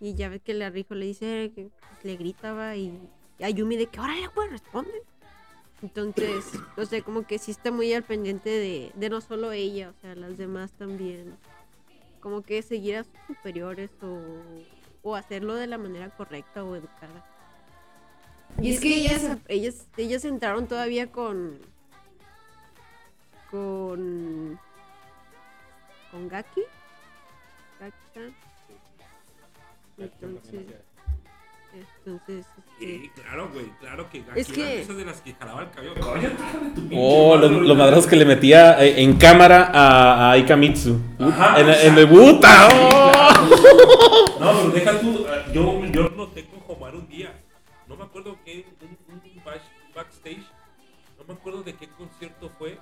[0.00, 1.68] Y ya ves que la Rijo le dice, que
[2.02, 2.98] le gritaba y
[3.40, 5.02] Ayumi de que, órale, güey, responde.
[5.82, 6.44] Entonces,
[6.76, 10.00] o sea, como que sí está muy al pendiente de, de no solo ella, o
[10.00, 11.36] sea, las demás también.
[12.20, 14.18] Como que seguir a sus superiores o,
[15.02, 17.24] o hacerlo de la manera correcta o educada.
[18.60, 21.58] Y es que ellas, ellas, ellas entraron todavía con.
[23.50, 24.58] Con.
[26.10, 26.62] con Gaki.
[27.80, 28.34] Gaki-san.
[29.98, 30.62] Entonces.
[31.72, 32.46] Entonces.
[32.56, 35.70] este, Sí, claro, güey, claro que Es aquí que- esas de las que jalaba el
[35.70, 35.94] cabello.
[36.92, 40.98] Oh, los, madre, los madrazos que le metía eh, en cámara a, a Ikamitsu.
[41.20, 42.70] Ajá, en, en el Buta.
[42.70, 43.12] Sí, oh.
[43.12, 43.46] claro.
[44.40, 45.26] No, pero deja tú.
[45.28, 47.32] eh, Yo, yo lo noté con Homar un día.
[47.86, 48.66] No me acuerdo qué.
[48.80, 50.42] Un, un back- backstage.
[51.18, 52.78] No me acuerdo de qué concierto fue.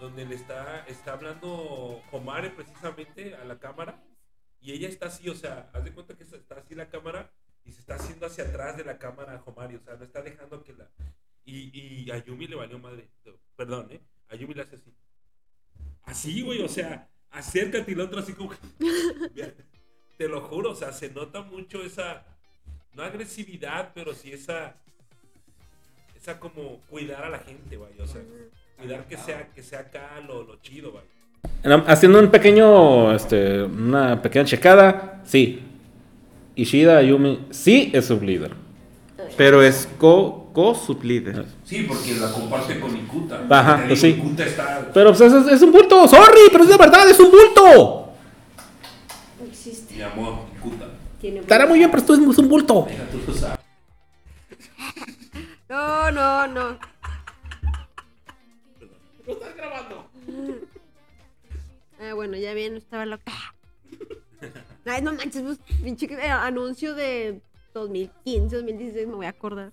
[0.00, 4.02] Donde le está, está hablando Homare precisamente a la cámara.
[4.60, 7.30] Y ella está así, o sea, haz de cuenta que está así la cámara.
[7.64, 9.76] Y se está haciendo hacia atrás de la cámara a Homari.
[9.76, 10.88] O sea, no está dejando que la.
[11.44, 13.08] Y, y a Yumi le valió madre.
[13.56, 14.00] Perdón, ¿eh?
[14.28, 14.94] A Yumi le hace así.
[16.04, 18.52] Así, güey, o sea, acércate y la otra así como.
[20.18, 22.24] Te lo juro, o sea, se nota mucho esa.
[22.94, 24.76] No agresividad, pero sí esa.
[26.16, 28.02] Esa como cuidar a la gente, vaya.
[28.02, 28.22] O sea,
[28.78, 31.84] cuidar que sea, que sea acá lo, lo chido, vaya.
[31.86, 35.62] Haciendo un pequeño, este, una pequeña checada, sí.
[36.54, 38.52] Ishida Ayumi sí es sublíder.
[39.36, 41.44] Pero es co, co sublíder.
[41.64, 43.44] Sí, porque la comparte con Ikuta.
[43.48, 44.08] Ajá, pues sí.
[44.08, 44.90] Ikuta está.
[44.92, 48.12] Pero pues es, es un bulto, sorry, pero es de verdad, es un bulto.
[49.40, 49.94] No existe.
[49.94, 50.86] Mi amor, Ikuta.
[51.20, 52.86] Estará muy bien, pero esto es, un bulto.
[52.88, 53.58] Deja tú lo sabes.
[55.68, 56.78] No, no, no.
[59.28, 60.10] Lo estás grabando.
[62.00, 63.32] Ah, bueno, ya bien, estaba loca.
[64.86, 67.42] Ay, no manches, pues, pinche eh, anuncio de
[67.74, 69.70] 2015, 2016, me voy a acordar.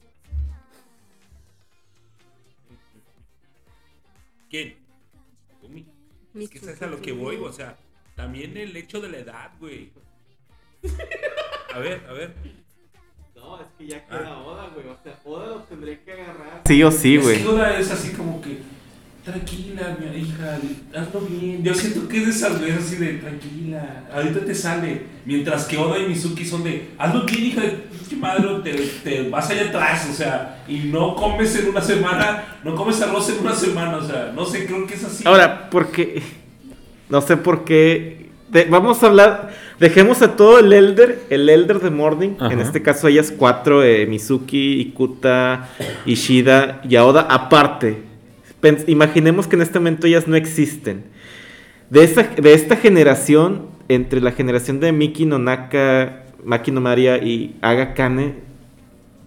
[4.50, 4.76] ¿Quién?
[5.62, 5.86] Yumi.
[6.34, 7.78] Mi Es que es a lo que voy, o sea,
[8.16, 9.92] también el hecho de la edad, güey.
[11.74, 12.36] A ver, a ver.
[13.36, 14.88] No, es que ya queda Oda, güey.
[14.88, 16.62] O sea, Oda lo tendría que agarrar.
[16.66, 17.42] Sí o sí, güey.
[17.42, 18.60] Duda es así como que,
[19.26, 20.60] tranquila, mi hija,
[20.96, 21.64] hazlo bien.
[21.64, 25.02] Yo siento que es de esas veces así de, tranquila, ahorita te sale.
[25.26, 28.74] Mientras que Oda y Mizuki son de, hazlo bien, hija de pinche madre, te,
[29.04, 33.28] te vas allá atrás, o sea, y no comes en una semana, no comes arroz
[33.32, 35.24] en una semana, o sea, no sé, creo que es así.
[35.28, 36.22] Ahora, porque.
[37.10, 38.30] No sé por qué.
[38.50, 39.54] de- vamos a hablar.
[39.80, 42.32] Dejemos a todo el Elder, el Elder de Morning.
[42.40, 42.54] Ajá.
[42.54, 45.70] En este caso, ellas cuatro: eh, Mizuki, Ikuta,
[46.06, 48.15] Ishida y Aoda, aparte.
[48.88, 51.04] Imaginemos que en este momento ellas no existen.
[51.90, 57.56] De, esa, de esta generación, entre la generación de Miki Nonaka, Maki no Maria y
[57.62, 58.36] Aga Kane,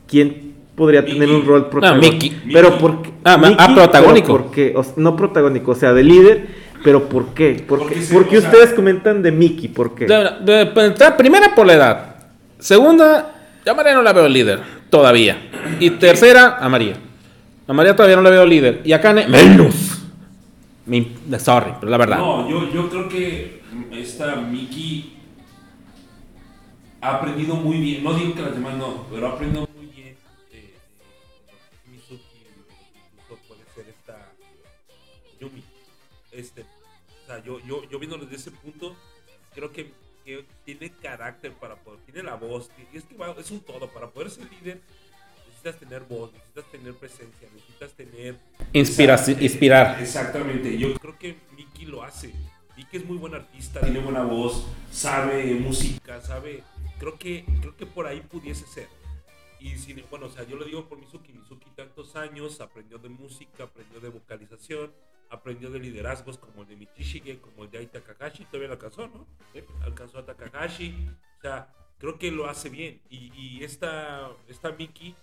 [0.08, 2.26] ¿quién podría tener un rol protagónico?
[2.52, 2.80] Pero Miki.
[2.80, 3.10] porque.
[3.24, 4.26] Ah, ah, Miki, protagónico.
[4.32, 6.46] pero porque, o sea, no protagónico, o sea, de líder,
[6.84, 7.62] pero ¿por qué?
[7.66, 9.68] ¿Por Porque qué, sí, ¿por qué o sea- ustedes comentan de Miki?
[9.68, 10.06] ¿Por qué?
[10.06, 12.16] De- de- la primera por la edad.
[12.58, 13.34] Segunda,
[13.64, 14.60] yo a María no la veo líder,
[14.90, 15.38] todavía.
[15.80, 16.94] Y tercera, a María.
[17.68, 18.80] A María todavía no la veo líder.
[18.82, 19.74] Y a Kane, menos.
[21.38, 22.16] Sorry, pero la verdad.
[22.16, 23.60] No, yo, yo creo que
[23.92, 25.18] esta Miki
[27.02, 28.02] ha aprendido muy bien.
[28.02, 30.16] No digo que las demás no, pero ha aprendido muy bien
[30.50, 30.72] de
[31.90, 32.22] Mizuki,
[33.46, 34.32] puede ser esta
[35.38, 35.62] Yumi.
[36.32, 38.96] Este, o sea, yo, yo, yo viéndolo desde ese punto,
[39.54, 39.92] creo que,
[40.64, 44.46] tiene carácter para poder, tiene la voz, y que es un todo, para poder ser
[44.50, 44.80] líder
[45.58, 48.36] necesitas tener voz, necesitas tener presencia, necesitas tener
[48.72, 50.00] Inspiraci- Exact- inspirar.
[50.00, 52.32] Exactamente, yo creo que Miki lo hace.
[52.76, 56.62] Miki es muy buen artista, tiene buena voz, sabe música, sabe.
[56.98, 58.88] Creo que, creo que por ahí pudiese ser.
[59.60, 61.32] Y si, bueno, o sea, yo lo digo por Mizuki.
[61.32, 64.92] Mizuki tantos años, aprendió de música, aprendió de vocalización,
[65.30, 69.08] aprendió de liderazgos como el de Michishige, como el de Ai Takahashi, todavía lo alcanzó,
[69.08, 69.26] ¿no?
[69.52, 71.08] Sí, Alcanzó a Takahashi.
[71.38, 71.68] O sea,
[71.98, 73.00] creo que lo hace bien.
[73.10, 75.14] Y, y esta, esta Miki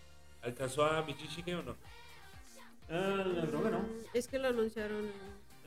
[0.45, 1.75] alcanzó a Michishige o no?
[4.13, 5.05] Es que lo anunciaron.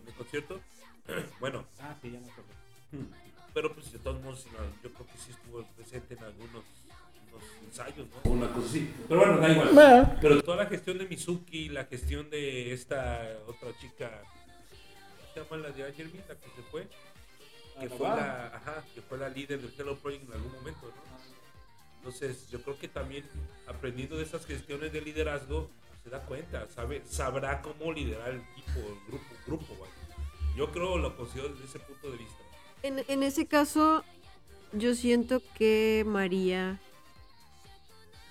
[0.00, 0.60] En el concierto.
[1.40, 2.50] bueno, Ah, sí, ya me acuerdo.
[3.54, 6.64] pero pues de todos modos, no, yo creo que sí estuvo presente en algunos
[7.30, 8.30] unos ensayos, ¿no?
[8.30, 8.94] Una cosa así.
[9.08, 9.68] Pero bueno, da igual.
[9.72, 10.16] Bueno.
[10.20, 14.22] Pero toda la gestión de Mizuki, la gestión de esta otra chica,
[15.34, 16.88] ¿cómo se llama la de Ayer la que se fue?
[17.80, 21.17] Que fue la, ajá, que fue la líder del Hello Project en algún momento, ¿no?
[22.08, 23.22] Entonces, yo creo que también
[23.66, 25.68] aprendiendo de esas gestiones de liderazgo,
[26.02, 29.92] se da cuenta, sabe, sabrá cómo liderar el equipo, el grupo, grupo, vaya.
[30.56, 32.38] Yo creo, lo considero desde ese punto de vista.
[32.82, 34.04] En, en ese caso,
[34.72, 36.80] yo siento que María.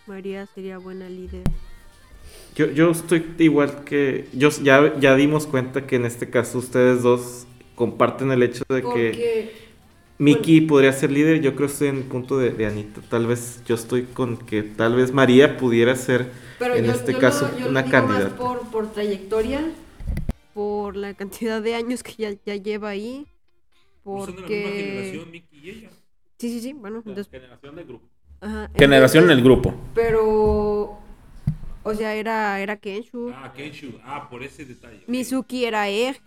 [0.08, 1.44] María sería buena líder.
[2.56, 4.28] Yo, yo estoy igual que.
[4.34, 7.46] Yo, ya, ya dimos cuenta que en este caso ustedes dos
[7.76, 9.67] comparten el hecho de que.
[10.20, 11.42] Miki podría ser líder.
[11.42, 13.02] Yo creo que estoy en el punto de, de Anita.
[13.10, 17.14] Tal vez yo estoy con que tal vez María pudiera ser Pero en yo- este
[17.14, 18.36] yo caso lo- yo lo una candidata.
[18.36, 19.72] Por, por trayectoria,
[20.54, 23.28] por la cantidad de años que ya, ya lleva ahí.
[24.04, 24.84] Pues Son de la misma Porque.
[24.84, 25.90] generación, Miki y ella.
[26.40, 26.74] Sí, sí, sí.
[26.74, 28.08] Bueno, Generación de grupo.
[28.42, 29.76] ajá, Generación en el grupo.
[29.94, 30.98] Pero.
[31.84, 33.32] O sea, era, era Kenshu.
[33.34, 34.00] Ah, Kenshu.
[34.04, 35.04] Ah, por ese detalle.
[35.08, 36.18] Mizuki era Er.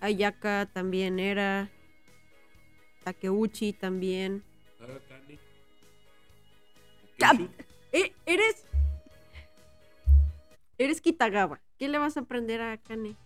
[0.00, 1.70] Ayaka también era.
[3.12, 4.42] Takeuchi también.
[7.92, 8.64] E- Eres.
[10.76, 11.58] Eres Kitagawa.
[11.78, 13.16] ¿Qué le vas a aprender a Kane?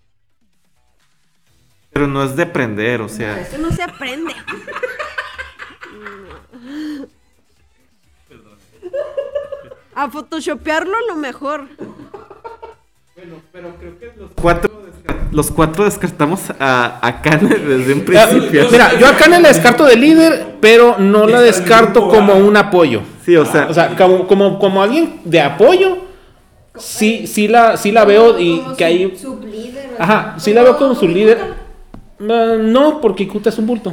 [1.92, 3.40] Pero no es de aprender, o sea.
[3.40, 4.32] Eso no se aprende.
[9.94, 11.68] A photoshopearlo a lo mejor.
[13.23, 14.70] Bueno, pero creo que los cuatro,
[15.31, 18.69] los cuatro descartamos a, a Kane desde un principio.
[18.70, 23.03] Mira, yo a Kane la descarto de líder, pero no la descarto como un apoyo.
[23.24, 25.99] Sí, o sea, O sea, como, como, como alguien de apoyo,
[26.77, 29.78] sí, sí la, sí la veo y Como que sub- ahí...
[29.99, 31.39] Ajá, sí la veo como su líder.
[32.19, 33.93] No, porque Ikuta es un bulto.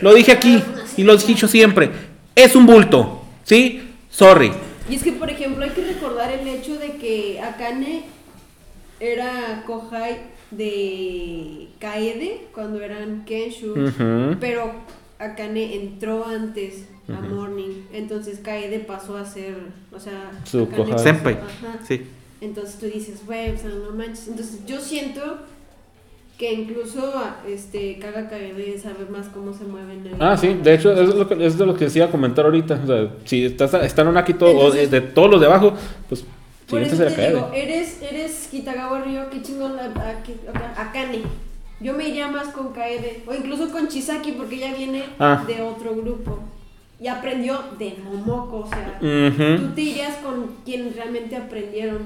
[0.00, 0.62] Lo dije aquí
[0.96, 1.90] y lo he dicho siempre.
[2.34, 3.22] Es un bulto.
[3.44, 3.82] ¿Sí?
[4.08, 4.52] Sorry.
[4.90, 8.02] Y es que, por ejemplo, hay que recordar el hecho de que Akane
[8.98, 10.18] era Kohai
[10.50, 13.74] de Kaede cuando eran Kenshu,
[14.40, 14.72] pero
[15.18, 19.54] Akane entró antes a Morning, entonces Kaede pasó a ser,
[19.92, 20.92] o sea, Su Akane Kohai.
[20.92, 21.34] pasó- Senpai.
[21.34, 21.78] ajá.
[21.86, 22.02] sí.
[22.40, 24.28] Entonces tú dices, güey, o sea, no manches.
[24.28, 25.38] Entonces yo siento
[26.40, 27.12] que incluso
[27.46, 30.06] este Kaga Kaede sabe más cómo se mueven.
[30.06, 32.80] el- Ah, sí, de hecho, es, lo que, es de lo que decía comentar ahorita.
[32.82, 35.74] O sea, si estás, están en Akito o de, todos los de abajo,
[36.08, 36.24] pues
[36.66, 40.10] Por eso te digo, eres, eres Kitagawa Ryo, qué chingón a, a,
[40.54, 41.20] a- a Kane.
[41.78, 45.44] Yo me iría más con Kaede, o incluso con Chisaki, porque ella viene Ah.
[45.46, 46.38] de otro grupo.
[46.98, 51.98] Y aprendió de Momoko, o sea, tú te irías con quien realmente aprendieron.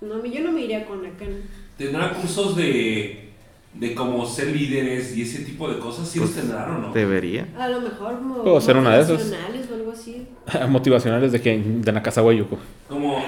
[0.00, 1.42] No, yo no me iría con Akane.
[1.78, 3.31] ¿Tendrán cursos de,
[3.74, 6.08] de cómo ser líderes y ese tipo de cosas?
[6.08, 6.92] ¿Sí los tendrán o no?
[6.92, 7.48] Debería.
[7.58, 9.12] A lo mejor Puedo ser una de esas.
[9.24, 10.26] motivacionales o algo así.
[10.68, 12.58] Motivacionales de que de Nakazawa Yuko.
[12.88, 13.16] Como.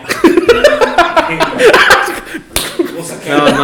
[2.99, 3.63] o sea, que- No, no.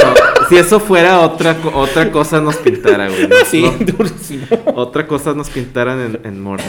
[0.48, 3.28] Si eso fuera otra, otra cosa nos pintara, güey.
[3.28, 3.36] ¿no?
[3.46, 4.46] Sí, No, durísimo.
[4.74, 6.64] otra cosa nos pintaran en, en Morning.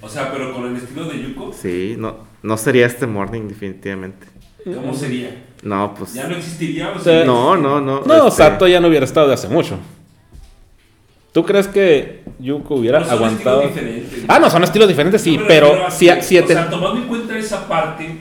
[0.00, 4.26] O sea, pero con el estilo de Yuko, Sí, no, no sería este Morning definitivamente.
[4.64, 5.44] ¿cómo sería?
[5.62, 6.14] No, pues.
[6.14, 6.90] ¿Ya no existiría?
[6.90, 8.00] O sea, No, no, no.
[8.04, 9.78] No, este, Sato ya no hubiera estado de hace mucho.
[11.32, 13.62] ¿Tú crees que Yuko hubiera pero son aguantado?
[13.62, 14.24] estilos diferentes.
[14.28, 16.68] Ah, no, son estilos diferentes, sí, No pero a si, que, si o te- sea,
[16.68, 18.18] tomando en cuenta esa parte,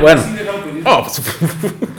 [0.00, 0.22] Bueno.
[0.22, 0.30] sí.
[0.84, 1.18] Oh, pues,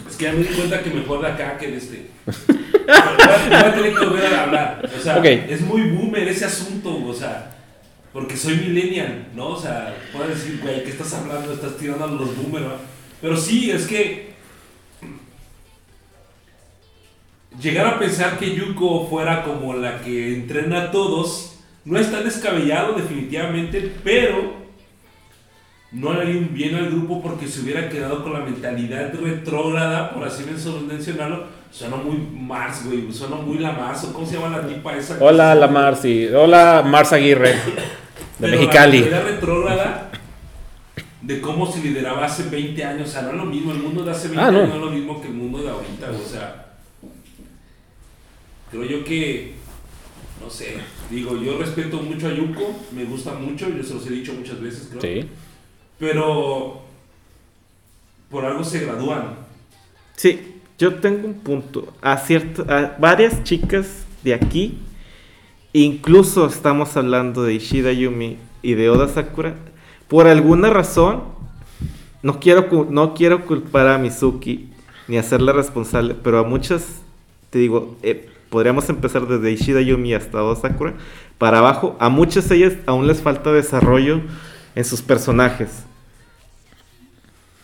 [0.09, 2.07] Es que ya me di cuenta que mejor de acá que de este.
[2.87, 4.89] Voy a tener que volver a hablar.
[4.95, 7.51] O sea, es muy boomer ese asunto, o sea,
[8.13, 9.49] porque soy millennial, ¿no?
[9.49, 11.53] O sea, puedo decir, güey, ¿qué estás hablando?
[11.53, 12.73] Estás tirando a los boomers, ¿no?
[13.21, 14.27] Pero sí, es que.
[17.61, 22.23] Llegar a pensar que Yuko fuera como la que entrena a todos no es tan
[22.23, 24.53] descabellado, definitivamente, pero
[25.91, 30.13] no le haría un bien al grupo porque se hubiera quedado con la mentalidad retrógrada,
[30.13, 31.56] por así mencionarlo.
[31.71, 33.11] Suena muy Mars, güey.
[33.11, 34.03] Suena muy la Mars.
[34.05, 35.17] ¿o ¿Cómo se llama la tipa esa?
[35.19, 36.27] Hola, la Marci.
[36.27, 37.53] Hola, Mars Aguirre.
[37.53, 37.59] De
[38.39, 39.01] Pero Mexicali.
[39.09, 40.11] La retrógrada
[41.21, 43.09] de cómo se lideraba hace 20 años.
[43.09, 43.71] O sea, no es lo mismo.
[43.71, 44.57] El mundo de hace 20 Ah, no.
[44.59, 46.09] años no es lo mismo que el mundo de ahorita.
[46.11, 46.65] O sea,
[48.71, 49.55] creo yo que.
[50.41, 50.77] No sé.
[51.09, 52.75] Digo, yo respeto mucho a Yuko.
[52.93, 53.69] Me gusta mucho.
[53.69, 55.01] Yo se los he dicho muchas veces, creo.
[55.01, 55.27] Sí.
[55.99, 56.81] Pero
[58.29, 59.35] por algo se gradúan.
[60.15, 61.93] Sí, yo tengo un punto.
[62.01, 62.21] A,
[62.99, 64.77] varias chicas de aquí,
[65.73, 69.55] incluso estamos hablando de Ishida Yumi, y de Oda Sakura,
[70.07, 71.23] por alguna razón,
[72.21, 74.69] no quiero, no quiero culpar a Mizuki
[75.07, 77.01] ni hacerla responsable, pero a muchas,
[77.49, 80.95] te digo, eh, podríamos empezar desde Ishida Yumi hasta Oda Sakura,
[81.37, 84.21] para abajo, a muchas ellas aún les falta desarrollo
[84.75, 85.83] en sus personajes.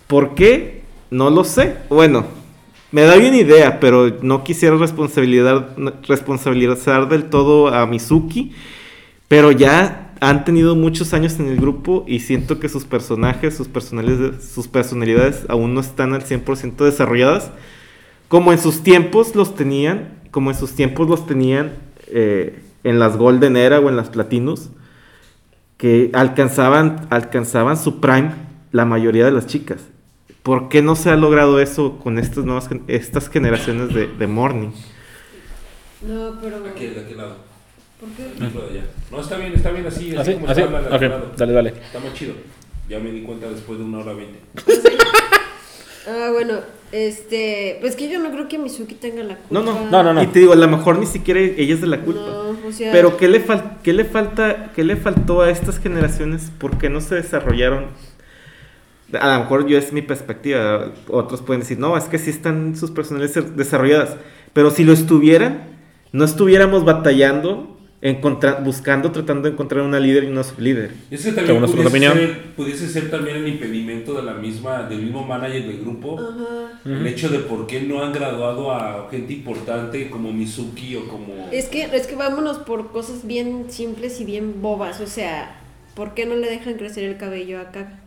[0.08, 0.84] ¿Por qué?
[1.10, 1.78] No lo sé.
[1.90, 2.26] Bueno,
[2.94, 5.76] me da una idea, pero no quisiera responsabilidad,
[6.08, 8.54] responsabilizar del todo a Mizuki.
[9.28, 13.68] Pero ya han tenido muchos años en el grupo y siento que sus personajes, sus
[13.68, 17.50] personalidades, sus personalidades aún no están al 100% desarrolladas.
[18.28, 21.74] Como en sus tiempos los tenían, como en sus tiempos los tenían
[22.10, 24.70] eh, en las Golden Era o en las Platinus,
[25.78, 28.34] que alcanzaban, alcanzaban su prime
[28.72, 29.80] la mayoría de las chicas.
[30.44, 34.70] ¿Por qué no se ha logrado eso con estas nuevas estas generaciones de, de Morning?
[36.02, 36.58] No, pero.
[36.68, 37.38] Aquí, de aquel lado.
[38.00, 38.82] ¿Por qué?
[39.10, 40.16] No, está bien, está bien así.
[40.16, 40.34] ¿Así?
[40.34, 40.62] como ¿Así?
[40.62, 41.70] está dale, dale.
[41.70, 42.34] Está más chido.
[42.90, 44.40] Ya me di cuenta después de una hora veinte.
[46.06, 46.56] Ah, bueno,
[46.92, 47.78] este.
[47.80, 49.48] Pues que yo no creo que Mizuki tenga la culpa.
[49.52, 50.22] No, no, No, no, no.
[50.22, 52.20] Y te digo, a lo mejor ni siquiera ella es de la culpa.
[52.20, 52.92] No, o sea.
[52.92, 56.52] Pero ¿qué le, fal- qué le falta, qué le faltó a estas generaciones?
[56.58, 57.86] ¿Por qué no se desarrollaron?
[59.20, 60.92] A lo mejor yo es mi perspectiva.
[61.10, 64.16] Otros pueden decir, no, es que sí están sus personalidades desarrolladas.
[64.54, 65.64] Pero si lo estuvieran,
[66.12, 67.78] no estuviéramos batallando,
[68.64, 70.92] buscando, tratando de encontrar una líder y una sublíder.
[71.10, 72.14] Y es que también pudiese opinión.
[72.14, 76.20] ser, pudiese ser también el impedimento de la misma, del mismo manager del grupo.
[76.20, 76.80] Ajá.
[76.86, 81.48] El hecho de por qué no han graduado a gente importante como Mizuki o como...
[81.52, 85.00] Es que, es que vámonos por cosas bien simples y bien bobas.
[85.00, 85.56] O sea,
[85.96, 88.03] ¿por qué no le dejan crecer el cabello acá?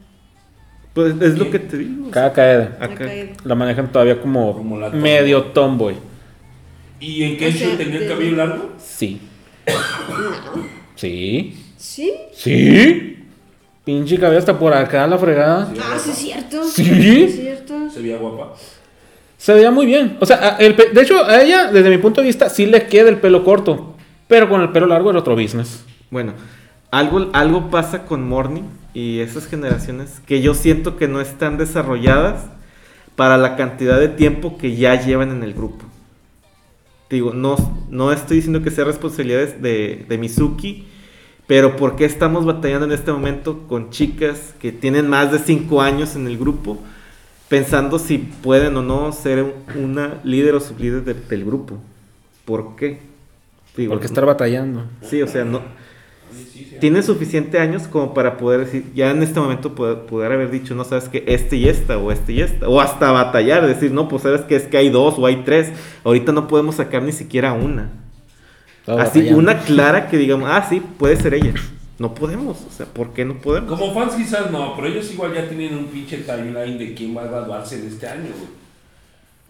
[0.96, 2.10] Pues es lo que te digo.
[2.10, 2.76] Cada caída.
[2.80, 3.04] Acá.
[3.44, 5.94] La manejan todavía como, Como la medio tomboy.
[6.98, 8.72] ¿Y en Kensho sea, tenía el de- cabello largo?
[8.82, 9.20] Sí.
[10.94, 11.54] Sí.
[11.76, 12.12] ¿Sí?
[12.32, 13.18] Sí.
[13.84, 15.72] Pinche cabello hasta por acá, la fregada.
[15.80, 16.64] Ah, sí, es cierto.
[16.64, 17.24] ¿Sí?
[17.24, 17.90] Es cierto.
[17.90, 18.54] Se veía guapa.
[19.36, 20.16] Se veía muy bien.
[20.18, 22.86] O sea, el pe- de hecho, a ella, desde mi punto de vista, sí le
[22.86, 23.94] queda el pelo corto.
[24.26, 25.84] Pero con el pelo largo era otro business.
[26.10, 26.32] Bueno,
[26.98, 28.62] algo, algo pasa con Morning
[28.94, 32.44] y esas generaciones que yo siento que no están desarrolladas
[33.14, 35.84] para la cantidad de tiempo que ya llevan en el grupo.
[37.08, 37.56] Digo, no,
[37.88, 40.86] no estoy diciendo que sea responsabilidad de, de Mizuki,
[41.46, 45.80] pero ¿por qué estamos batallando en este momento con chicas que tienen más de 5
[45.82, 46.78] años en el grupo,
[47.48, 51.78] pensando si pueden o no ser un- una líder o sublíder de- del grupo?
[52.44, 52.98] ¿Por qué?
[53.76, 54.86] Digo, Porque estar batallando.
[55.02, 55.60] Sí, o sea, no.
[56.80, 60.74] Tiene suficiente años como para poder decir, ya en este momento poder, poder haber dicho,
[60.74, 64.08] no sabes que este y esta, o este y esta, o hasta batallar, decir, no,
[64.08, 65.72] pues sabes que es que hay dos o hay tres,
[66.04, 67.90] ahorita no podemos sacar ni siquiera una.
[68.86, 69.38] Así, batallando.
[69.38, 71.54] una clara que digamos, ah, sí, puede ser ella.
[71.98, 73.78] No podemos, o sea, ¿por qué no podemos?
[73.78, 77.22] Como fans quizás no, pero ellos igual ya tienen un pinche timeline de quién va
[77.22, 78.50] a graduarse en este año, güey.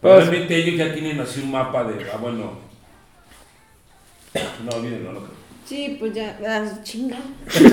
[0.01, 2.53] Pues- Probablemente ellos ya tienen así un mapa de, ah, bueno...
[4.65, 5.46] No, olvídenlo, no creo.
[5.69, 6.39] Sí, pues ya.
[6.47, 7.17] Ah, chinga.
[7.53, 7.69] Ya se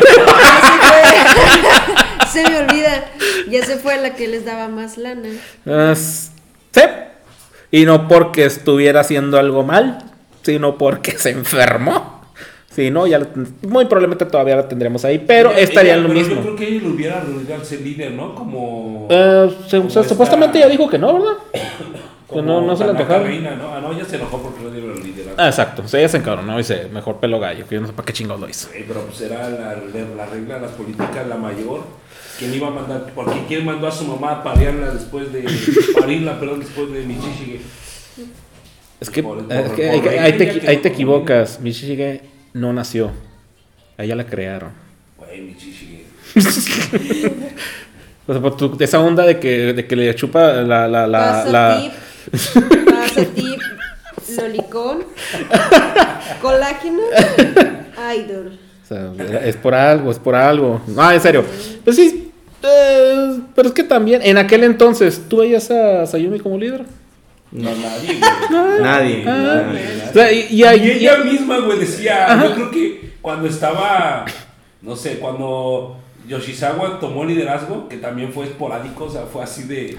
[0.88, 2.44] fue.
[2.44, 3.06] se me olvida.
[3.50, 5.30] Ya se fue la que les daba más lana.
[5.68, 6.82] Ah, sí.
[7.72, 10.00] Y no porque estuviera haciendo algo mal,
[10.44, 12.22] sino porque se enfermó.
[12.72, 13.28] Si no, ya lo-
[13.68, 16.36] muy probablemente todavía la tendremos ahí, pero Ella- estaría ella- en lo pero mismo.
[16.36, 18.34] Yo creo que ella lo hubiera arreglado al ser líder, ¿no?
[18.34, 19.08] Como...
[19.12, 21.38] Eh, se- como o sea, esta- supuestamente ya dijo que no, ¿verdad?
[22.28, 23.24] como no- no se le antojaba.
[23.24, 23.74] Reina, ¿no?
[23.76, 25.23] Ah, no, ella se enojó porque no dieron el liderazgo.
[25.38, 25.82] Ah, exacto.
[25.84, 28.06] O sea, ella se encabronó y dice, mejor pelo gallo, que yo no sé para
[28.06, 28.70] qué chingados lo hizo.
[28.72, 29.76] Sí, pero pues era la,
[30.16, 31.84] la regla de las políticas, la mayor.
[32.40, 33.12] ¿Quién iba a mandar?
[33.14, 35.44] Porque quién mandó a su mamá a parirla después de.
[36.00, 37.62] parirla, perdón, después de Michishige.
[39.00, 41.60] Es que, Por- es por- que por ahí, te, ahí te equivocas.
[41.60, 42.22] Michige
[42.54, 43.12] no nació.
[43.98, 44.72] A ella la crearon.
[45.18, 46.06] Güey, Michishige.
[48.26, 50.88] O sea, por tu- esa onda de que, de que le chupa la...
[50.88, 52.86] la, la, Pasa la- tip.
[52.90, 53.60] Pasa tip.
[54.38, 55.04] Lolicón.
[56.42, 57.02] Colágeno.
[58.18, 58.60] Idol.
[58.84, 59.12] o sea,
[59.46, 60.82] es por algo, es por algo.
[60.88, 61.44] No, en serio.
[61.84, 62.32] Pues sí.
[62.64, 66.84] eh, pero es que también, en aquel entonces, ¿tú veías a Sayumi como líder?
[67.52, 68.18] No, nadie,
[68.50, 68.82] güey.
[68.82, 69.24] Nadie.
[69.28, 69.64] Ah.
[69.68, 70.04] nadie.
[70.10, 72.42] O sea, y, y Y ahí- ella misma, güey, decía.
[72.44, 74.26] Yo creo que cuando estaba.
[74.82, 75.98] No sé, cuando
[76.28, 79.96] Yoshizawa tomó liderazgo, que también fue esporádico, o sea, fue así de.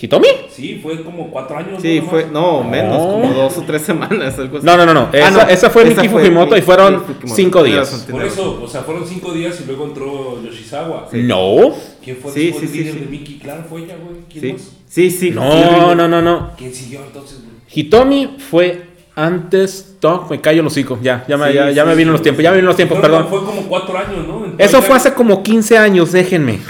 [0.00, 0.28] ¿Hitomi?
[0.50, 1.82] Sí, fue como cuatro años.
[1.82, 2.08] Sí, ¿no?
[2.08, 3.08] fue, no, menos, No.
[3.20, 4.66] como dos o tres semanas, algo así.
[4.66, 5.08] No, no, no, no.
[5.12, 7.34] Esa, Ah, esa fue Miki Fujimoto y fueron Miki Fujimoto.
[7.34, 8.06] cinco días.
[8.10, 11.08] Por eso, o sea, fueron cinco días y luego entró Yoshizawa.
[11.12, 11.72] No.
[12.04, 13.06] ¿Quién fue Sí, sí, líder sí, de.
[13.06, 13.38] Mickey?
[13.38, 14.20] Claro, fue ella, güey.
[14.30, 14.62] ¿Quién Sí, más?
[14.88, 15.30] sí, sí.
[15.32, 16.52] No, no, no, no.
[16.56, 17.48] ¿Quién siguió entonces, güey?
[17.74, 18.84] Hitomi fue
[19.16, 20.96] Antes, no, me callo los hocico.
[21.02, 22.44] Ya, ya me, Sí, ya, ya sí, me vino sí, los tiempos, sí.
[22.44, 23.26] ya me vino los tiempos, perdón.
[23.28, 24.46] Fue como cuatro años, ¿no?
[24.58, 26.60] Eso fue hace como 15 años, déjenme.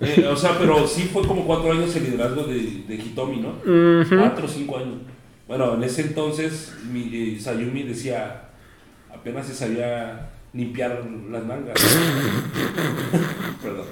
[0.00, 3.54] Eh, o sea, pero sí fue como cuatro años el liderazgo de, de Hitomi, ¿no?
[4.18, 4.96] Cuatro o cinco años.
[5.48, 8.48] Bueno, en ese entonces mi, eh, Sayumi decía,
[9.14, 11.74] apenas se sabía limpiar las mangas.
[13.62, 13.86] Perdón.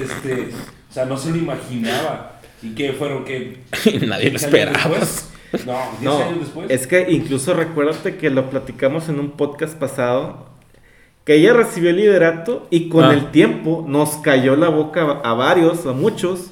[0.00, 0.50] este,
[0.90, 2.38] o sea, no se lo imaginaba.
[2.62, 3.24] ¿Y qué fueron?
[3.24, 3.58] que
[4.06, 4.78] Nadie lo esperaba.
[5.66, 6.70] No, 10 No, años después.
[6.70, 10.46] es que incluso recuérdate que lo platicamos en un podcast pasado,
[11.24, 13.12] que ella recibió el liderato y con Ah.
[13.14, 16.50] el tiempo nos cayó la boca a varios, a muchos,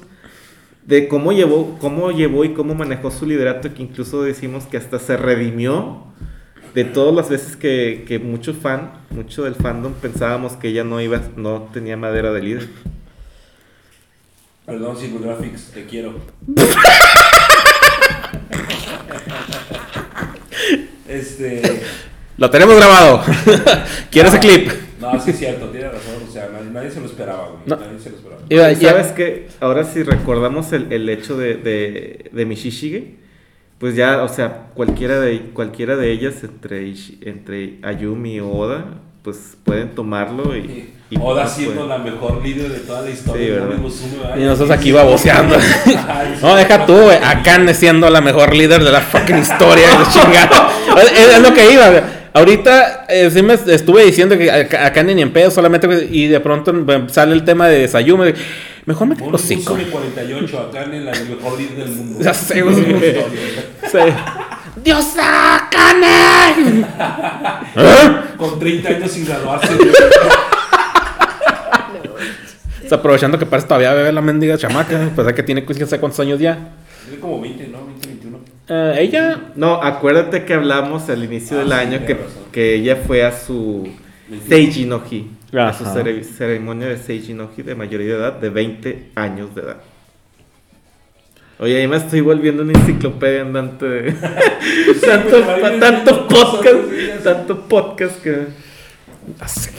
[0.85, 4.99] de cómo llevó, cómo llevó y cómo manejó su liderato, que incluso decimos que hasta
[4.99, 6.03] se redimió
[6.73, 11.01] de todas las veces que, que mucho fan, mucho del fandom pensábamos que ella no
[11.01, 12.69] iba, no tenía madera de líder.
[14.65, 16.13] Perdón, Graphics, te quiero.
[21.07, 21.81] este.
[22.41, 23.21] Lo tenemos grabado.
[24.09, 24.71] Quiero ese clip.
[24.99, 26.15] No, sí es cierto, tiene razón.
[26.27, 27.61] O sea, nadie, nadie se lo esperaba, güey.
[27.67, 27.75] No.
[27.75, 28.41] Nadie se lo esperaba.
[28.49, 33.15] Iba- Y ya- sabes que ahora si recordamos el, el hecho de, de, de Mishishige,
[33.77, 36.91] pues ya, o sea, cualquiera de, cualquiera de ellas entre,
[37.21, 38.85] entre Ayumi o Oda,
[39.21, 40.89] pues pueden tomarlo y...
[41.11, 43.59] y Oda pues, siendo pueden- la mejor líder de toda la historia.
[43.87, 44.05] Sí.
[44.37, 45.55] Y nosotros aquí baboseando.
[46.07, 46.39] Ay, sí.
[46.41, 47.17] No, deja tú, güey.
[47.23, 49.89] Akane siendo la mejor líder de la fucking historia.
[49.89, 50.69] de chingado.
[51.03, 51.89] Es, es lo que iba.
[51.91, 52.20] güey.
[52.33, 55.87] Ahorita eh, sí me estuve diciendo que Akane ni en pedo, solamente.
[55.87, 58.25] güey, Y de pronto eh, sale el tema de Sayumi.
[58.25, 58.35] de,
[58.85, 59.75] Mejor me los cinco.
[59.75, 62.19] Musume 48, acá en la mejor del mundo.
[62.19, 62.75] Ya sé, güey.
[62.75, 63.99] Sí.
[64.83, 66.07] ¡Dios Akane!
[67.75, 68.11] ¿Eh?
[68.37, 69.67] Con 30 años sin graduarse.
[72.83, 75.11] Está aprovechando que parece todavía bebe la mendiga chamaca.
[75.15, 76.57] Pues que tiene quién sabe cuántos años ya.
[77.05, 77.85] Tiene como 20, ¿no?
[77.85, 78.10] 20,
[78.71, 78.93] 21.
[78.93, 79.39] Eh, ella.
[79.55, 82.17] No, acuérdate que hablamos al inicio Ah, del sí, año que,
[82.51, 83.87] que ella fue a su.
[84.47, 88.33] Seiji no Hi, a su cere- ceremonia de Seiji no Hi de mayoría de edad,
[88.33, 89.77] de 20 años de edad.
[91.59, 94.11] Oye, ahí me estoy volviendo una enciclopedia andante de...
[95.05, 98.47] tanto, ahí tanto podcast, tanto podcast que...
[99.39, 99.69] así,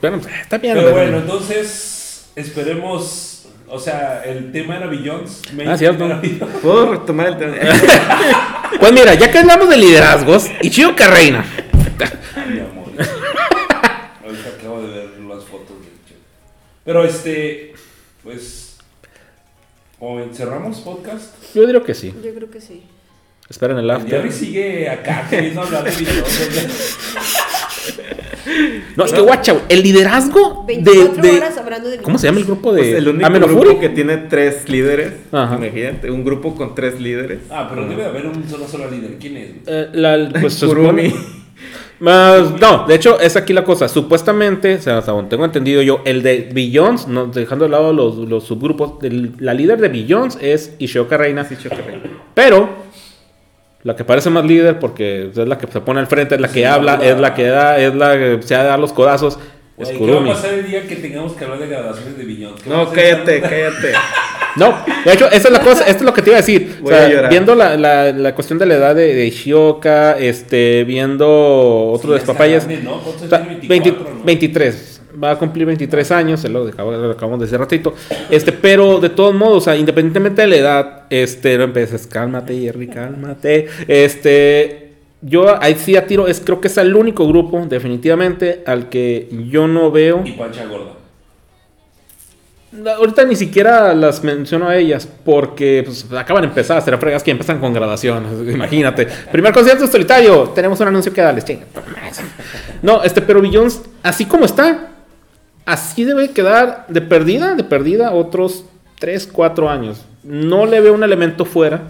[0.00, 0.74] Bueno, está bien.
[0.74, 3.31] Pero bueno, entonces esperemos.
[3.74, 5.40] O sea, el tema era Billions.
[5.66, 6.06] Ah, cierto.
[6.62, 7.56] ¿Puedo retomar el tema?
[8.78, 11.44] Pues mira, ya que hablamos de liderazgos, Ichiro Carreina.
[12.48, 12.88] Mi amor.
[14.24, 16.16] Ahorita acabo de ver las fotos de Che.
[16.84, 17.74] Pero este,
[18.24, 18.78] pues,
[19.98, 20.34] ¿cómo ven?
[20.34, 21.34] cerramos podcast.
[21.54, 22.12] Yo diría que sí.
[22.24, 22.82] Yo creo que sí.
[23.48, 24.10] Esperen el El after.
[24.10, 26.98] Jerry sigue acá queriendo hablar de Billions.
[28.96, 32.38] No, es que guacha, el liderazgo de, 24 de- horas hablando de ¿Cómo se llama
[32.40, 33.76] el grupo de Pues el único grupo Fury?
[33.78, 35.12] que tiene tres líderes.
[35.30, 35.56] Ajá.
[35.56, 37.40] Imagínate, un grupo con tres líderes.
[37.50, 39.16] Ah, pero debe de haber un solo solo líder.
[39.20, 39.50] ¿Quién es?
[39.66, 41.10] Eh, la- pues, se Kurumi.
[41.10, 41.42] supone-
[42.00, 43.86] Más- no, de hecho es aquí la cosa.
[43.88, 47.92] Supuestamente, o sea, hasta donde tengo entendido yo, el de Billions, no, dejando de lado
[47.92, 51.46] los, los subgrupos, el- la líder de Billions es Ishioka Reina.
[52.34, 52.68] Pero
[53.84, 56.48] la que parece más líder porque es la que se pone al frente, es la
[56.48, 58.78] que Sí, habla, la- es la que da, es la que se ha de dar
[58.78, 59.38] los codazos,
[59.78, 60.30] es Güey, ¿Qué va a Kurumi.
[60.30, 62.26] pasar el día que tengamos que hablar de graduaciones de?
[62.26, 63.92] ¿Qué No, cállate, cállate.
[64.54, 64.76] No,
[65.06, 66.76] de hecho, esa es la cosa, esto es lo que te iba a decir.
[66.80, 70.18] O Voy sea, a viendo la, la, la cuestión de la edad de, de Ishioka,
[70.18, 71.26] este, viendo
[71.90, 72.66] otro Sí, de ya está papayas.
[72.66, 73.00] grande, ¿no?
[73.00, 73.54] ¿Cuántos Está- tiene?
[73.54, 74.24] 20 24, ¿no?
[74.24, 74.91] 23.
[75.22, 77.94] Va a cumplir 23 años, se lo, acabamos de decir ratito.
[78.30, 82.58] Este, pero de todos modos, o sea, independientemente de la edad, este, no empieces, cálmate,
[82.58, 83.66] Jerry, cálmate.
[83.88, 88.88] Este, yo ahí sí a tiro, es, creo que es el único grupo, definitivamente, al
[88.88, 90.22] que yo no veo.
[90.24, 91.02] Y Pancha Gorda.
[92.96, 97.30] Ahorita ni siquiera las menciono a ellas porque pues, acaban de empezar, será fregas que
[97.30, 98.48] empiezan con graduación.
[98.50, 99.06] Imagínate.
[99.30, 100.44] Primer concierto solitario.
[100.54, 101.44] Tenemos un anuncio que darles.
[101.44, 101.66] chinga.
[102.80, 104.91] No, este, pero Billions, así como está,
[105.64, 108.64] así debe quedar de perdida, de perdida otros
[108.98, 110.04] 3, 4 años.
[110.22, 111.82] No le veo un elemento fuera.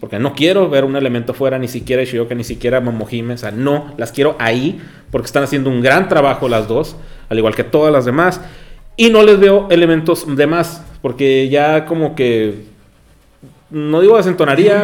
[0.00, 3.34] Porque no quiero ver un elemento fuera, ni siquiera Ishioka, ni siquiera Momohime.
[3.34, 4.78] O sea, no, las quiero ahí,
[5.10, 6.94] porque están haciendo un gran trabajo las dos,
[7.30, 8.38] al igual que todas las demás.
[8.98, 12.66] Y no les veo elementos de más, porque ya como que.
[13.70, 14.82] No digo desentonaría.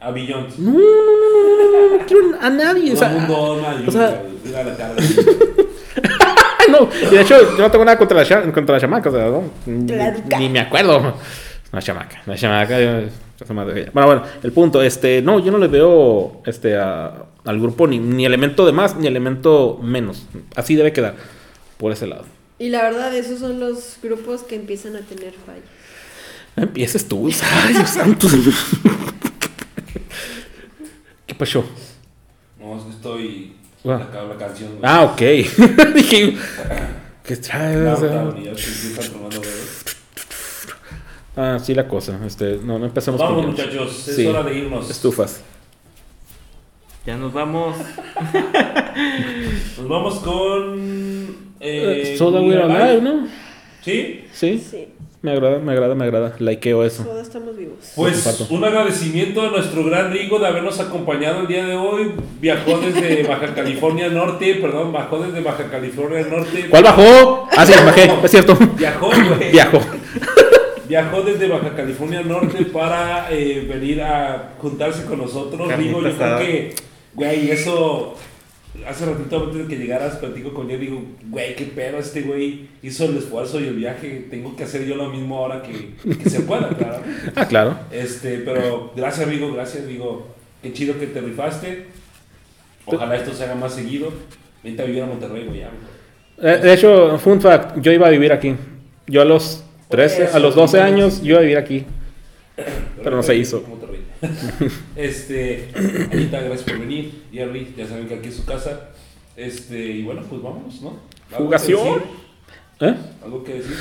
[0.00, 0.58] A Billions.
[0.58, 2.92] No, no, no, no, no, no, quiero a nadie.
[2.92, 2.96] o
[3.86, 4.22] Todo sea,
[6.80, 6.88] no.
[7.10, 9.44] Y de hecho, yo no tengo nada contra la, contra la chamaca, o sea, no,
[9.66, 9.92] ni,
[10.38, 11.14] ni me acuerdo.
[11.72, 12.80] No, chamaca, no chamaca.
[12.80, 13.08] yo-.
[13.46, 17.98] Bueno, bueno, el punto, este, no, yo no le veo este, a- al grupo ni,
[17.98, 20.26] ni elemento de más ni elemento menos.
[20.56, 21.14] Así debe quedar,
[21.76, 22.24] por ese lado.
[22.58, 25.62] Y la verdad, esos son los grupos que empiezan a tener fallas.
[26.56, 27.30] Empieces tú,
[27.66, 28.26] ay, Dios santo.
[31.38, 31.64] pasó?
[32.58, 33.54] No, estoy.
[33.90, 34.02] Ah.
[34.08, 34.70] Acabo la canción.
[34.70, 34.80] güey.
[34.82, 35.20] Ah, ok.
[35.94, 36.36] Dije,
[37.24, 37.98] ¿qué traes?
[41.36, 42.18] Ah, sí, la cosa.
[42.26, 44.26] Este, no, no empezamos Vamos, con muchachos, es Sí.
[44.26, 44.90] hora de irnos.
[44.90, 45.42] Estufas.
[47.06, 47.76] Ya nos vamos.
[49.78, 51.54] Nos vamos con.
[51.60, 52.62] Eh, Soda We're.
[52.64, 53.26] Alive, ¿no?
[53.82, 54.24] Sí.
[54.32, 54.58] Sí.
[54.58, 54.88] Sí,
[55.20, 56.36] Me agrada, me agrada, me agrada.
[56.38, 57.02] Likeo eso.
[57.02, 57.92] todos estamos vivos.
[57.96, 62.12] Pues un agradecimiento a nuestro gran Rigo de habernos acompañado el día de hoy.
[62.40, 66.66] Viajó desde Baja California Norte, perdón, bajó desde Baja California Norte.
[66.70, 67.48] ¿Cuál bajó?
[67.50, 68.56] Ah, sí, bajé, es cierto.
[68.76, 69.50] Viajó, güey.
[69.50, 69.80] Viajó.
[70.86, 75.68] Viajó desde Baja California Norte para eh, venir a juntarse con nosotros.
[75.76, 76.74] Digo, yo creo que,
[77.14, 78.14] güey, eso.
[78.86, 82.68] Hace ratito antes de que llegaras, platico con él, digo, güey, qué pedo, este güey
[82.82, 84.26] hizo el esfuerzo y el viaje.
[84.30, 87.02] Tengo que hacer yo lo mismo ahora que, que se pueda, claro.
[87.34, 87.78] Ah, claro.
[87.90, 90.28] Este, pero gracias, amigo, gracias, digo,
[90.62, 91.86] qué chido que te rifaste.
[92.86, 94.12] Ojalá esto se haga más seguido.
[94.62, 95.60] Vente a vivir a Monterrey, güey.
[95.60, 98.54] Eh, De hecho, fun fact, yo iba a vivir aquí.
[99.06, 101.84] Yo a los 13, a los 12 años, yo iba a vivir aquí.
[103.02, 103.62] Pero no se hizo.
[104.96, 105.68] Este,
[106.12, 107.22] Anita, gracias por venir.
[107.32, 108.90] Jerry, ya saben que aquí es su casa.
[109.36, 110.98] Este, y bueno, pues vámonos, ¿no?
[111.30, 112.02] ¿Algo que Jugación.
[112.80, 112.94] ¿Eh?
[113.24, 113.76] ¿Algo que decir?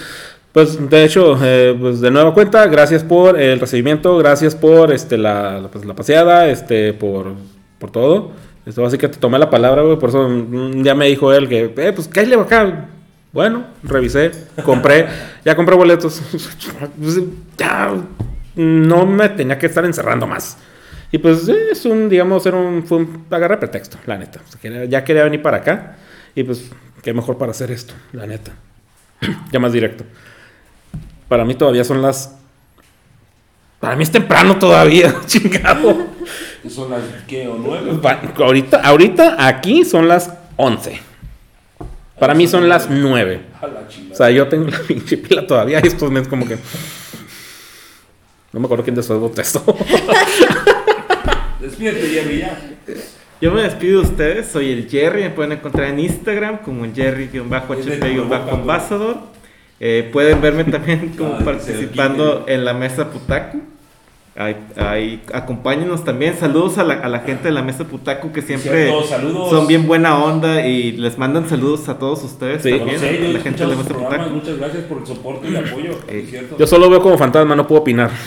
[0.52, 5.18] Pues de hecho, eh, pues de nueva cuenta, gracias por el recibimiento, gracias por este
[5.18, 7.34] la, la, pues, la paseada, este, por,
[7.78, 8.32] por todo.
[8.66, 10.28] Esto así que te tomé la palabra, güey, por eso
[10.78, 12.90] ya me dijo él que, eh, pues cállale acá.
[13.32, 14.32] Bueno, revisé,
[14.64, 15.08] compré,
[15.46, 16.22] ya compré boletos.
[17.58, 17.94] Ya
[18.58, 20.58] no me tenía que estar encerrando más.
[21.12, 24.42] Y pues eh, es un, digamos, era un, fue un, agarré pretexto, la neta.
[24.46, 25.96] O sea, quería- ya quería venir para acá
[26.36, 26.70] y pues
[27.02, 28.52] qué mejor para hacer esto, la neta.
[29.52, 30.04] ya más directo.
[31.30, 32.36] Para mí todavía son las.
[33.80, 36.08] Para mí es temprano todavía, chingado.
[36.70, 37.48] Son las, ¿qué?
[37.48, 37.98] ¿O nueve?
[38.44, 41.00] Ahorita, ahorita aquí son las 11.
[42.20, 43.42] Para mí son las 9.
[43.62, 44.14] A la chingada.
[44.14, 46.58] O sea, yo tengo la pinche pila todavía y estos meses como que.
[48.54, 49.64] No me acuerdo quién después votó esto.
[51.60, 52.58] Despídete, Jerry, ya.
[53.42, 59.18] Yo me despido de ustedes, soy el Jerry, me pueden encontrar en Instagram como Jerry-HP-Ambassador.
[59.80, 63.62] Eh, pueden verme también como Ah, participando en la mesa Putaku.
[64.38, 66.38] Ahí, ahí, acompáñenos también.
[66.38, 69.88] Saludos a la, a la gente de la mesa Putaku que siempre Cierto, son bien
[69.88, 72.70] buena onda y les mandan saludos a todos ustedes Sí.
[72.70, 72.98] también.
[73.04, 74.30] A la gente de la mesa Putaku.
[74.30, 75.92] muchas gracias por el soporte y el apoyo.
[76.08, 76.48] Eh.
[76.60, 78.12] Yo solo veo como fantasma, no puedo opinar.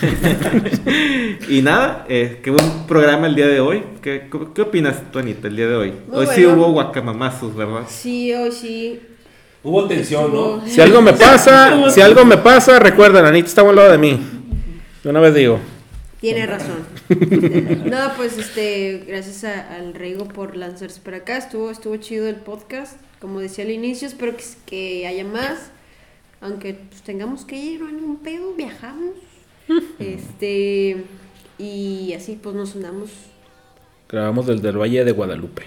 [1.49, 3.83] Y nada, eh, qué buen programa el día de hoy.
[4.03, 5.93] ¿Qué, qué, opinas, tú, Anita, el día de hoy?
[6.09, 7.83] Muy hoy sí hubo guacamamazos, ¿verdad?
[7.89, 9.01] Sí, hoy sí.
[9.63, 10.63] Hubo tensión, ¿no?
[10.67, 14.21] Si algo me pasa, si algo me pasa, recuerden, Anita está al lado de mí.
[15.03, 15.59] Yo una vez digo.
[16.21, 16.87] Tiene razón.
[17.91, 21.39] no, pues este, gracias a- al Reigo por lanzarse para acá.
[21.39, 23.01] Estuvo, estuvo chido el podcast.
[23.21, 25.71] Como decía al inicio, espero que, que haya más.
[26.43, 29.15] Aunque pues, tengamos que ir, no hay ningún pedo, viajamos.
[29.99, 31.05] este,
[31.59, 33.11] y así pues nos andamos,
[34.09, 35.63] Grabamos desde el Valle de Guadalupe.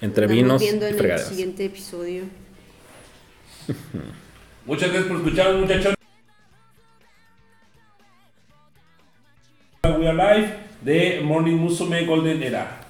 [0.00, 1.28] Entre vinos viendo y en el fregaderas.
[1.28, 2.22] siguiente episodio.
[4.66, 5.94] Muchas gracias por escuchar, muchachos.
[9.84, 12.80] We Are Live de Morning Musume Golden Era.